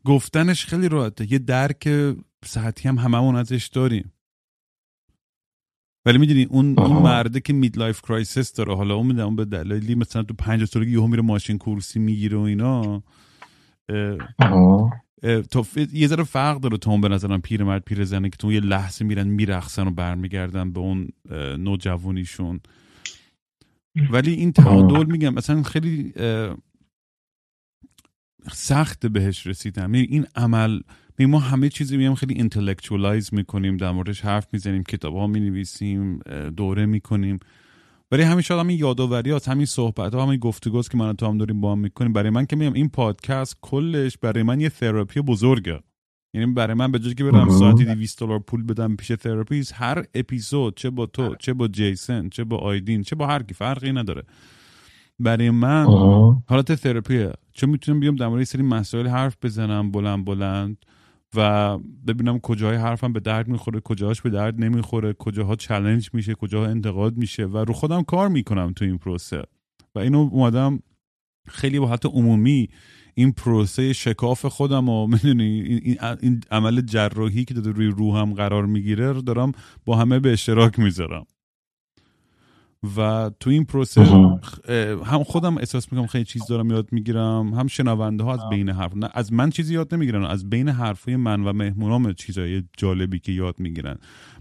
گفتنش 0.05 0.67
خیلی 0.67 0.89
راحته. 0.89 1.33
یه 1.33 1.39
درک 1.39 1.89
سطحی 2.45 2.89
هم 2.89 2.99
هممون 2.99 3.37
ازش 3.37 3.67
داریم. 3.67 4.13
ولی 6.07 6.19
می‌دونی 6.19 6.45
اون 6.45 6.79
اون 6.79 7.03
مرده 7.03 7.41
که 7.41 7.53
midlife 7.53 8.03
crisis 8.03 8.53
داره 8.53 8.77
حالا 8.77 8.95
اون 8.95 9.07
می‌دونم 9.07 9.37
به 9.37 9.45
دلایلی 9.45 9.95
مثلا 9.95 10.23
تو 10.23 10.35
پنجاه 10.35 10.65
سالگی 10.65 10.93
یهو 10.93 11.07
میره 11.07 11.23
ماشین 11.23 11.59
کورسی 11.59 11.99
می‌گیره 11.99 12.39
و 12.39 12.41
اینا. 12.41 13.03
تو 15.51 15.67
یه 15.93 16.07
ذره 16.07 16.25
فرق 16.25 16.61
داره 16.61 16.77
تو 16.77 16.91
اون 16.91 17.01
به 17.01 17.09
نظرم 17.09 17.41
پیرمرد 17.41 17.83
پیر 17.85 18.05
زنه 18.05 18.31
که 18.31 18.37
تو 18.37 18.53
یه 18.53 18.61
لحظه 18.61 19.05
میرن 19.05 19.29
می‌رقصن 19.29 19.87
و 19.87 19.91
برمیگردن 19.91 20.73
به 20.73 20.81
اون 20.81 21.09
نوجوانیشون. 21.59 22.61
ولی 24.11 24.33
این 24.33 24.53
تعادل 24.53 25.05
میگم 25.05 25.35
مثلا 25.35 25.63
خیلی 25.63 26.13
سخت 28.53 29.07
بهش 29.07 29.47
رسیدم. 29.47 29.93
این 29.93 30.27
عمل 30.35 30.81
ما 31.25 31.39
همه 31.39 31.69
چیزی 31.69 31.97
میام 31.97 32.15
خیلی 32.15 32.35
intellectualize 32.35 33.35
می‌کنیم 33.35 33.77
در 33.77 33.91
موردش 33.91 34.21
حرف 34.21 34.47
می‌زنیم 34.53 34.83
کتاب 34.83 35.17
ها 35.17 35.27
می‌نویسیم 35.27 36.19
دوره 36.57 36.87
می‌کنیم. 36.87 37.39
برای 38.11 38.25
همین 38.25 38.41
شاید 38.41 38.61
همین 38.61 38.79
یادآوری 38.79 39.31
هست 39.31 39.49
همین 39.49 39.67
صحبت 39.67 40.15
ها 40.15 40.27
همین 40.27 40.39
گفتگوست 40.39 40.91
که 40.91 40.99
من 40.99 41.13
تو 41.13 41.27
هم 41.27 41.39
داریم 41.39 41.61
با 41.61 41.73
هم 41.73 41.79
می‌کنیم. 41.79 42.13
برای 42.13 42.31
من 42.31 42.47
که 42.47 42.57
میگم 42.57 42.73
این 42.73 42.89
پادکست 42.89 43.57
کلش 43.61 44.19
برای 44.19 44.43
من 44.43 44.61
یه 44.61 44.69
تراپی 44.69 45.21
بزرگه. 45.21 45.81
یعنی 46.35 46.53
برای 46.53 46.75
من 46.75 46.93
به 46.93 46.99
جایی 46.99 47.15
که 47.15 47.25
برم 47.25 47.51
ساعتی 47.51 47.85
200 47.85 48.21
دلار 48.21 48.39
پول 48.39 48.63
بدم 48.63 48.97
پیش 48.97 49.09
therapist 49.09 49.73
هر 49.77 50.05
اپیزود 50.15 50.77
چه 50.77 50.91
با 50.91 51.07
تو 51.07 51.35
چه 51.35 51.53
با 51.53 51.69
جیسن 51.69 52.29
چه 52.29 52.45
با 52.45 52.57
آیدین 52.57 53.03
چه 53.03 53.17
با 53.17 53.27
هر 53.27 53.43
کی 53.43 53.55
فرقی 53.55 53.93
نداره. 53.93 54.23
برای 55.19 55.51
من 55.51 55.85
حالت 56.47 56.73
تراپیه 56.73 57.33
چون 57.53 57.71
می‌تونم 57.71 58.01
بیام 58.01 58.17
در 58.17 58.29
مورد 58.29 58.45
سری 58.45 58.63
مسائل 58.63 59.07
حرف 59.07 59.37
بزنم 59.43 59.91
بلند 59.91 60.25
بلند. 60.25 60.77
و 61.35 61.79
ببینم 61.79 62.39
کجاهای 62.39 62.77
حرفم 62.77 63.13
به 63.13 63.21
درد 63.21 63.49
می‌خوره 63.49 63.81
کجاهاش 63.81 64.23
به 64.23 64.31
درد 64.31 64.61
نمی‌خوره 64.61 65.13
کجاها 65.13 65.57
challenge 65.57 66.11
میشه 66.13 66.35
کجاها 66.35 66.67
انتقاد 66.67 67.17
میشه 67.17 67.45
و 67.47 67.59
رو 67.59 67.73
خودم 67.73 68.03
کار 68.03 68.29
می‌کنم 68.29 68.73
تو 68.73 68.85
این 68.85 68.99
پروسه. 68.99 69.43
و 69.95 69.99
اینو 69.99 70.29
اومدم 70.33 70.79
خیلی 71.49 71.79
با 71.79 71.89
حتی 71.89 72.09
عمومی 72.09 72.69
این 73.15 73.33
پروسه 73.33 73.93
شکاف 73.93 74.47
خودم 74.47 74.89
و 74.89 75.07
می‌دونی 75.13 75.81
این, 76.21 76.41
عمل 76.51 76.81
جراحی 76.81 77.45
که 77.45 77.55
داره 77.55 77.73
روی 77.73 77.87
روحم 77.87 78.35
قرار 78.35 78.67
می‌گیره 78.67 79.13
رو 79.13 79.23
دارم 79.23 79.53
با 79.85 79.97
همه 79.97 80.21
به 80.21 80.33
اشتراک 80.33 80.79
می‌ذارم. 80.79 81.27
و 82.97 83.31
تو 83.41 83.51
این 83.51 83.65
پروسه 83.65 84.03
هم 85.05 85.25
خودم 85.25 85.59
احساس 85.59 85.93
می‌کنم 85.93 86.07
خیلی 86.07 86.25
چیز 86.25 86.47
دارم 86.47 86.71
یاد 86.71 86.89
می‌گیرم 86.93 87.55
هم 87.55 87.67
شنونده 87.67 88.25
ها 88.25 88.35
از 88.35 88.41
بین 88.51 88.69
حرف 88.69 88.97
نه 88.97 89.09
از 89.15 89.33
من 89.33 89.51
چیزی 89.51 89.75
یاد 89.75 89.95
نمی‌گیرن 89.95 90.25
از 90.25 90.51
بین 90.51 90.69
حرفای 90.69 91.17
من 91.17 91.45
و 91.45 91.53
مهمونام 91.53 92.13
چیزای 92.13 92.63
جالبی 92.77 93.19
که 93.19 93.33
یاد 93.33 93.61
می‌گیرن. 93.61 93.97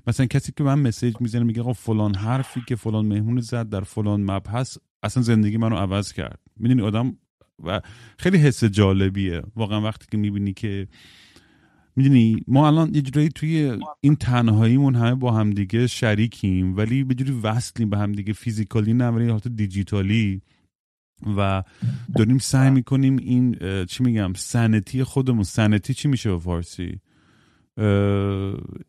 مثلا 0.08 0.26
کسی 0.26 0.52
که 0.58 0.64
من 0.64 0.80
مسیج 0.80 1.16
می‌زنه 1.20 1.44
میگه 1.44 1.62
آقا 1.62 1.74
فلان 1.74 2.16
حرفی 2.16 2.62
که 2.68 2.76
فلان 2.76 3.06
مهمون 3.06 3.40
زد 3.40 3.70
در 3.70 3.82
فلان 3.82 4.32
مبحث 4.32 4.78
اصلا 5.04 5.24
زندگی 5.24 5.58
منو 5.58 5.76
عوض 5.76 6.14
کرد. 6.14 6.40
می‌دونی 6.58 6.82
آدم 6.82 7.18
و 7.64 7.82
خیلی 8.18 8.38
حس 8.38 8.64
جالبیه. 8.64 9.42
واقعا 9.56 9.82
وقتی 9.82 10.06
که 10.12 10.18
می‌بینی 10.18 10.54
که 10.54 10.88
می‌دونی 11.96 12.44
ما 12.48 12.68
الان 12.68 12.96
یه 12.96 13.02
جورایی 13.02 13.30
توی 13.30 13.78
این 14.02 14.16
تنهاییمون 14.16 14.96
همه 14.96 15.16
با 15.16 15.32
همدیگه 15.32 15.88
شریکیم 15.88 16.78
ولی 16.78 17.04
به 17.04 17.16
جوری 17.16 17.32
وصلیم 17.44 17.90
به 17.90 17.98
همدیگه 17.98 18.34
فیزیکالی 18.34 18.94
نه 18.94 19.08
ولی 19.08 19.30
حالت 19.30 19.48
دیجیتالی. 19.48 20.42
و 21.38 21.64
داریم 22.18 22.38
سعی 22.38 22.70
می‌کنیم 22.70 23.18
این 23.18 23.56
چی 23.86 24.04
میگم 24.04 24.34
سنتی 24.36 25.04
خودمون 25.04 25.44
سنتی 25.44 25.94
چی 25.94 26.08
میشه 26.08 26.32
به 26.32 26.40
فارسی؟ 26.40 27.00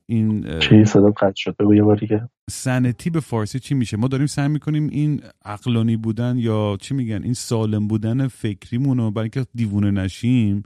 این 0.06 0.58
چی 0.58 0.84
صدا 0.84 1.10
قطع 1.10 1.34
شد 1.36 1.56
بگو 1.56 1.74
یه 1.74 2.06
که 2.08 2.28
sanity 2.50 3.10
به 3.10 3.20
فارسی 3.20 3.58
چی 3.58 3.74
میشه؟ 3.74 3.96
ما 3.96 4.08
داریم 4.08 4.26
سعی 4.26 4.48
می‌کنیم 4.48 4.88
این 4.88 5.20
عقلانی 5.44 5.96
بودن 5.96 6.38
یا 6.38 6.78
چی 6.80 6.94
میگن 6.94 7.22
این 7.22 7.34
سالم 7.34 7.88
بودن 7.88 8.28
فکریمون 8.28 8.98
رو 8.98 9.10
برای 9.10 9.30
اینکه 9.34 9.50
دیوونه 9.54 9.90
نشیم 9.90 10.62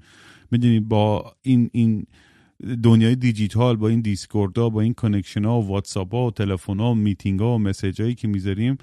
می‌دونی 0.50 0.80
با 0.80 1.32
این 1.42 1.70
این 1.72 2.06
دنیای 2.82 3.16
دیجیتال 3.16 3.76
با 3.76 3.88
این 3.88 4.00
دیسکوردا 4.00 4.68
با 4.68 4.80
این 4.80 4.94
connection 4.94 5.44
ها 5.44 5.60
و 5.60 5.66
واتساپ 5.66 6.14
ها 6.14 6.26
و 6.26 6.30
تلفن 6.30 6.80
ها 6.80 6.90
و 6.90 6.94
میتینگ 6.94 7.40
ها 7.40 7.54
و 7.54 7.58
message 7.58 8.02
هایی 8.02 8.14
که 8.14 8.28
می‌ذاریم 8.28 8.78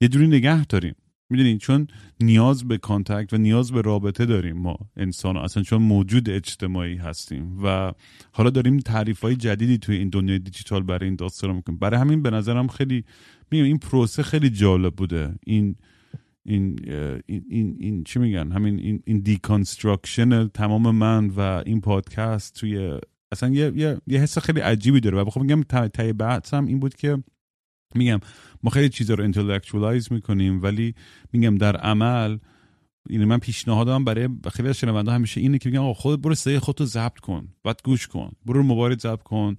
یه 0.00 0.08
جوری 0.08 0.26
نگه 0.26 0.64
داریم. 0.64 0.94
می‌دونین؟ 1.30 1.58
چون 1.58 1.86
نیاز 2.20 2.68
به 2.68 2.78
contact 2.78 3.32
و 3.32 3.36
نیاز 3.36 3.72
به 3.72 3.82
رابطه 3.82 4.26
داریم 4.26 4.56
ما 4.56 4.76
انسان 4.96 5.36
اصلا 5.36 5.62
چون 5.62 5.82
موجود 5.82 6.30
اجتماعی 6.30 6.96
هستیم 6.96 7.58
و 7.64 7.92
حالا 8.32 8.50
داریم 8.50 8.78
تعریف 8.78 9.20
های 9.20 9.36
جدیدی 9.36 9.78
توی 9.78 9.96
این 9.96 10.08
دنیای 10.08 10.38
دیجیتال 10.38 10.82
برای 10.82 11.04
این 11.04 11.16
داستان 11.16 11.56
می‌کنیم. 11.56 11.78
برای 11.78 12.00
همین 12.00 12.22
به 12.22 12.30
نظرم 12.30 12.68
خیلی 12.68 13.04
میگم 13.50 13.64
این 13.64 13.78
پروسه 13.78 14.22
خیلی 14.22 14.50
جالب 14.50 14.94
بوده. 14.94 15.34
این 15.46 15.76
این 16.44 16.78
این, 17.26 17.44
این, 17.48 17.76
این 17.80 18.04
چی 18.04 18.18
میگن؟ 18.18 18.52
همین 18.52 18.78
این, 18.78 19.02
این 19.04 19.18
deconstruction 19.18 20.48
تمام 20.48 20.90
من 20.90 21.28
و 21.28 21.62
این 21.66 21.80
پادکست 21.80 22.54
توی 22.54 22.98
اصلا 23.32 23.48
یه, 23.48 23.72
یه, 23.76 24.00
یه 24.06 24.20
حس 24.20 24.38
خیلی 24.38 24.60
عجیبی 24.60 25.00
داره. 25.00 25.18
و 25.18 25.24
بخوام 25.24 25.46
میگم 25.46 25.62
ته 25.88 26.12
بحثم 26.12 26.66
این 26.66 26.80
بود 26.80 26.94
که 26.94 27.22
میگم 27.94 28.20
ما 28.62 28.70
خیلی 28.70 28.88
چیزا 28.88 29.14
رو 29.14 29.24
intellectualize 29.24 30.12
می‌کنیم 30.12 30.62
ولی 30.62 30.94
میگم 31.32 31.58
در 31.58 31.76
عمل 31.76 32.38
این 33.08 33.24
من 33.24 33.38
پیشنهادم 33.38 34.04
برای 34.04 34.28
خیلی 34.52 34.68
از 34.68 34.78
شنونده 34.78 35.12
همیشه 35.12 35.40
اینه 35.40 35.58
که 35.58 35.70
میگم 35.70 35.92
خودت 35.92 36.22
برو 36.22 36.34
صدای 36.34 36.58
خودتو 36.58 36.84
ضبط 36.84 37.18
کن 37.18 37.48
بعد 37.64 37.80
گوش 37.84 38.06
کن 38.06 38.32
برو 38.46 38.62
موبایل 38.62 38.98
ضبط 38.98 39.22
کن 39.22 39.56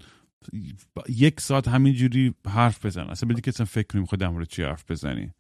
یک 1.10 1.42
ساعت 1.42 1.68
همینجوری 1.68 2.34
حرف 2.48 2.86
بزن. 2.86 3.02
اصلا 3.02 3.30
بدی 3.30 3.42
که 3.42 3.50
اصلا 3.50 3.66
فکر 3.66 3.88
کنیم 3.88 4.06
خود 4.06 4.20
در 4.20 4.44
چی 4.44 4.64
حرف 4.64 4.92
بزنی. 4.92 5.32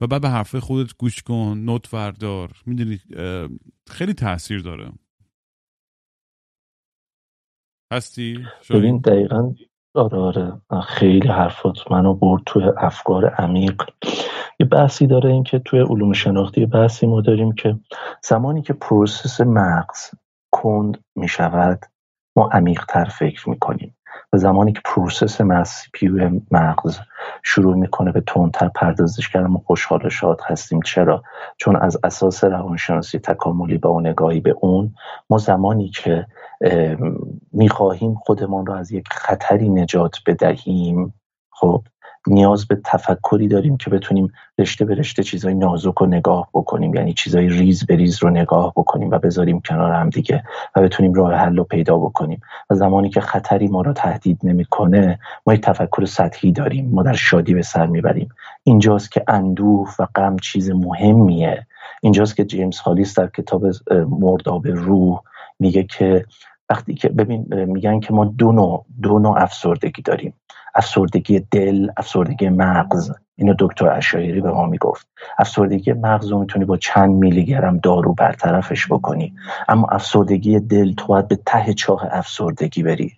و 0.00 0.06
بعد 0.06 0.22
به 0.22 0.28
حرف 0.28 0.56
خودت 0.56 0.96
گوش 0.96 1.22
کن 1.22 1.62
نوت 1.64 1.94
وردار 1.94 2.52
می‌دونی 2.66 3.00
خیلی 3.90 4.12
تاثیر 4.12 4.60
داره. 4.60 4.92
هستی؟ 7.92 8.46
ببین 8.70 8.98
دقیقا 8.98 9.54
آره 9.94 10.18
آره. 10.18 10.60
خیلی 10.86 11.28
حرفات 11.28 11.90
منو 11.90 12.14
برد 12.14 12.42
توی 12.46 12.64
افکار 12.76 13.26
عمیق. 13.26 13.82
یه 14.60 14.66
بحثی 14.66 15.06
داره 15.06 15.30
این 15.30 15.42
که 15.42 15.58
توی 15.58 15.80
علوم 15.80 16.12
شناختی 16.12 16.66
بحثی 16.66 17.06
ما 17.06 17.20
داریم 17.20 17.52
که 17.52 17.78
زمانی 18.22 18.62
که 18.62 18.72
پروسس 18.72 19.40
مغز 19.40 20.10
کند 20.52 21.04
می 21.16 21.28
شود 21.28 21.86
ما 22.36 22.48
عمیقتر 22.52 23.04
فکر 23.04 23.50
می‌کنیم. 23.50 23.96
و 24.32 24.36
زمانی 24.36 24.72
که 24.72 24.80
process 24.84 25.40
CPU 25.92 26.40
مغز 26.50 26.98
شروع 27.42 27.76
می‌کنه 27.76 28.12
به 28.12 28.20
تندتر 28.20 28.68
پردازش 28.68 29.28
کردن 29.28 29.46
ما 29.46 29.62
خوشحال 29.66 30.06
و 30.06 30.10
شاد 30.10 30.40
هستیم. 30.46 30.82
چرا؟ 30.82 31.22
چون 31.56 31.76
از 31.76 31.98
اساس 32.04 32.44
روانشناسی 32.44 33.18
تکاملی 33.18 33.78
با 33.78 33.90
اون 33.90 34.06
نگاهی 34.06 34.40
به 34.40 34.54
اون 34.60 34.94
ما 35.30 35.38
زمانی 35.38 35.88
که 35.88 36.26
می‌خواهیم 37.52 38.14
خودمان 38.14 38.66
رو 38.66 38.72
از 38.74 38.92
یک 38.92 39.08
خطری 39.10 39.68
نجات 39.68 40.16
بدهیم 40.26 41.14
خب 41.50 41.82
نیاز 42.28 42.66
به 42.66 42.80
تفکری 42.84 43.48
داریم 43.48 43.76
که 43.76 43.90
بتونیم 43.90 44.32
رشته 44.58 44.84
به 44.84 44.94
رشته 44.94 45.22
چیزای 45.22 45.54
نازک 45.54 45.94
رو 45.94 46.06
نگاه 46.06 46.48
بکنیم. 46.54 46.94
یعنی 46.94 47.12
چیزای 47.12 47.48
ریز 47.48 47.86
به 47.86 47.96
ریز 47.96 48.22
رو 48.22 48.30
نگاه 48.30 48.72
بکنیم 48.76 49.10
و 49.10 49.18
بذاریم 49.18 49.60
کنار 49.60 49.92
هم 49.92 50.10
دیگه 50.10 50.42
و 50.76 50.82
بتونیم 50.82 51.14
راه 51.14 51.34
حل 51.34 51.56
رو 51.56 51.64
پیدا 51.64 51.98
بکنیم. 51.98 52.40
و 52.70 52.74
زمانی 52.74 53.10
که 53.10 53.20
خطری 53.20 53.68
ما 53.68 53.82
رو 53.82 53.92
تهدید 53.92 54.40
نمی‌کنه 54.42 55.18
ما 55.46 55.54
یک 55.54 55.60
تفکر 55.60 56.04
سطحی 56.04 56.52
داریم. 56.52 56.90
ما 56.90 57.02
در 57.02 57.12
شادی 57.12 57.54
به 57.54 57.62
سر 57.62 57.86
می‌بریم. 57.86 58.28
اینجاست 58.64 59.12
که 59.12 59.24
اندوه 59.28 59.94
و 59.98 60.06
غم 60.14 60.36
چیز 60.36 60.70
مهمیه. 60.70 61.66
اینجاست 62.02 62.36
که 62.36 62.44
جیمز 62.44 62.78
هالیس 62.78 63.18
در 63.18 63.26
کتاب 63.26 63.64
مرداب 64.08 64.66
روح 64.66 65.20
میگه 65.58 65.82
که 65.82 66.24
وقتی 66.70 66.94
که 66.94 67.08
ببین 67.08 67.64
میگن 67.64 68.00
که 68.00 68.12
ما 68.12 68.24
دو 68.24 68.52
نوع 68.52 68.84
دو 69.02 69.18
نوع 69.18 69.42
افسردگی 69.42 70.02
داریم. 70.02 70.34
افسردگی 70.74 71.40
دل 71.50 71.90
افسردگی 71.96 72.48
مغز. 72.48 73.12
اینو 73.36 73.54
دکتر 73.58 73.88
اشایری 73.88 74.40
به 74.40 74.50
ما 74.50 74.66
می‌گفت. 74.66 75.08
افسردگی 75.38 75.92
مغز 75.92 76.28
رو 76.28 76.38
می‌تونی 76.38 76.64
با 76.64 76.76
چند 76.76 77.10
میلی 77.10 77.44
گرم 77.44 77.78
دارو 77.78 78.14
برطرفش 78.14 78.86
بکنی. 78.92 79.34
اما 79.68 79.86
افسردگی 79.90 80.60
دل 80.60 80.92
تو 80.92 81.06
باید 81.06 81.28
به 81.28 81.38
ته 81.46 81.74
چاه 81.74 82.08
افسردگی 82.10 82.82
بری. 82.82 83.12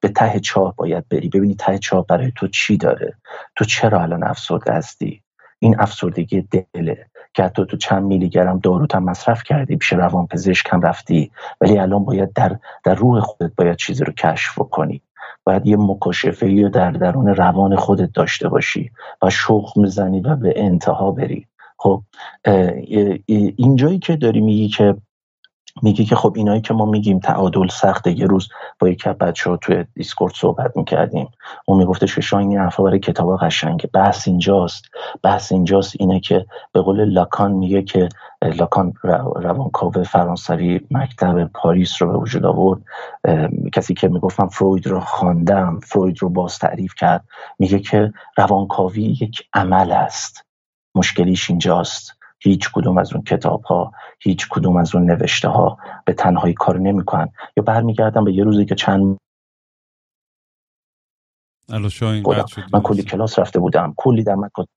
به 0.00 0.08
ته 0.08 0.40
چاه 0.40 0.74
باید 0.76 1.08
بری. 1.08 1.28
ببینی 1.28 1.54
ته 1.54 1.78
چاه 1.78 2.06
برای 2.06 2.32
تو 2.36 2.48
چی 2.48 2.76
داره؟ 2.76 3.14
تو 3.56 3.64
چرا 3.64 4.02
الان 4.02 4.24
افسرده 4.24 4.72
هستی؟ 4.72 5.22
این 5.58 5.80
افسردگی 5.80 6.42
دله. 6.42 7.06
که 7.34 7.42
حتی 7.42 7.66
تو 7.66 7.76
چند 7.76 8.02
میلی 8.02 8.28
گرم 8.28 8.58
داروت 8.58 8.94
هم 8.94 9.04
مصرف 9.04 9.42
کردی 9.42 9.76
پیش 9.76 9.92
روان 9.92 10.26
پزشک 10.26 10.68
هم 10.72 10.80
رفتی. 10.80 11.30
ولی 11.60 11.78
الان 11.78 12.04
باید 12.04 12.32
در, 12.32 12.58
در 12.84 12.94
روح 12.94 13.20
خودت 13.20 13.52
باید 13.56 13.76
چیزی 13.76 14.04
رو 14.04 14.12
کشف 14.12 14.54
کنی 14.54 15.02
باید 15.50 15.66
یه 15.66 15.76
مکاشفه 15.76 16.68
در 16.68 16.90
درون 16.90 17.26
روان 17.26 17.76
خودت 17.76 18.12
داشته 18.12 18.48
باشی 18.48 18.90
و 19.22 19.30
شوق 19.30 19.78
می‌زنی 19.78 20.20
و 20.20 20.36
به 20.36 20.52
انتها 20.56 21.10
بری. 21.10 21.46
خب 21.76 22.02
اینجایی 23.56 23.98
که 23.98 24.16
داری 24.16 24.40
میگی 24.40 24.68
که 24.68 24.94
میگی 25.82 26.04
که 26.04 26.16
خب 26.16 26.32
اینایی 26.36 26.60
که 26.60 26.74
ما 26.74 26.84
میگیم 26.84 27.18
تعادل 27.18 27.68
سخته 27.68 28.18
یه 28.18 28.26
روز 28.26 28.48
با 28.78 28.88
یک 28.88 29.08
بچه 29.08 29.50
ها 29.50 29.56
توی 29.56 29.84
دیسکورد 29.94 30.34
صحبت 30.34 30.76
می‌کردیم. 30.76 31.28
اون 31.64 31.78
میگفتش 31.78 32.14
که 32.14 32.20
شاید 32.20 32.48
این 32.48 32.58
حرفا 32.58 32.82
برای 32.82 32.98
کتاب 32.98 33.38
قشنگه. 33.38 33.90
بحث 33.92 34.28
اینجاست. 34.28 34.84
بحث 35.22 35.52
اینجاست 35.52 35.94
اینه 35.98 36.20
که 36.20 36.46
به 36.72 36.80
قول 36.80 37.04
لاکان 37.04 37.52
میگه 37.52 37.82
که 37.82 38.08
لاکان 38.42 38.92
روانکاو 39.34 39.92
فرانسوی 40.04 40.80
مکتب 40.90 41.44
پاریس 41.44 42.02
رو 42.02 42.12
به 42.12 42.18
وجود 42.18 42.44
آورد. 42.44 42.80
کسی 43.72 43.94
که 43.94 44.08
می‌گفتم 44.08 44.46
فروید 44.46 44.86
رو 44.86 45.00
خواندم 45.00 45.80
فروید 45.82 46.22
رو 46.22 46.28
باز 46.28 46.58
تعریف 46.58 46.94
کرد. 46.94 47.24
میگه 47.58 47.78
که 47.78 48.12
روانکاوی 48.36 49.02
یک 49.02 49.42
عمل 49.54 49.92
است. 49.92 50.46
مشکلیش 50.94 51.50
اینجاست. 51.50 52.19
هیچ 52.40 52.70
کدوم 52.72 52.98
از 52.98 53.12
اون 53.12 53.22
کتاب 53.22 53.62
ها 53.62 53.92
هیچ 54.20 54.48
کدوم 54.50 54.76
از 54.76 54.94
اون 54.94 55.10
نوشته 55.10 55.48
ها 55.48 55.78
به 56.04 56.12
تنهایی 56.12 56.54
کار 56.54 56.78
نمی‌کنن. 56.78 57.28
یا 57.56 57.62
برمیگردم 57.62 58.24
به 58.24 58.32
یه 58.32 58.44
روزی 58.44 58.64
که 58.64 58.74
چند 58.74 59.18
من 62.72 62.80
کلی 62.82 63.02
کلاس 63.02 63.38
رفته 63.38 63.58
بودم. 63.58 63.94
کلی 63.96 64.22
در 64.22 64.34
مکات 64.34 64.68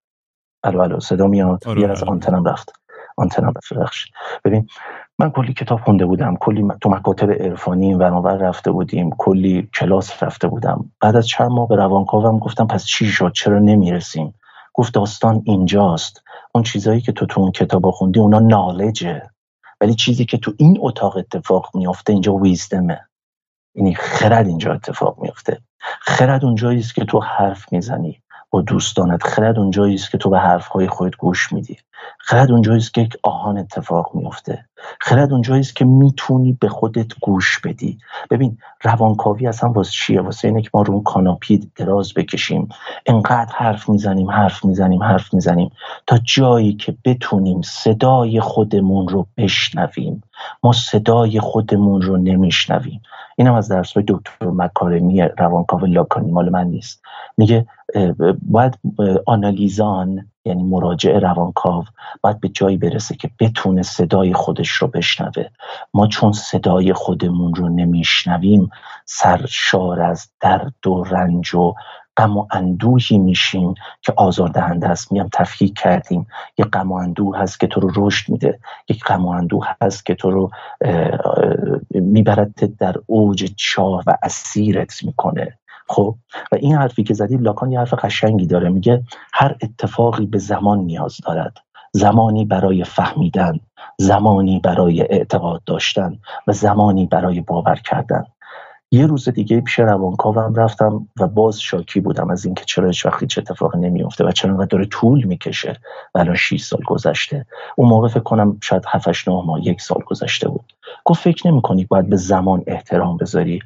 الو 0.64 0.80
الو 0.80 0.99
صدا 0.99 1.28
میاد. 1.28 1.68
آره، 1.68 1.82
یه 1.82 1.89
از 1.89 2.03
آره. 2.03 2.11
آنتنم 2.11 2.45
رفت. 2.45 2.74
آنتنم 3.18 3.53
رفت 3.72 3.97
ببین 4.45 4.68
من 5.20 5.32
کلی 5.32 5.53
کتاب 5.53 5.80
خونده 5.80 6.05
بودم. 6.05 6.36
کلی 6.36 6.68
تو 6.82 6.89
مکاتب 6.89 7.32
عرفانی 7.32 7.93
و 7.93 8.03
رفته 8.28 8.72
بودیم. 8.72 9.09
کلی 9.18 9.70
کلاس 9.74 10.24
رفته 10.24 10.47
بودم. 10.47 10.91
بعد 10.99 11.16
از 11.16 11.28
چند 11.28 11.51
ماه 11.51 11.68
به 11.68 11.76
روانکاوم 11.76 12.39
گفتم 12.39 12.68
پس 12.68 12.86
چی 12.86 13.05
شد؟ 13.05 13.32
چرا 13.32 13.59
نمی‌رسیم؟ 13.59 14.34
گفت 14.74 14.94
داستان 14.94 15.42
اینجاست. 15.46 16.24
اون 16.56 16.64
چیزایی 16.64 17.02
که 17.02 17.12
تو 17.12 17.26
تو 17.26 17.42
اون 17.42 17.52
کتاب 17.52 17.92
خوندی 17.92 18.20
اونا 18.20 18.40
نالجه. 18.40 19.22
ولی 19.82 19.96
چیزی 19.96 20.26
که 20.26 20.38
تو 20.38 20.54
این 20.58 20.78
اتاق 20.82 21.18
اتفاق 21.18 21.72
میافته 21.74 22.14
اینجا 22.14 22.34
ویزدمه 22.34 23.02
یعنی 23.76 23.96
خرد 23.96 24.48
اینجا 24.48 24.74
اتفاق 24.74 25.20
میافته. 25.22 25.62
خرد 26.02 26.46
اونجایی 26.46 26.80
است 26.80 26.96
که 26.96 27.06
تو 27.06 27.20
حرف 27.20 27.74
می‌زنی 27.74 28.22
با 28.50 28.62
دوستانت. 28.62 29.24
خرد 29.24 29.60
اونجایی 29.60 29.96
است 29.96 30.12
که 30.12 30.18
تو 30.18 30.30
به 30.30 30.40
حرفهای 30.40 30.88
خودت 30.88 31.16
گوش 31.16 31.54
میدی. 31.54 31.78
خرد 32.20 32.51
اونجایی 32.51 32.78
است 32.78 32.93
که 32.93 33.01
یک 33.01 33.18
آهان 33.24 33.58
اتفاق 33.58 34.12
میفته 34.14 34.66
خرد 35.01 35.32
اونجایی 35.32 35.60
است 35.60 35.76
که 35.76 35.86
می‌تونی 35.86 36.58
به 36.60 36.70
خودت 36.70 37.20
گوش 37.22 37.60
بدی. 37.60 37.97
ببین 38.30 38.58
روانکاوی 38.84 39.47
اصلا 39.47 39.72
واسه 39.72 39.91
چیه؟ 39.91 40.22
واسه 40.22 40.47
اینه 40.47 40.62
که 40.62 40.70
ما 40.74 40.82
رو 40.82 40.93
اون 40.93 41.04
کاناپی 41.04 41.70
دراز 41.76 42.14
بکشیم. 42.14 42.70
انقدر 43.06 43.54
حرف 43.56 43.89
می‌زنیم 43.89 44.32
حرف 44.32 44.66
می‌زنیم 44.66 45.04
حرف 45.04 45.34
می‌زنیم 45.34 45.72
تا 46.08 46.18
جایی 46.18 46.74
که 46.74 46.97
بتونیم 47.06 47.62
صدای 47.62 48.39
خودمون 48.39 49.08
رو 49.08 49.28
بشنویم. 49.38 50.24
ما 50.64 50.72
صدای 50.72 51.39
خودمون 51.39 52.01
رو 52.01 52.18
نمیشنویم. 52.18 53.01
اینم 53.38 53.54
از 53.54 53.68
درس 53.68 53.93
های 53.93 54.04
دکتر 54.08 54.45
مکارمی 54.45 55.22
روانکاو 55.22 55.86
لاکانی. 55.86 56.32
مال 56.32 56.49
من 56.49 56.68
نیست. 56.68 57.01
میگه 57.38 57.66
باید 58.41 58.80
آنالیزان 59.26 60.28
یعنی 60.46 60.64
مراجع 60.64 61.20
روانکاو 61.20 61.84
باید 62.22 62.39
به 62.39 62.50
جایی 62.50 62.78
برسه 62.78 63.16
که 63.16 63.30
بتونه 63.39 63.82
صدای 63.82 64.34
خودش 64.34 64.70
رو 64.70 64.88
بشنوه. 64.88 65.46
ما 65.94 66.08
چون 66.08 66.32
صدای 66.32 66.94
خودمون 66.94 67.56
رو 67.56 67.70
نمیشنویم 67.70 68.70
سرشار 69.06 70.02
از 70.02 70.30
درد 70.41 70.88
و 70.88 71.04
رنج 71.04 71.56
و 71.56 71.74
غم 72.18 72.38
و 72.38 72.48
اندوهی 72.52 73.18
میشیم 73.18 73.74
که 74.02 74.14
آزاردهنده 74.18 74.88
است. 74.88 75.12
میم 75.12 75.30
تفکیک 75.34 75.80
کردیم. 75.80 76.28
یک 76.58 76.66
غم 76.66 76.91
و 76.91 76.96
اندوه 76.96 77.38
هست 77.38 77.60
که 77.60 77.68
تو 77.68 77.80
رو 77.80 77.91
رشد 77.96 78.32
میده. 78.32 78.60
یک 78.89 79.04
غم 79.04 79.26
و 79.26 79.30
اندوه 79.30 79.68
هست 79.82 80.06
که 80.06 80.16
تو 80.16 80.32
رو 80.32 80.50
می‌برد 81.89 82.78
در 82.78 82.96
اوج 83.06 83.54
چاه 83.58 84.04
و 84.08 84.18
اسیرت 84.24 85.04
می‌کنه. 85.04 85.58
خب 85.88 86.16
و 86.52 86.56
این 86.56 86.76
حرفی 86.76 87.04
که 87.04 87.14
زدی 87.14 87.38
لاکان 87.38 87.72
یه 87.72 87.80
حرف 87.80 87.94
قشنگی 87.94 88.48
داره 88.48 88.70
میگه 88.70 89.04
هر 89.34 89.56
اتفاقی 89.62 90.26
به 90.26 90.38
زمان 90.38 90.80
نیاز 90.80 91.18
دارد. 91.26 91.58
زمانی 91.92 92.46
برای 92.46 92.84
فهمیدن 92.84 93.60
زمانی 93.98 94.60
برای 94.60 95.02
اعتقاد 95.02 95.64
داشتن 95.66 96.20
و 96.48 96.52
زمانی 96.52 97.06
برای 97.06 97.42
باور 97.42 97.76
کردن. 97.76 98.24
یه 98.92 99.08
روز 99.08 99.30
دیگه 99.30 99.62
پیش 99.62 99.80
روانکاوم 99.80 100.56
رفتم 100.56 101.08
و 101.20 101.28
باز 101.28 101.62
شاکی 101.62 102.00
بودم 102.00 102.30
از 102.30 102.46
اینکه 102.46 102.66
چرا 102.66 102.88
هیچ 102.88 103.06
وقتی 103.06 103.28
چه 103.28 103.42
اتفاقی 103.42 103.80
نمیفته 103.80 104.26
و 104.26 104.32
چرا 104.32 104.52
انقدر 104.52 104.66
داره 104.66 104.86
طول 104.86 105.24
می‌کشه. 105.24 105.80
و 106.16 106.20
الان 106.20 106.36
6 106.36 106.64
سال 106.64 106.82
گذشته. 106.86 107.46
اون 107.76 107.90
موقع 107.90 108.08
فکر 108.08 108.20
کنم 108.20 108.58
شاید 108.64 108.84
7 108.88 109.28
9 109.28 109.44
ماه 109.46 109.68
یک 109.68 109.82
سال 109.82 110.02
گذشته 110.06 110.50
بود. 110.50 110.74
گفت 111.06 111.22
فکر 111.22 111.48
نمی‌کنی 111.48 111.86
باید 111.86 112.10
به 112.10 112.16
زمان 112.16 112.64
احترام 112.68 113.18
بذاری؟ 113.18 113.60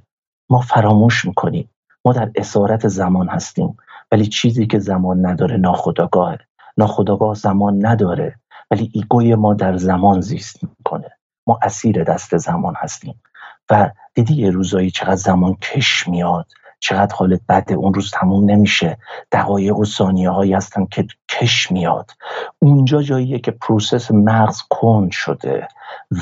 ما 0.49 0.59
فراموش 0.59 1.25
می‌کنیم. 1.25 1.69
ما 2.05 2.13
در 2.13 2.31
اسارت 2.35 2.87
زمان 2.87 3.29
هستیم. 3.29 3.77
ولی 4.11 4.25
چیزی 4.25 4.67
که 4.67 4.79
زمان 4.79 5.25
نداره 5.25 5.57
ناخداگاهه 5.57 6.39
ناخداگاه 6.77 7.35
زمان 7.35 7.85
نداره. 7.85 8.35
ولی 8.71 8.91
ego 8.93 9.25
ی 9.25 9.35
ما 9.35 9.53
در 9.53 9.77
زمان 9.77 10.21
زیست 10.21 10.63
می‌کنه. 10.63 11.11
ما 11.47 11.59
اسیر 11.61 12.03
دست 12.03 12.37
زمان 12.37 12.73
هستیم. 12.77 13.21
و 13.69 13.91
دیدی 14.13 14.35
یه 14.35 14.49
روزایی 14.49 14.91
چقدر 14.91 15.15
زمان 15.15 15.55
کش 15.55 16.07
میاد. 16.07 16.45
چقدر 16.79 17.15
حالت 17.15 17.41
بده 17.49 17.73
اون 17.73 17.93
روز 17.93 18.11
تموم 18.11 18.51
نمیشه. 18.51 18.97
دقایق 19.31 19.77
و 19.77 19.85
ثانیه 19.85 20.29
هایی 20.29 20.53
هستن 20.53 20.85
که 20.85 21.07
کش 21.29 21.71
میاد. 21.71 22.11
اونجا 22.59 23.01
جاییه 23.01 23.39
که 23.39 23.51
process 23.51 24.11
مغز 24.11 24.61
کند 24.69 25.11
شده 25.11 25.67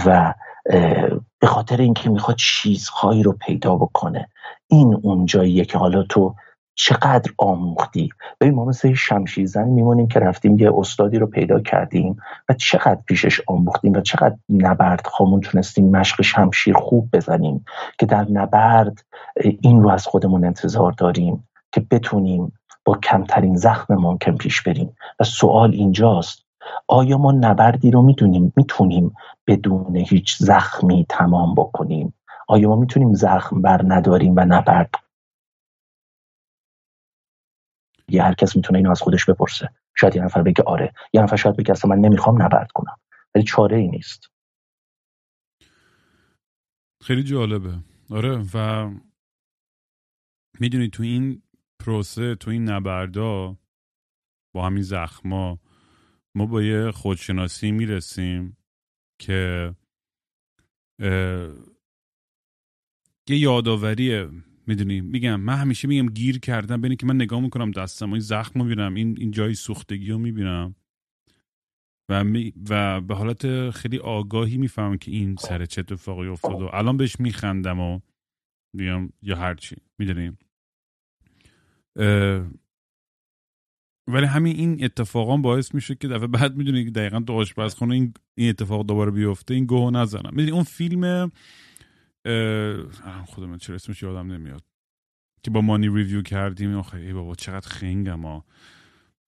و 0.05 0.33
به 1.39 1.47
خاطر 1.47 1.77
اینکه 1.77 2.09
می‌خواد 2.09 2.37
چیزهایی 2.37 3.23
رو 3.23 3.31
پیدا 3.31 3.75
بکنه. 3.75 4.29
این 4.67 4.99
اون 5.03 5.25
جاییه 5.25 5.65
که 5.65 5.77
حالا 5.77 6.03
تو 6.03 6.35
چقدر 6.75 7.31
آموختی؟ 7.37 8.09
ببین 8.41 8.55
ما 8.55 8.65
مثل 8.65 8.93
شمشیرزنی 8.93 9.71
میمونیم 9.71 10.07
که 10.07 10.19
رفتیم 10.19 10.59
یه 10.59 10.71
استادی 10.77 11.19
رو 11.19 11.27
پیدا 11.27 11.59
کردیم 11.59 12.17
و 12.49 12.53
چقدر 12.53 12.99
پیشش 13.05 13.41
آموختیم 13.47 13.93
و 13.93 14.01
چقدر 14.01 14.35
نبرد 14.49 15.07
خامون 15.07 15.41
تونستیم 15.41 15.89
مشق 15.89 16.21
شمشیر 16.21 16.73
خوب 16.73 17.09
بزنیم 17.13 17.65
که 17.99 18.05
در 18.05 18.25
نبرد 18.31 19.05
این 19.61 19.83
رو 19.83 19.89
از 19.89 20.07
خودمون 20.07 20.45
انتظار 20.45 20.91
داریم 20.91 21.47
که 21.71 21.81
بتونیم 21.91 22.53
با 22.85 22.97
کمترین 22.97 23.55
زخم 23.55 23.93
ممکن 23.93 24.35
پیش 24.35 24.61
بریم. 24.61 24.95
و 25.19 25.23
سوال 25.23 25.71
اینجاست 25.71 26.45
آیا 26.87 27.17
ما 27.17 27.31
نبردی 27.31 27.91
رو 27.91 28.01
می‌دونیم؟ 28.01 28.53
می‌تونیم 28.55 29.13
بدون 29.47 29.95
هیچ 29.95 30.37
زخمی 30.37 31.05
تمام 31.09 31.55
بکنیم؟ 31.55 32.13
آیا 32.47 32.69
ما 32.69 32.75
می‌تونیم 32.75 33.13
زخم 33.13 33.61
بر 33.61 33.81
نداریم 33.87 34.33
و 34.37 34.39
نبرد 34.39 34.95
یه 38.07 38.23
هر 38.23 38.33
کس 38.33 38.55
می‌تونه 38.55 38.79
اینو 38.79 38.91
از 38.91 39.01
خودش 39.01 39.25
بپرسه. 39.25 39.69
شاید 39.95 40.15
یه 40.15 40.23
نفر 40.23 40.41
بگه 40.41 40.63
آره 40.63 40.93
یه 41.13 41.21
نفر 41.21 41.35
شاید 41.35 41.57
بگه 41.57 41.71
اصلا 41.71 41.95
من 41.95 41.99
نمی‌خوام 41.99 42.41
نبرد 42.41 42.71
کنم. 42.71 42.97
ولی 43.35 43.43
چاره 43.43 43.77
ای 43.77 43.87
نیست. 43.87 44.29
خیلی 47.03 47.23
جالبه. 47.23 47.73
آره 48.09 48.43
و 48.53 48.89
می‌دونی 50.59 50.89
تو 50.89 51.03
این 51.03 51.41
پروسه 51.79 52.35
تو 52.35 52.51
این 52.51 52.69
نبردا 52.69 53.57
با 54.55 54.65
همین 54.65 54.83
زخما 54.83 55.59
ما 56.35 56.45
با 56.45 56.61
یه 56.61 56.91
خودشناسی 56.91 57.71
می‌رسیم 57.71 58.57
که 59.21 59.75
یه 63.29 63.37
یادآوریه 63.37 64.29
می‌دونی؟ 64.67 65.01
میگم 65.01 65.35
من 65.39 65.55
همیشه 65.55 65.87
میگم 65.87 66.09
گیر 66.09 66.39
کردم 66.39 66.77
ببینی 66.77 66.95
که 66.95 67.05
من 67.05 67.15
نگاه 67.15 67.39
می‌کنم 67.39 67.71
دستم 67.71 68.11
این 68.11 68.19
زخم 68.19 68.61
می‌بینم 68.63 68.93
این 68.93 69.15
این 69.19 69.31
جای 69.31 69.53
سوختگی 69.53 70.11
رو 70.11 70.17
می‌بینم. 70.17 70.75
و, 72.09 72.23
می 72.23 72.53
و 72.69 73.01
به 73.01 73.15
حالت 73.15 73.69
خیلی 73.69 73.97
آگاهی 73.97 74.57
می‌فهمم 74.57 74.97
که 74.97 75.11
این 75.11 75.35
سر 75.35 75.65
چه 75.65 75.81
اتفاقی 75.81 76.27
افتاد 76.27 76.61
و 76.61 76.69
الان 76.73 76.97
بهش 76.97 77.19
میخندم 77.19 77.79
و 77.79 77.99
میگم 78.73 79.09
یا 79.21 79.35
هرچی 79.35 79.75
می‌دونیم 79.97 80.37
ولی 84.07 84.25
همین 84.25 84.55
این 84.55 84.83
اتفاقا 84.83 85.37
باعث 85.37 85.75
میشه 85.75 85.95
که 85.95 86.07
دفعه 86.07 86.27
بعد 86.27 86.55
می‌دونی 86.57 86.91
دقیقا 86.91 87.19
تو 87.19 87.33
آشپزخونه 87.33 87.93
این 87.93 88.13
این 88.35 88.49
اتفاق 88.49 88.85
دوباره 88.85 89.11
بیفته 89.11 89.53
این 89.53 89.65
گوه 89.65 89.91
نزنم. 89.91 90.29
می‌دونی 90.31 90.51
اون 90.51 90.63
فیلم 90.63 91.31
خود 93.25 93.43
من 93.43 93.57
چرا 93.57 93.75
اسمش 93.75 94.03
یادم 94.03 94.31
نمیاد. 94.31 94.63
که 95.43 95.51
با 95.51 95.61
مانی 95.61 95.87
ریویو 95.87 96.21
کردیم 96.21 96.75
آخه 96.75 96.97
ای 96.97 97.13
بابا 97.13 97.35
چقدر 97.35 97.67
خنگم 97.67 98.21
ها. 98.21 98.45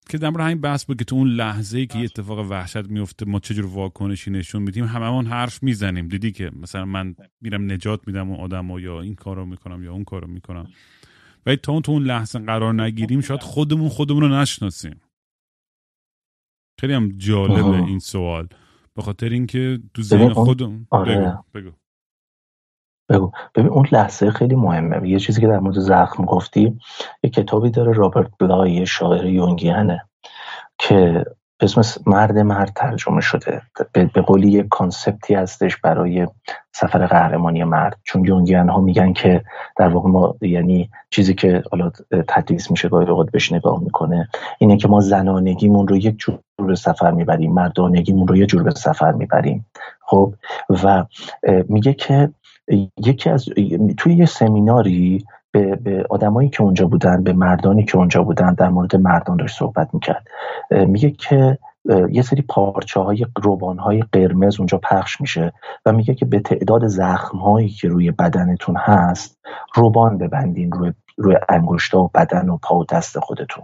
که 0.09 0.17
در 0.17 0.41
همین 0.41 0.61
بحث 0.61 0.85
بود 0.85 0.97
که 0.97 1.05
تو 1.05 1.15
اون 1.15 1.27
لحظه 1.27 1.77
ای 1.77 1.87
که 1.87 1.99
یه 1.99 2.05
اتفاق 2.05 2.39
وحشت 2.39 2.85
میفته 2.85 3.25
ما 3.25 3.39
چجور 3.39 3.65
واکنشی 3.65 4.31
نشون 4.31 4.61
میدیم 4.61 4.85
هممون 4.85 5.25
حرف 5.25 5.63
می‌زنیم. 5.63 6.07
دیدی 6.07 6.31
که 6.31 6.51
مثلا 6.55 6.85
من 6.85 7.15
میرم 7.41 7.71
نجات 7.71 8.07
میدم 8.07 8.29
اون 8.29 8.39
آدم 8.39 8.79
یا 8.79 9.01
این 9.01 9.15
کارو 9.15 9.45
می‌کنم 9.45 9.83
یا 9.83 9.93
اون 9.93 10.03
کارو 10.03 10.27
می‌کنم. 10.27 10.67
ولی 11.45 11.55
تا 11.55 11.71
اون 11.71 11.81
تو 11.81 11.91
اون 11.91 12.03
لحظه 12.03 12.39
قرار 12.39 12.81
نگیریم 12.81 13.21
شاید 13.21 13.41
خودمون 13.41 13.89
خودمون 13.89 14.21
رو 14.21 14.29
نشناسیم. 14.29 15.01
خیلی 16.79 16.93
هم 16.93 17.17
جالبه 17.17 17.83
این 17.83 17.99
سوال. 17.99 18.47
به 18.93 19.01
خاطر 19.01 19.29
اینکه 19.29 19.79
تو 19.93 20.01
ذهن 20.01 20.33
خودم 20.33 20.87
آره. 20.89 21.37
بگو. 21.53 21.71
بگو. 23.09 23.31
ببین 23.55 23.69
اون 23.69 23.87
لحظه 23.91 24.31
خیلی 24.31 24.55
مهمه. 24.55 25.09
یه 25.09 25.19
چیزی 25.19 25.41
که 25.41 25.47
در 25.47 25.59
مورد 25.59 25.79
زخم 25.79 26.25
گفتی 26.25 26.79
یه 27.23 27.29
کتابی 27.29 27.69
داره 27.69 27.91
رابرت 27.91 28.27
بلای 28.39 28.85
شاعر 28.85 29.25
یونگیانه 29.25 30.05
که 30.77 31.25
اسم 31.59 32.01
مرد 32.05 32.37
مرد 32.37 32.71
ترجمه 32.75 33.21
شده. 33.21 33.61
به 33.93 34.21
قولی 34.21 34.51
یک 34.51 34.67
concept 34.69 35.25
ی 35.25 35.33
هستش 35.33 35.77
برای 35.77 36.27
سفر 36.71 37.07
قهرمانی 37.07 37.63
مرد. 37.63 37.97
چون 38.03 38.25
یونگیان 38.25 38.69
ها 38.69 38.81
میگن 38.81 39.13
که 39.13 39.43
در 39.77 39.87
واقع 39.87 40.09
ما 40.09 40.35
یعنی 40.41 40.89
چیزی 41.09 41.33
که 41.33 41.63
حالا 41.71 41.91
تدریس 42.27 42.71
میشه 42.71 42.89
گاهی 42.89 43.07
اوقات 43.07 43.31
بهش 43.31 43.51
نگاه 43.51 43.83
می‌کنه 43.83 44.29
اینه 44.59 44.77
که 44.77 44.87
ما 44.87 44.99
زنانگیمون 44.99 45.87
رو 45.87 45.97
یک 45.97 46.17
جور 46.17 46.39
به 46.67 46.75
سفر 46.75 47.11
می‌بریم. 47.11 47.53
مردانگیمون 47.53 48.27
رو 48.27 48.37
یه 48.37 48.45
جور 48.45 48.63
به 48.63 48.71
سفر 48.71 49.11
می‌بریم. 49.11 49.65
خب؟ 50.01 50.33
و 50.83 51.05
میگه 51.69 51.93
که 51.93 52.29
یکی 52.97 53.29
از 53.29 53.45
توی 53.97 54.13
یه 54.13 54.25
سمیناری 54.25 55.25
به, 55.51 55.75
به 55.75 56.05
آدمایی 56.09 56.49
که 56.49 56.63
اونجا 56.63 56.87
بودن 56.87 57.23
به 57.23 57.33
مردانی 57.33 57.85
که 57.85 57.97
اونجا 57.97 58.23
بودن 58.23 58.53
در 58.53 58.69
مورد 58.69 58.95
مردان 58.95 59.37
داشت 59.37 59.59
صحبت 59.59 59.93
می‌کرد. 59.93 60.27
میگه 60.71 61.11
که 61.11 61.57
یه 62.11 62.21
سری 62.21 62.41
پارچه 62.41 62.99
های 62.99 63.25
روبان 63.43 63.77
های 63.77 64.03
قرمز 64.11 64.59
اونجا 64.59 64.77
پخش 64.77 65.21
میشه 65.21 65.53
و 65.85 65.91
میگه 65.91 66.15
که 66.15 66.25
به 66.25 66.39
تعداد 66.39 66.87
زخم 66.87 67.37
هایی 67.37 67.69
که 67.69 67.87
روی 67.87 68.11
بدنتون 68.11 68.75
هست 68.77 69.37
روبان 69.75 70.17
ببندین 70.17 70.71
روی, 70.71 70.93
روی 71.17 71.35
انگشتا 71.49 72.03
و 72.03 72.11
بدن 72.15 72.49
و 72.49 72.57
پا 72.57 72.79
و 72.79 72.85
دست 72.85 73.19
خودتون. 73.19 73.63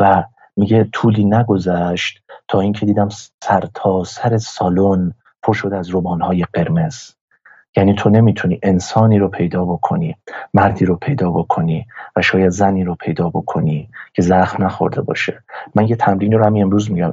و 0.00 0.24
میگه 0.56 0.88
طولی 0.92 1.24
نگذشت 1.24 2.22
تا 2.48 2.60
اینکه 2.60 2.86
دیدم 2.86 3.08
سر 3.44 3.68
تا 3.74 4.04
سر 4.04 4.38
سالن 4.38 5.12
پر 5.42 5.52
شد 5.52 5.72
از 5.72 5.88
روبان 5.88 6.20
های 6.20 6.44
قرمز. 6.52 7.10
یعنی 7.76 7.94
تو 7.94 8.10
نمی‌تونی 8.10 8.60
انسانی 8.62 9.18
رو 9.18 9.28
پیدا 9.28 9.64
بکنی 9.64 10.16
مردی 10.54 10.84
رو 10.84 10.96
پیدا 10.96 11.30
بکنی 11.30 11.86
و 12.16 12.22
شاید 12.22 12.48
زنی 12.48 12.84
رو 12.84 12.94
پیدا 12.94 13.30
بکنی 13.30 13.90
که 14.14 14.22
زخم 14.22 14.64
نخورده 14.64 15.00
باشه. 15.00 15.44
من 15.74 15.88
یه 15.88 15.96
تمرین 15.96 16.32
رو 16.32 16.44
همین 16.44 16.62
امروز 16.62 16.90
میگم. 16.90 17.12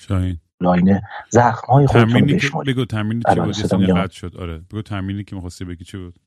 شاین 0.00 0.40
لاینه. 0.60 1.02
زخم 1.28 1.66
های 1.66 1.86
خودتون 1.86 2.26
بشماری 2.26 2.72
بگو 2.72 2.84
تمرینی 2.84 3.22
چی 3.34 3.40
بود؟ 3.40 4.10
شد. 4.10 4.36
آره. 4.36 4.58
بگو 4.58 4.82
تمرینی 4.82 5.24
که 5.24 5.36
می‌خواستی 5.36 5.64
بگی 5.64 5.84
چی 5.84 5.98
بود؟ 5.98 6.20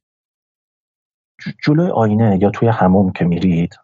جلوی 1.64 1.90
آینه 1.90 2.40
یا 2.42 2.50
توی 2.50 2.68
هموم 2.68 3.12
که 3.12 3.26
میرید 3.26 3.76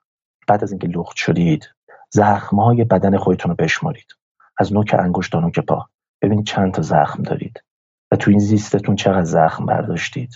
بعد 0.48 0.64
از 0.64 0.72
اینکه 0.72 0.88
لخت 0.88 1.16
شدید 1.16 1.74
زخم 2.10 2.60
های 2.60 2.84
بدن 2.84 3.18
خودتون 3.18 3.50
رو 3.50 3.56
بشمارید. 3.56 4.16
از 4.58 4.74
نوک 4.74 4.96
انگشت 5.00 5.32
تا 5.32 5.40
نوک 5.40 5.60
پا. 5.60 5.90
ببینید 6.22 6.46
چند 6.46 6.74
تا 6.74 6.82
زخم 6.82 7.24
دارید 7.24 7.64
و 8.12 8.16
تو 8.16 8.32
این 8.32 8.40
زیستتون 8.40 8.96
چقدر 8.96 9.24
زخم 9.24 9.66
برداشتید. 9.66 10.36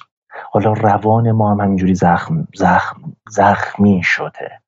حالا 0.51 0.73
روان 0.73 1.31
ما 1.31 1.51
هم 1.51 1.61
همینجوری 1.61 1.95
زخم 1.95 2.47
زخم 2.55 3.15
زخمی 3.29 4.01
شده 4.03 4.59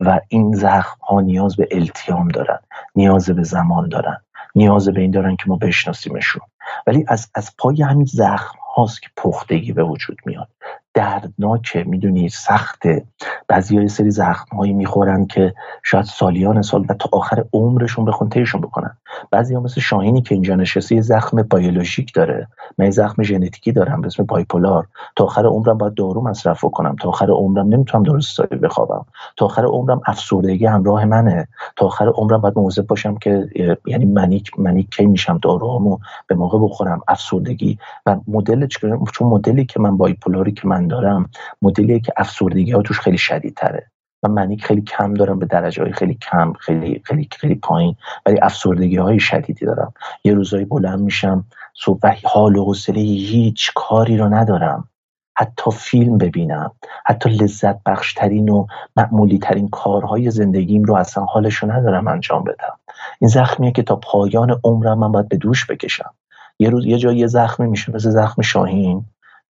و 0.00 0.20
این 0.28 0.52
زخم 0.54 0.96
ها 1.08 1.20
نیاز 1.20 1.56
به 1.56 1.68
التیام 1.70 2.28
دارن 2.28 2.58
نیاز 2.94 3.30
به 3.30 3.42
زمان 3.42 3.88
دارن 3.88 4.16
نیاز 4.54 4.88
به 4.88 5.00
این 5.00 5.10
دارن 5.10 5.36
که 5.36 5.44
ما 5.46 5.56
بشناسیمشون. 5.56 6.42
ولی 6.86 7.04
از, 7.08 7.30
از 7.34 7.56
پای 7.58 7.82
همین 7.82 8.04
زخم 8.04 8.58
هاست 8.76 9.02
که 9.02 9.08
پختگی 9.16 9.72
به 9.72 9.84
وجود 9.84 10.18
میاد. 10.26 10.48
دردناکه 10.94 11.84
می‌دونی 11.86 12.28
سخته 12.28 13.04
بعضی 13.48 13.78
های 13.78 13.88
سری 13.88 14.10
زخم 14.10 14.56
هایی 14.56 14.72
می‌خورن 14.72 15.26
که 15.26 15.54
شاید 15.82 16.04
سالیان 16.04 16.62
سال 16.62 16.86
و 16.88 16.94
تا 16.94 17.08
آخر 17.12 17.44
عمرشون 17.52 18.04
بخون 18.04 18.28
تیشون 18.28 18.60
بکنن. 18.60 18.96
بعضی 19.30 19.54
ها 19.54 19.60
مثل 19.60 19.80
شاهینی 19.80 20.22
که 20.22 20.34
اینجا 20.34 20.54
نشسته 20.54 20.94
یه 20.94 21.00
زخم 21.00 21.42
بیولوژیک 21.42 22.14
داره. 22.14 22.48
من 22.78 22.90
زخم 22.90 23.22
ژنتیکی 23.22 23.72
دارم 23.72 24.00
به 24.00 24.06
اسم 24.06 24.24
بایپولار. 24.24 24.86
تا 25.16 25.24
آخر 25.24 25.46
عمرم 25.46 25.78
باید 25.78 25.94
دارو 25.94 26.20
مصرف 26.20 26.64
کنم 26.64 26.96
تا 27.00 27.08
آخر 27.08 27.30
عمرم 27.30 27.68
نمی‌تونم 27.68 28.02
درست 28.02 28.42
بخوابم. 28.42 29.06
تا 29.36 29.44
آخر 29.44 29.64
عمرم 29.64 30.00
افسردگی 30.06 30.66
همراه 30.66 31.04
منه. 31.04 31.48
تا 31.76 31.86
آخر 31.86 32.08
عمرم 32.08 32.40
باید 32.40 32.58
مواظب 32.58 32.86
باشم 32.86 33.14
که 33.16 33.48
یعنی 33.86 34.04
منیک 34.04 34.58
منیک 34.58 34.90
کی 34.90 35.06
میشم 35.06 35.38
داروهامو 35.42 35.98
به 36.26 36.34
موقع 36.34 36.58
بخورم. 36.58 37.00
افسردگی. 37.08 37.78
و 38.06 38.16
مدل 38.28 38.66
چون 39.12 39.28
مدلی 39.28 39.64
که 39.64 39.80
من 39.80 39.96
بایپولاری 39.96 40.52
که 40.52 40.68
من 40.68 40.83
دارم 40.88 41.30
مدلیه 41.62 42.00
که 42.00 42.12
افسردگی 42.16 42.72
ها 42.72 42.82
توش 42.82 43.00
خیلی 43.00 43.18
شدیدتره. 43.18 43.90
من 44.22 44.30
منیک 44.30 44.64
خیلی 44.64 44.82
کم 44.82 45.14
دارم 45.14 45.38
به 45.38 45.46
درجه 45.46 45.82
های 45.82 45.92
خیلی 45.92 46.14
کم 46.14 46.52
خیلی 46.52 47.02
خیلی 47.04 47.28
خیلی 47.38 47.54
پایین 47.54 47.96
ولی 48.26 48.38
افسردگی 48.42 48.96
های 48.96 49.20
شدیدی 49.20 49.66
دارم. 49.66 49.92
یه 50.24 50.34
روزایی 50.34 50.64
بلند 50.64 51.00
میشم 51.00 51.44
صبح 51.74 52.14
حال 52.24 52.56
و 52.56 52.64
حوصله 52.64 53.00
هیچ 53.00 53.72
کاری 53.74 54.16
رو 54.16 54.28
ندارم. 54.28 54.88
حتی 55.36 55.70
فیلم 55.70 56.18
ببینم 56.18 56.70
حتی 57.06 57.30
لذت 57.30 57.82
بخشترین 57.82 58.48
و 58.48 58.66
معمولی 58.96 59.38
ترین 59.38 59.68
کارهای 59.68 60.30
زندگیم 60.30 60.84
رو 60.84 60.94
اصلا 60.94 61.24
حالش 61.24 61.54
رو 61.54 61.70
ندارم 61.70 62.08
انجام 62.08 62.44
بدم. 62.44 62.78
این 63.20 63.28
زخمیه 63.28 63.72
که 63.72 63.82
تا 63.82 63.96
پایان 63.96 64.60
عمرم 64.64 64.98
من 64.98 65.12
باید 65.12 65.28
به 65.28 65.36
دوش 65.36 65.66
بکشم. 65.66 66.14
یه 66.58 66.70
روز 66.70 66.86
یه 66.86 66.98
جایی 66.98 67.28
زخمی 67.28 67.66
میشه 67.66 67.92
مثل 67.92 68.10
زخم 68.10 68.42
شاهین. 68.42 69.04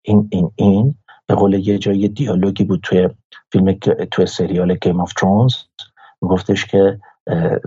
این 0.02 0.28
این 0.30 0.50
این. 0.56 0.94
به 1.26 1.34
قول 1.34 1.54
یه 1.54 1.78
جایی 1.78 2.08
دیالوگی 2.08 2.64
بود 2.64 2.80
توی 2.82 3.08
فیلم 3.52 3.72
توی 4.10 4.26
سریال 4.26 4.74
Game 4.74 5.00
of 5.00 5.12
Thrones 5.12 5.54
گفتش 6.20 6.66
که 6.66 7.00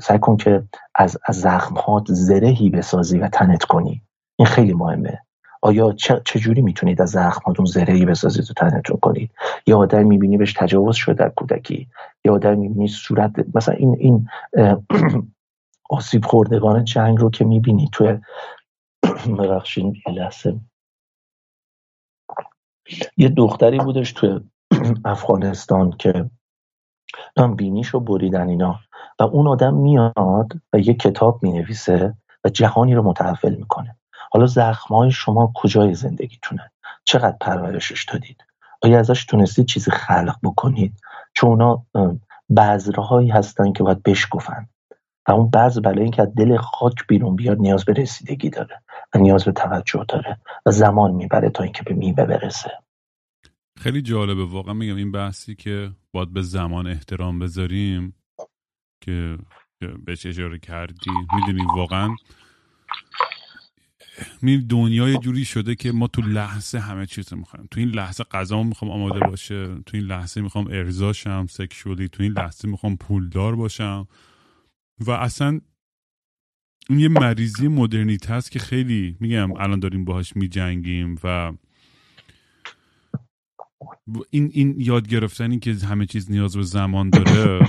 سعی 0.01 0.19
کن 0.19 0.37
که 0.37 0.63
از, 0.95 1.17
از 1.25 1.39
زخمهات 1.39 2.03
زرهی 2.07 2.69
بسازی 2.69 3.19
و 3.19 3.27
تنت 3.27 3.63
کنی. 3.63 4.01
این 4.35 4.45
خیلی 4.45 4.73
مهمه. 4.73 5.19
آیا 5.61 5.93
چجوری 6.25 6.61
می‌تونید 6.61 7.01
از 7.01 7.09
زخماتون 7.09 7.65
زرهی 7.65 8.05
بسازید 8.05 8.51
و 8.51 8.53
تنتون 8.53 8.97
کنید 8.97 9.31
یا 9.67 9.77
آدم 9.77 10.05
می‌بینی 10.07 10.37
بهش 10.37 10.53
تجاوز 10.53 10.95
شده 10.95 11.13
در 11.13 11.29
کودکی. 11.29 11.87
یا 12.25 12.33
آدم 12.33 12.57
می‌بینی 12.57 12.87
صورت 12.87 13.31
مثلا 13.55 13.75
این 13.75 13.95
این 13.99 14.27
آسیب 15.89 16.25
خوردگان 16.25 16.83
جنگ 16.83 17.17
رو 17.17 17.29
که 17.29 17.45
می‌بینی 17.45 17.89
توی 17.93 18.17
ببخشید 19.39 19.93
لحظه. 20.15 20.55
یه 23.17 23.29
دختری 23.29 23.77
بودش 23.79 24.13
توی 24.13 24.39
افغانستان 25.05 25.91
که 25.91 26.29
نام 27.37 27.55
بینیشو 27.55 27.99
بریدن 27.99 28.49
اینا 28.49 28.79
و 29.19 29.23
اون 29.23 29.47
آدم 29.47 29.73
میاد 29.73 30.53
و 30.73 30.79
یه 30.79 30.93
کتاب 30.93 31.43
می‌نویسه 31.43 32.13
و 32.43 32.49
جهانی 32.49 32.95
رو 32.95 33.03
متحول 33.03 33.55
می‌کنه. 33.55 33.95
حالا 34.31 34.45
زخمهای 34.45 35.11
شما 35.11 35.51
کجای 35.55 35.93
زندگیتونه؟ 35.93 36.71
چقدر 37.03 37.37
پرورشش 37.41 38.03
دادید؟ 38.03 38.45
آیا 38.81 38.99
ازش 38.99 39.25
تونستید 39.25 39.65
چیزی 39.65 39.91
خلق 39.91 40.35
بکنید؟ 40.43 40.93
چون 41.33 41.49
اونا 41.49 41.85
بذرهایی 42.57 43.29
هستن 43.29 43.71
که 43.71 43.83
باید 43.83 44.03
بشکفن 44.03 44.69
اون 45.33 45.49
بعض 45.49 45.79
برای 45.79 46.01
اینکه 46.01 46.21
از 46.21 46.35
دل 46.35 46.57
خاک 46.57 47.07
بیرون 47.07 47.35
بیاد 47.35 47.57
نیاز 47.59 47.85
به 47.85 47.93
رسیدگی 47.93 48.49
داره 48.49 48.81
و 49.13 49.17
نیاز 49.17 49.45
به 49.45 49.51
توجه 49.51 50.05
داره 50.09 50.39
و 50.65 50.71
زمان 50.71 51.11
می‌بره 51.11 51.49
تا 51.49 51.63
اینکه 51.63 51.83
به 51.83 51.93
میوه 51.93 52.25
برسه. 52.25 52.71
خیلی 53.77 54.01
جالبه. 54.01 54.45
واقعا 54.45 54.73
میگم 54.73 54.95
این 54.95 55.11
بحثی 55.11 55.55
که 55.55 55.91
باید 56.11 56.33
به 56.33 56.41
زمان 56.41 56.87
احترام 56.87 57.39
بذاریم 57.39 58.13
که 59.01 59.37
بهش 60.05 60.25
اشاره 60.25 60.59
کردی. 60.59 61.11
می‌دونی 61.35 61.65
واقعا 61.75 62.15
می 64.41 64.57
دنیا 64.57 65.17
جوری 65.17 65.45
شده 65.45 65.75
که 65.75 65.91
ما 65.91 66.07
تو 66.07 66.21
لحظه 66.21 66.79
همه 66.79 67.05
چیز 67.05 67.33
رو 67.33 67.39
می‌خوایم. 67.39 67.67
تو 67.71 67.79
این 67.79 67.89
لحظه 67.89 68.23
غذا 68.23 68.63
می‌خوام 68.63 68.91
آماده 68.91 69.19
باشه 69.19 69.67
تو 69.75 69.97
این 69.97 70.05
لحظه 70.05 70.41
می‌خوام 70.41 70.67
ارزاشم 70.67 71.47
سکشوالی 71.49 72.07
تو 72.07 72.23
این 72.23 72.31
لحظه 72.31 72.67
می‌خوام 72.67 72.97
پولدار 72.97 73.55
باشم. 73.55 74.07
و 74.99 75.11
اصلا 75.11 75.61
این 76.89 76.99
یه 76.99 77.07
مریضی 77.07 77.67
مدرنیته 77.67 78.33
است 78.33 78.51
که 78.51 78.59
خیلی 78.59 79.17
میگم 79.19 79.53
الان 79.53 79.79
داریم 79.79 80.05
باهاش 80.05 80.35
میجنگیم 80.35 81.15
و 81.23 81.53
این 84.29 84.49
این 84.53 84.75
یاد 84.77 85.07
گرفتنی 85.07 85.59
که 85.59 85.73
همه 85.73 86.05
چیز 86.05 86.31
نیاز 86.31 86.57
به 86.57 86.63
زمان 86.63 87.09
داره 87.09 87.67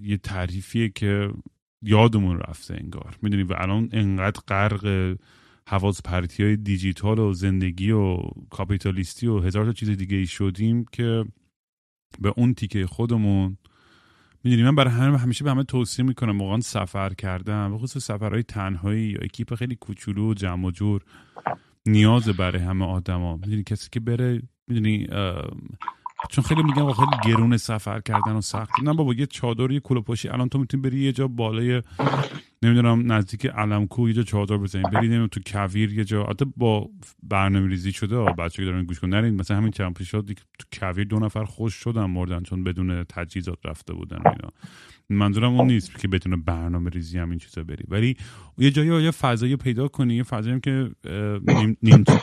یه 0.00 0.16
تعریفیه 0.16 0.88
که 0.88 1.30
یادمون 1.82 2.38
رفته 2.38 2.74
انگار. 2.74 3.18
می‌دونی؟ 3.22 3.42
و 3.42 3.54
الان 3.58 3.88
انقدر 3.92 4.40
غرق 4.48 5.16
حواظ 5.68 6.00
پرتی 6.04 6.42
های 6.42 6.56
دیجیتال 6.56 7.18
و 7.18 7.32
زندگی 7.32 7.90
و 7.90 8.16
کاپیتالیستی 8.50 9.26
و 9.26 9.40
هزار 9.40 9.64
تا 9.64 9.72
چیز 9.72 9.90
دیگه 9.90 10.16
ای 10.16 10.26
شدیم 10.26 10.84
که 10.92 11.24
به 12.20 12.32
اون 12.36 12.54
تیکه 12.54 12.86
خودمون 12.86 13.58
می‌دونی 14.44 14.62
من 14.62 14.74
برای 14.74 14.94
همه 14.94 15.18
همیشه 15.18 15.44
به 15.44 15.50
همه 15.50 15.64
توصیه 15.64 16.04
می‌کنم 16.04 16.40
واقعا 16.40 16.60
سفر 16.60 17.14
کردم 17.14 17.70
به 17.72 17.78
خصوص 17.78 18.04
سفرهای 18.04 18.42
تنهایی 18.42 19.06
یا 19.06 19.18
اکیپ 19.22 19.54
خیلی 19.54 19.76
کوچولو 19.76 20.30
و 20.30 20.34
جمع 20.34 20.66
و 20.66 20.70
جور 20.70 21.02
نیاز 21.86 22.28
برای 22.28 22.62
همه 22.62 22.84
آدما. 22.84 23.36
می‌دونی 23.36 23.62
کسی 23.62 23.88
که 23.92 24.00
بره 24.00 24.42
می‌دونی 24.68 25.08
چون 26.30 26.44
خیلی 26.44 26.62
میگن 26.62 26.92
خیلی 26.92 27.34
گرون 27.34 27.56
سفر 27.56 28.00
کردن 28.00 28.32
و 28.32 28.40
سخت 28.40 28.70
نه 28.82 28.94
بابا 28.94 29.14
یه 29.14 29.26
چادر 29.26 29.70
یه 29.70 29.80
کوله 29.80 30.00
پاشی 30.00 30.28
الان 30.28 30.48
تو 30.48 30.58
می‌تونی 30.58 30.82
بری 30.82 31.00
یه 31.00 31.12
جا 31.12 31.28
بالای 31.28 31.82
نمی‌دونم 32.62 33.12
نزدیک 33.12 33.46
علمکو 33.46 34.08
یه 34.08 34.14
جا 34.14 34.22
چادر 34.22 34.56
بزنی. 34.56 34.82
بری 34.82 35.06
نمی‌دونم 35.06 35.26
تو 35.26 35.40
کویر 35.46 35.92
یه 35.92 36.04
جا. 36.04 36.24
حتی 36.24 36.44
با 36.56 36.88
برنامه 37.22 37.68
ریزی 37.68 37.92
شده 37.92 38.16
بچه 38.16 38.56
که 38.56 38.64
دارن 38.64 38.84
گوش 38.84 39.00
کن. 39.00 39.08
نرین 39.08 39.34
مثلا 39.34 39.56
همین 39.56 39.70
چند 39.70 39.94
پیش 39.94 40.10
تو 40.10 40.22
کویر 40.72 41.04
دو 41.04 41.18
نفر 41.18 41.44
خوش 41.44 41.74
شدن 41.74 42.04
مردن 42.04 42.42
چون 42.42 42.64
بدون 42.64 43.04
تجهیزات 43.04 43.58
رفته 43.64 43.94
بودن 43.94 44.16
اینا. 44.16 44.50
منظورم 45.10 45.54
اون 45.54 45.66
نیست 45.66 45.98
که 45.98 46.08
بتونه 46.08 46.36
برنامه 46.36 46.90
ریزی 46.90 47.18
هم 47.18 47.30
این 47.30 47.38
چیزا 47.38 47.64
بری. 47.64 47.84
ولی 47.88 48.16
یه 48.58 48.70
جایی 48.70 49.04
یه 49.04 49.10
فضایی 49.10 49.56
پیدا 49.56 49.88
کنی؟ 49.88 50.14
یه 50.14 50.22
فضایی 50.22 50.60
که 50.60 50.90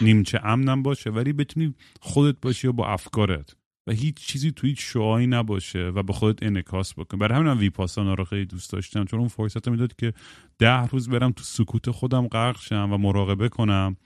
نیمچه 0.02 0.40
امنم 0.44 0.84
باشه 0.84 1.10
ولی 1.10 1.34
بتونی 1.34 1.74
خودت 2.00 2.36
باشی 2.42 2.68
و 2.68 2.72
با 2.72 2.88
افکارت. 2.88 3.56
و 3.88 3.92
هیچ 3.92 4.16
چیزی 4.16 4.52
توی 4.52 4.76
شعایی 4.76 5.28
نباشه 5.28 5.88
و 5.96 6.04
به 6.04 6.14
خودت 6.14 6.44
انکاس 6.44 6.94
بکن. 6.94 7.18
برای 7.18 7.40
همین 7.40 7.54
ویپاسانا 7.54 8.14
رو 8.14 8.24
خیلی 8.24 8.46
دوست 8.46 8.72
داشتم 8.72 9.06
چون 9.06 9.20
اون 9.20 9.30
فرصت 9.30 9.68
می‌داد 9.68 9.96
که 9.96 10.14
ده 10.60 10.88
روز 10.88 11.10
برم 11.10 11.32
تو 11.32 11.44
سکوت 11.44 11.90
خودم 11.90 12.28
غرق 12.28 12.62
شم 12.62 12.90
و 12.94 12.98
مراقبه 12.98 13.50
کنم. 13.50 13.98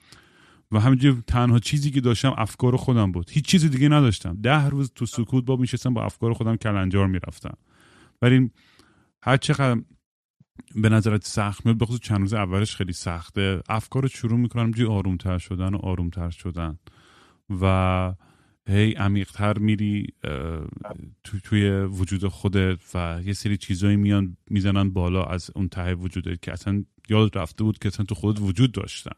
و 0.71 0.79
همینجور 0.79 1.23
تنها 1.27 1.59
چیزی 1.59 1.91
که 1.91 2.01
داشتم 2.01 2.33
افکار 2.37 2.75
خودم 2.75 3.11
بود. 3.11 3.29
هیچ 3.29 3.45
چیزی 3.45 3.69
دیگه 3.69 3.89
نداشتم. 3.89 4.37
ده 4.41 4.69
روز 4.69 4.91
تو 4.95 5.05
سکوت 5.05 5.45
با 5.45 5.55
میشستم 5.55 5.93
با 5.93 6.03
افکار 6.03 6.33
خودم 6.33 6.55
کلنجار 6.55 7.07
می‌رفتم. 7.07 7.57
ولی 8.21 8.51
هر 9.23 9.37
چقدر 9.37 9.81
به 10.75 10.89
نظرت 10.89 11.25
سخت 11.25 11.65
میاد 11.65 11.77
بخصوص 11.77 11.99
چند 11.99 12.19
روز 12.19 12.33
اولش 12.33 12.75
خیلی 12.75 12.93
سخته. 12.93 13.61
افکار 13.69 14.07
شروع 14.07 14.39
می‌کنم 14.39 14.71
جی 14.71 14.85
آرومتر 14.85 15.37
شدن 15.37 15.73
و 15.73 15.77
آرومتر 15.77 16.29
شدن. 16.29 16.79
و 17.61 18.13
هی 18.67 18.93
عمیقتر 18.93 19.57
میری 19.57 20.07
تو 21.23 21.39
توی 21.43 21.69
وجود 21.71 22.27
خودت 22.27 22.79
و 22.95 23.21
یه 23.25 23.33
سری 23.33 23.57
چیزایی 23.57 23.95
میان 23.95 24.37
می‌زنن 24.49 24.89
بالا 24.89 25.23
از 25.23 25.51
اون 25.55 25.67
ته 25.67 25.95
وجودت 25.95 26.41
که 26.41 26.53
اصلا 26.53 26.83
یاد 27.09 27.37
رفته 27.37 27.63
بود 27.63 27.79
که 27.79 27.87
اصلا 27.87 28.05
تو 28.05 28.15
خودت 28.15 28.41
وجود 28.41 28.71
داشتن. 28.71 29.15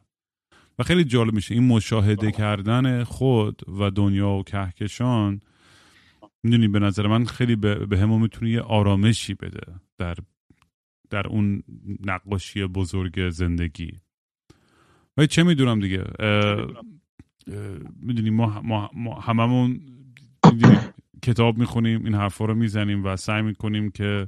و 0.79 0.83
خیلی 0.83 1.03
جالب 1.03 1.33
میشه 1.33 1.53
این 1.53 1.67
مشاهده 1.67 2.31
کردن 2.31 3.03
خود 3.03 3.61
و 3.79 3.91
دنیا 3.91 4.29
و 4.29 4.43
کهکشان 4.43 5.39
می‌دونی 6.43 6.67
به 6.67 6.79
نظر 6.79 7.07
من 7.07 7.25
خیلی 7.25 7.55
به 7.55 7.99
همون 7.99 8.21
می‌تونه 8.21 8.51
یه 8.51 8.61
آرامشی 8.61 9.33
بده 9.33 9.73
در 9.97 10.15
در 11.09 11.27
اون 11.27 11.63
نقاشی 12.05 12.65
بزرگ 12.65 13.29
زندگی. 13.29 14.01
و 15.17 15.25
چه 15.25 15.43
می‌دونم 15.43 15.79
دیگه 15.79 16.03
می‌دونیم 18.01 18.33
ما, 18.33 18.61
ما, 18.61 18.89
ما 18.93 19.19
هممون 19.19 19.79
کتاب 21.21 21.57
می‌خونیم 21.57 22.05
این 22.05 22.15
حرفا 22.15 22.45
رو 22.45 22.55
می‌زنیم 22.55 23.05
و 23.05 23.15
سعی 23.15 23.41
می‌کنیم 23.41 23.91
که 23.91 24.27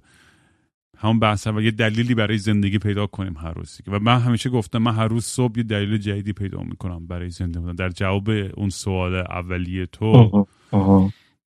همون 0.97 1.19
بحث 1.19 1.47
و 1.47 1.61
یه 1.61 1.71
دلیلی 1.71 2.15
برای 2.15 2.37
زندگی 2.37 2.77
پیدا 2.77 3.07
کنیم 3.07 3.37
هر 3.37 3.53
روز 3.53 3.81
و 3.87 3.99
من 3.99 4.19
همیشه 4.19 4.49
گفتم 4.49 4.79
من 4.79 4.95
هر 4.95 5.07
روز 5.07 5.25
صبح 5.25 5.57
یه 5.57 5.63
دلیل 5.63 5.97
جدیدی 5.97 6.33
پیدا 6.33 6.63
می‌کنم 6.63 7.07
برای 7.07 7.29
زنده 7.29 7.59
بودن. 7.59 7.75
در 7.75 7.89
جواب 7.89 8.29
اون 8.29 8.69
سوال 8.69 9.15
اولیه 9.15 9.85
تو 9.85 10.47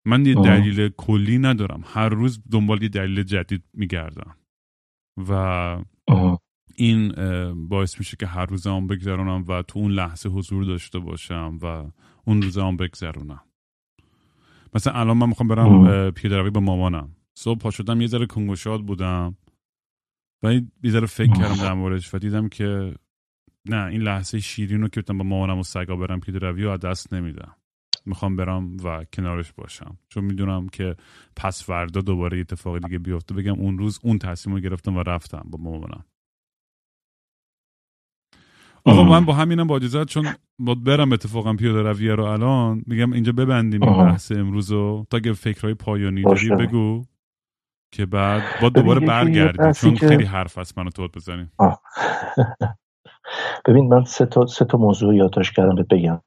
من 0.05 0.27
یه 0.27 0.35
دلیل 0.35 0.89
کلی 0.89 1.39
ندارم. 1.39 1.85
هر 1.87 2.09
روز 2.09 2.43
دنبال 2.51 2.83
یه 2.83 2.89
دلیل 2.89 3.23
جدید 3.23 3.63
میگردم. 3.75 4.37
و 5.29 5.79
این 6.77 7.13
باعث 7.69 7.99
میشه 7.99 8.17
که 8.17 8.27
هر 8.27 8.47
روز 8.47 8.67
آن 8.67 8.87
بگذرونم 8.87 9.45
و 9.49 9.63
تو 9.63 9.79
اون 9.79 9.93
لحظه 9.93 10.29
حضور 10.29 10.65
داشته 10.65 10.99
باشم 10.99 11.59
و 11.63 11.91
اون 12.25 12.43
روز 12.43 12.59
آن 12.59 12.77
بگذرونم. 12.77 13.41
مثلا 14.75 14.93
الان 14.93 15.17
من 15.17 15.29
می‌خوام 15.29 15.49
برم 15.49 16.11
پیاده 16.11 16.37
روی 16.39 16.51
با 16.51 16.61
مامانم. 16.61 17.17
صبح 17.35 17.59
پا 17.59 17.71
شدم 17.71 18.01
یه 18.01 18.07
ذره 18.07 18.27
کنگوشاد 18.27 18.81
بودم. 18.81 19.37
و 20.43 20.53
یه 20.55 20.91
ذره 20.91 21.07
فکر 21.07 21.33
کردم 21.33 21.57
در 21.57 21.73
موردش 21.73 22.15
و 22.15 22.19
دیدم 22.19 22.49
که 22.49 22.95
نه 23.69 23.87
این 23.87 24.03
لحظه 24.03 24.41
شیرین 24.41 24.81
رو 24.81 24.89
که 24.89 25.03
با 25.03 25.15
مامانم 25.15 25.59
و 25.59 25.63
سگا 25.63 25.97
برم 25.97 26.21
پیاده 26.21 26.39
روی 26.39 26.65
و 26.65 26.77
دست 26.77 27.13
نمیدم. 27.13 27.57
می‌خوام 28.07 28.37
برم 28.37 28.77
و 28.85 29.05
کنارش 29.05 29.53
باشم. 29.53 29.99
چون 30.09 30.25
می‌دونم 30.25 30.69
که 30.69 30.97
پس 31.37 31.65
فردا 31.65 32.01
دوباره 32.01 32.41
اتفاق 32.41 32.79
دیگه 32.79 32.99
بیفته. 32.99 33.35
بگم 33.35 33.53
اون 33.53 33.79
روز 33.79 34.01
اون 34.03 34.19
تصمیم 34.19 34.57
رو 34.57 34.63
گرفتم 34.63 34.97
و 34.97 35.03
رفتم 35.03 35.47
با 35.51 35.59
مامانم. 35.59 36.05
آقا 38.85 39.03
من 39.03 39.25
با 39.25 39.33
همینم 39.33 39.67
با 39.67 39.77
اجازت 39.77 40.05
چون 40.05 40.27
با 40.59 40.75
برم 40.75 41.13
اتفاقا 41.13 41.53
پیاده 41.53 41.83
رویه 41.83 42.15
رو 42.15 42.25
الان 42.25 42.83
میگم 42.87 43.13
اینجا 43.13 43.33
ببندیم 43.33 43.83
این 43.83 44.05
بحث 44.05 44.33
امروز 44.33 44.71
رو 44.71 45.07
تا 45.11 45.17
اگه 45.17 45.33
فکرهای 45.33 45.75
پایانی 45.75 46.23
داری 46.23 46.51
بگو 46.51 47.05
که 47.93 48.07
بعد 48.07 48.43
با 48.63 48.69
دوباره 48.69 49.07
برگردیم 49.07 49.73
چون 49.73 49.97
خیلی 49.97 50.25
حرف 50.25 50.59
هست 50.59 50.79
منو 50.79 50.91
تو 50.91 51.09
بزنیم 51.09 51.53
ببین 53.67 53.89
من 53.89 54.05
سه 54.05 54.27
تا, 54.27 54.47
سه 54.47 54.65
تا 54.65 54.79
موضوع 54.79 55.17
یادداشت 55.17 55.55
کردم 55.55 55.75
بهت 55.75 55.89
بگم. 55.89 56.21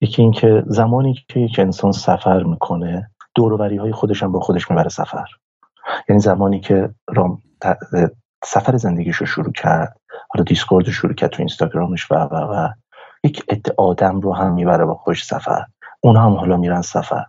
یکی 0.00 0.22
اینکه 0.22 0.62
زمانی 0.66 1.14
که 1.28 1.40
یک 1.40 1.58
انسان 1.58 1.92
سفر 1.92 2.42
می‌کنه 2.42 3.10
دوروبری 3.34 3.76
های 3.76 3.92
خودش 3.92 4.22
هم 4.22 4.32
با 4.32 4.40
خودش 4.40 4.70
می‌بره 4.70 4.88
سفر. 4.88 5.24
یعنی 6.08 6.20
زمانی 6.20 6.60
که 6.60 6.94
رام 7.08 7.42
سفر 8.44 8.76
زندگیش 8.76 9.16
رو 9.16 9.26
شروع 9.26 9.52
کرد 9.52 10.00
حالا 10.28 10.44
دیسکورد 10.44 10.90
شروع 10.90 11.14
کرد 11.14 11.30
تو 11.30 11.40
اینستاگرامش 11.42 12.10
و 12.10 12.14
و 12.14 12.34
و. 12.34 12.68
یک 13.24 13.44
عده 13.48 13.74
آدم 13.78 14.20
رو 14.20 14.34
هم 14.34 14.52
می‌بره 14.52 14.84
با 14.84 14.94
خودش 14.94 15.24
سفر. 15.24 15.64
اون 16.00 16.16
هم 16.16 16.32
حالا 16.32 16.56
میرن 16.56 16.82
سفر. 16.82 17.24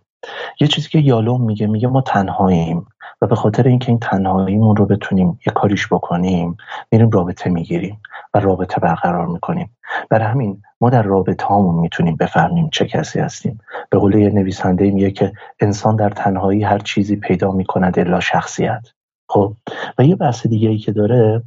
یه 0.59 0.67
چیزی 0.67 0.89
که 0.89 0.99
یالوم 0.99 1.41
میگه 1.41 1.67
میگه 1.67 1.87
ما 1.87 2.01
تنهاییم 2.01 2.85
و 3.21 3.27
به 3.27 3.35
خاطر 3.35 3.63
اینکه 3.63 3.89
این 3.89 3.99
تنهاییمون 3.99 4.75
رو 4.75 4.85
بتونیم 4.85 5.39
یه 5.47 5.53
کاریش 5.53 5.87
بکنیم 5.87 6.57
میریم 6.91 7.09
رابطه 7.09 7.49
می‌گیریم 7.49 8.01
و 8.33 8.39
رابطه 8.39 8.79
برقرار 8.79 9.27
می‌کنیم. 9.27 9.77
برای 10.09 10.25
همین 10.25 10.61
ما 10.81 10.89
در 10.89 11.03
رابطه 11.03 11.45
هامون 11.45 11.75
می‌تونیم 11.75 12.15
بفهمیم 12.15 12.69
چه 12.69 12.85
کسی 12.85 13.19
هستیم. 13.19 13.59
به 13.89 13.99
قول 13.99 14.15
یه 14.15 14.29
نویسنده 14.29 14.91
میگه 14.91 15.11
که 15.11 15.31
انسان 15.59 15.95
در 15.95 16.09
تنهایی 16.09 16.63
هر 16.63 16.79
چیزی 16.79 17.15
پیدا 17.15 17.51
می‌کند 17.51 17.99
الا 17.99 18.19
شخصیت. 18.19 18.87
خب؟ 19.29 19.53
و 19.97 20.03
یه 20.03 20.15
بحث 20.15 20.47
دیگه 20.47 20.69
ای 20.69 20.77
که 20.77 20.91
داره 20.91 21.43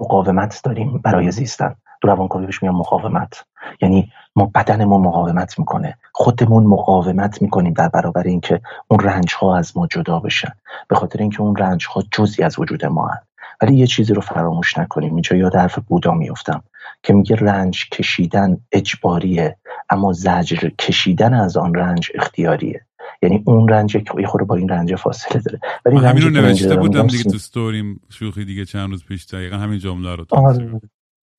مقاومت 0.00 0.60
داریم 0.64 0.98
برای 0.98 1.30
زیستن. 1.30 1.74
تو 2.02 2.08
روانکاوی 2.08 2.46
بهش 2.46 2.62
میگن 2.62 2.74
مقاومت. 2.74 3.44
یعنی 3.80 4.12
ما 4.36 4.50
بدنمون 4.54 5.00
مقاومت 5.00 5.58
می‌کنه. 5.58 5.94
خودمون 6.12 6.64
مقاومت 6.64 7.42
می‌کنیم 7.42 7.72
در 7.72 7.88
برابر 7.88 8.22
اینکه 8.22 8.60
اون 8.88 9.00
رنج 9.00 9.34
ها 9.34 9.56
از 9.56 9.76
ما 9.76 9.86
جدا 9.86 10.18
بشن. 10.18 10.52
به 10.88 10.96
خاطر 10.96 11.18
اینکه 11.18 11.40
اون 11.40 11.56
رنج 11.56 11.86
ها 11.94 12.02
جزی 12.12 12.42
از 12.42 12.58
وجود 12.58 12.84
ما 12.84 13.06
هن. 13.06 13.18
ولی 13.62 13.76
یه 13.76 13.86
چیزی 13.86 14.14
رو 14.14 14.20
فراموش 14.20 14.78
نکنیم. 14.78 15.14
اینجا 15.14 15.36
یاد 15.36 15.56
حرف 15.56 15.78
بودا 15.78 16.12
میفتم 16.12 16.62
که 17.02 17.12
میگه 17.12 17.36
رنج 17.36 17.88
کشیدن 17.90 18.56
اجباریه 18.72 19.56
اما 19.90 20.12
زجر 20.12 20.68
کشیدن 20.78 21.34
از 21.34 21.56
آن 21.56 21.74
رنج 21.74 22.10
اختیاریه. 22.14 22.87
یعنی 23.22 23.42
اون 23.46 23.68
رنج 23.68 23.96
یه 24.18 24.26
خورده 24.26 24.44
با 24.44 24.56
این 24.56 24.68
رنج 24.68 24.94
فاصله 24.94 25.42
داره. 25.42 25.60
ولی 25.86 25.96
همین 25.96 26.22
رو 26.22 26.30
نوشته 26.30 26.76
بودم 26.76 27.06
دیگه 27.06 27.22
تو 27.22 27.38
ستوریم 27.38 28.00
شوخی 28.08 28.44
دیگه 28.44 28.64
چند 28.64 28.90
روز 28.90 29.04
پیش 29.04 29.26
دقیقا 29.26 29.56
همین 29.56 29.78
جمله 29.78 30.14
رو 30.14 30.24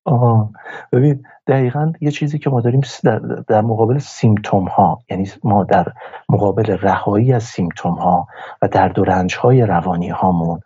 آها. 0.04 0.52
ببین 0.92 1.22
دقیقا 1.46 1.92
یه 2.00 2.10
چیزی 2.10 2.38
که 2.38 2.50
ما 2.50 2.60
داریم 2.60 2.80
در, 3.04 3.18
در 3.48 3.60
مقابل 3.60 3.98
سیمتوم 3.98 4.64
ها 4.64 4.98
یعنی 5.10 5.30
ما 5.44 5.64
در 5.64 5.92
مقابل 6.28 6.66
رهایی 6.66 7.32
از 7.32 7.44
سیمتوم 7.44 7.94
ها 7.94 8.26
و 8.62 8.68
درد 8.68 8.98
و 8.98 9.04
رنج 9.04 9.34
های 9.36 9.62
روانی 9.62 10.08
هامون 10.08 10.60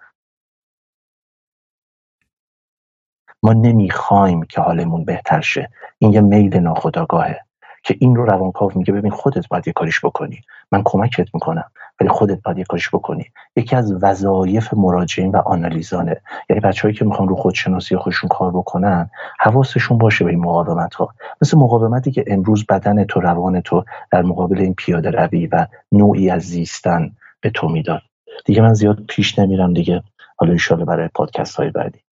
ما 3.43 3.53
نمی‌خوایم 3.53 4.43
که 4.43 4.61
حالمون 4.61 5.05
بهتر 5.05 5.41
شه. 5.41 5.71
این 5.99 6.13
یه 6.13 6.21
میل 6.21 6.57
ناخداگاهه 6.57 7.44
که 7.85 7.97
این 8.01 8.17
رو 8.17 8.25
روانکاو 8.25 8.73
میگه 8.75 8.93
ببین 8.93 9.11
خودت 9.11 9.49
باید 9.49 9.67
یه 9.67 9.73
کاریش 9.73 10.05
بکنی. 10.05 10.41
من 10.73 10.83
کمکت 10.85 11.35
می‌کنم 11.35 11.65
ولی 12.01 12.09
خودت 12.09 12.43
باید 12.43 12.59
یه 12.59 12.65
کاریش 12.65 12.89
بکنی. 12.89 13.25
یکی 13.57 13.77
از 13.77 13.93
وظایف 14.03 14.75
مراجعین 14.75 15.31
و 15.31 15.37
آنالیزانه 15.37 16.21
یعنی 16.51 16.61
بچههایی 16.61 16.95
که 16.95 17.05
می‌خوان 17.05 17.29
رو 17.29 17.37
خودشناسی 17.37 17.97
خودشون 17.97 18.29
کار 18.29 18.51
بکنن 18.51 19.11
حواسشون 19.41 19.99
باشه 19.99 20.25
به 20.25 20.31
این 20.31 20.41
مقاومت 20.41 20.95
ها 20.95 21.15
مثل 21.43 21.59
مقاومتی 21.59 22.11
که 22.11 22.25
امروز 22.27 22.67
بدن 22.69 23.05
تو 23.05 23.21
روان 23.21 23.61
تو 23.61 23.85
در 24.11 24.23
مقابل 24.23 24.59
این 24.59 24.75
پیاده 24.75 25.11
روی 25.11 25.47
و 25.47 25.67
نوعی 25.93 26.31
از 26.31 26.43
زیستن 26.43 27.11
به 27.41 27.51
تو 27.51 27.69
می‌داد. 27.69 28.03
دیگه 28.45 28.63
من 28.63 28.75
زیاد 28.75 28.99
پیش 29.09 29.39
نمیرم 29.39 29.73
دیگه. 29.73 30.03
حالا 30.37 30.53
ایشالا 30.53 30.85
برای 30.85 31.09
پادکست 31.15 31.57
های 31.57 31.71
بعدی. 31.71 32.04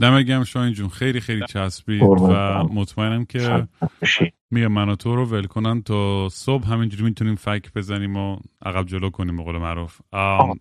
دم 0.00 0.22
گرم 0.22 0.44
شاین 0.44 0.72
جون. 0.72 0.88
خیلی 0.88 1.20
خیلی 1.20 1.46
چسبید 1.48 2.02
و 2.02 2.28
مطمئنم 2.72 3.24
که 3.24 3.68
میگم 4.50 4.72
من 4.72 4.88
و 4.88 4.96
تو 4.96 5.16
رو 5.16 5.24
ول 5.24 5.46
کنن. 5.46 5.82
تا 5.82 6.28
صبح 6.28 6.72
همینجوری 6.72 7.04
می‌تونیم 7.04 7.34
فک 7.34 7.72
بزنیم 7.74 8.16
و 8.16 8.36
عقب 8.66 8.86
جلو 8.86 9.10
کنیم 9.10 9.36
به 9.36 9.42
قول 9.42 9.58
معروف. 9.58 10.00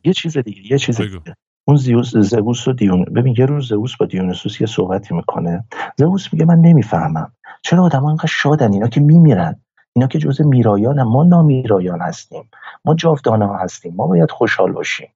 یه 0.03 0.13
چیز 0.13 0.38
دیگه 0.38 0.71
یه 0.71 0.77
چیز 0.77 1.01
دیگه. 1.01 1.21
اون 1.67 1.77
زیوس 1.77 2.17
زئوس 2.17 2.67
و 2.67 2.73
دیون 2.73 3.05
ببین 3.15 3.35
یه 3.38 3.45
روز 3.45 3.69
زئوس 3.69 3.97
با 3.97 4.05
دیونسوس 4.05 4.61
یه 4.61 4.67
صحبتی 4.67 5.15
می‌کنه. 5.15 5.63
زئوس 5.97 6.33
میگه 6.33 6.45
من 6.45 6.59
نمی‌فهمم. 6.59 7.31
چرا 7.61 7.83
آدما 7.83 8.07
اینقدر 8.07 8.27
شادن؟ 8.27 8.73
اینا 8.73 8.88
که 8.88 9.01
میمیرن. 9.01 9.61
اینا 9.93 10.07
که 10.07 10.19
جزء 10.19 10.43
میرایان 10.43 11.03
ما 11.03 11.23
نامیرایان 11.23 12.01
هستیم. 12.01 12.49
ما 12.85 12.95
جاودانه 12.95 13.45
ها 13.45 13.57
هستیم. 13.57 13.93
ما 13.95 14.07
باید 14.07 14.31
خوشحال 14.31 14.71
باشیم. 14.71 15.07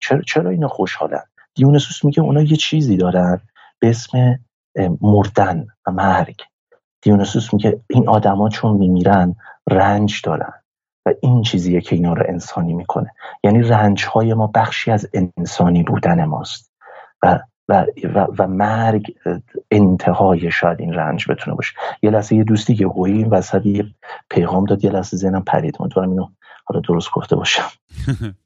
چرا 0.00 0.22
چرا 0.22 0.50
اینا 0.50 0.68
خوشحالن؟ 0.68 1.22
دیونسوس 1.54 2.04
میگه 2.04 2.22
اونا 2.22 2.42
یه 2.42 2.56
چیزی 2.56 2.96
دارن. 2.96 3.40
به 3.80 3.88
اسم 3.88 4.38
مردن 5.00 5.66
و 5.86 5.90
مرگ. 5.90 6.40
دیونسوس 7.02 7.54
میگه 7.54 7.80
این 7.90 8.08
آدما 8.08 8.48
چون 8.48 8.76
میمیرن 8.76 9.36
رنج 9.70 10.22
دارن 10.24 10.52
و 11.06 11.12
این 11.22 11.42
چیزیه 11.42 11.80
که 11.80 11.96
اینا 11.96 12.12
رو 12.12 12.24
انسانی 12.28 12.74
می‌کنه. 12.74 13.14
یعنی 13.44 13.62
رنج 13.62 14.04
های 14.04 14.34
ما 14.34 14.46
بخشی 14.46 14.90
از 14.90 15.08
انسانی 15.14 15.82
بودن 15.82 16.24
ماست. 16.24 16.72
و 17.22 17.38
و, 17.68 17.86
و, 18.14 18.26
و 18.38 18.46
مرگ 18.46 19.14
انتهای 19.70 20.50
شاید 20.50 20.80
این 20.80 20.94
رنج 20.94 21.30
بتونه 21.30 21.56
باشه. 21.56 21.74
یه 22.02 22.10
لحظه 22.10 22.36
یه 22.36 22.44
دوستی 22.44 22.74
که 22.74 22.84
گویی 22.84 23.14
این 23.14 23.28
وسط 23.28 23.66
یه 23.66 23.86
پیغام 24.30 24.64
داد 24.64 24.84
یه 24.84 24.90
لحظه 24.90 25.16
ذهنم 25.16 25.44
پرید. 25.44 25.76
امیدوارم 25.80 26.10
اینو 26.10 26.28
حالا 26.64 26.80
درست 26.80 27.10
گفته 27.10 27.36
باشم. 27.36 27.68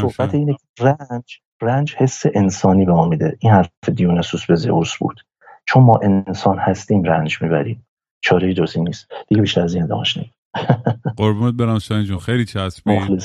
صحبت 0.00 0.34
اینه 0.34 0.56
رنج 0.80 1.40
رنج 1.62 1.94
حس 1.94 2.22
انسانی 2.34 2.84
به 2.84 2.92
ما 2.92 3.08
میده. 3.08 3.36
این 3.38 3.52
حرف 3.52 3.68
دیونسوس 3.94 4.46
به 4.46 4.54
زئوس 4.54 4.96
بود. 4.96 5.20
چون 5.66 5.82
ما 5.82 6.00
انسان 6.02 6.58
هستیم 6.58 7.02
رنج 7.02 7.42
می‌بریم. 7.42 7.86
چاره 8.20 8.54
جزی 8.54 8.80
نیست. 8.80 9.06
دیگه 9.28 9.40
بیشتر 9.40 9.60
از 9.60 9.74
این 9.74 9.84
ادامهش 9.84 10.16
نیم. 10.16 10.30
قربونت 11.16 11.54
برم 11.54 11.78
شاین 11.78 12.04
جون 12.04 12.18
خیلی 12.18 12.44
چسبید 12.44 13.22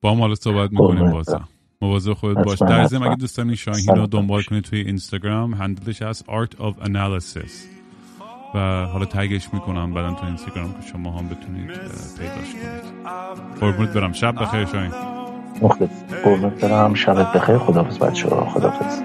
با 0.00 0.12
هم 0.12 0.20
حالا 0.20 0.34
صحبت 0.34 0.70
می‌کنیم 0.70 1.10
بازم. 1.10 1.48
مواظب 1.82 2.12
خودت 2.12 2.44
باش. 2.44 2.58
در 2.58 2.84
ضمن 2.84 3.06
اگه 3.06 3.16
دوست 3.16 3.36
دارین 3.36 3.54
شاهین 3.54 3.96
رو 3.96 4.06
دنبال 4.06 4.42
کنید 4.42 4.64
توی 4.64 4.80
اینستاگرام 4.80 5.54
هندلش 5.54 6.02
هست 6.02 6.24
Art 6.24 6.54
of 6.54 6.84
Analysis. 6.84 7.50
و 8.54 8.86
حالا 8.86 9.04
تگش 9.04 9.54
می‌کنم 9.54 9.94
بعدا 9.94 10.14
تو 10.14 10.26
اینستاگرام 10.26 10.72
که 10.72 10.86
شما 10.92 11.10
هم 11.10 11.28
بتونید 11.28 11.70
پیداش 12.18 12.52
کنید. 12.52 13.60
قربونت 13.60 13.92
برم. 13.92 14.12
شب 14.12 14.34
بخیر 14.34 14.64
شاهین. 14.64 14.92
مخلص. 15.62 15.88
قربونت 16.24 16.60
برم. 16.60 16.94
شبت 16.94 17.32
بخیر. 17.32 17.58
خدافز 17.58 17.98
بچه 17.98 18.28
ها 18.28 18.44
خدافز 18.44 19.02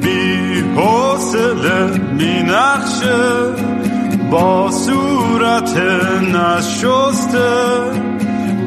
بی 0.00 0.60
حوصله 0.76 1.98
می 2.12 2.42
نخشه 2.42 3.18
با 4.30 4.70
صورت 4.70 5.76
نشسته. 6.34 7.48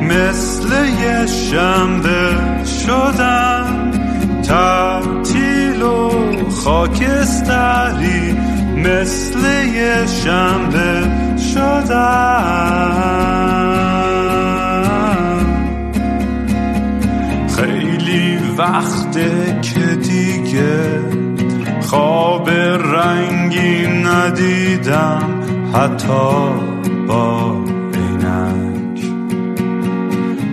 مثل 0.03 0.68
یه 1.03 1.26
شنبه 1.26 2.52
شدم 2.87 3.91
تعطیل 4.43 5.83
و 5.83 6.11
خاکستری 6.51 8.33
مثل 8.76 9.39
یه 9.74 10.07
شنبه 10.07 11.11
شدم. 11.55 12.83
خیلی 17.57 18.39
وقته 18.59 19.61
که 19.62 19.80
دیگه 19.80 21.01
خواب 21.80 22.51
رنگی 22.51 23.87
ندیدم 23.87 25.22
حتی 25.74 26.33
با 27.09 27.57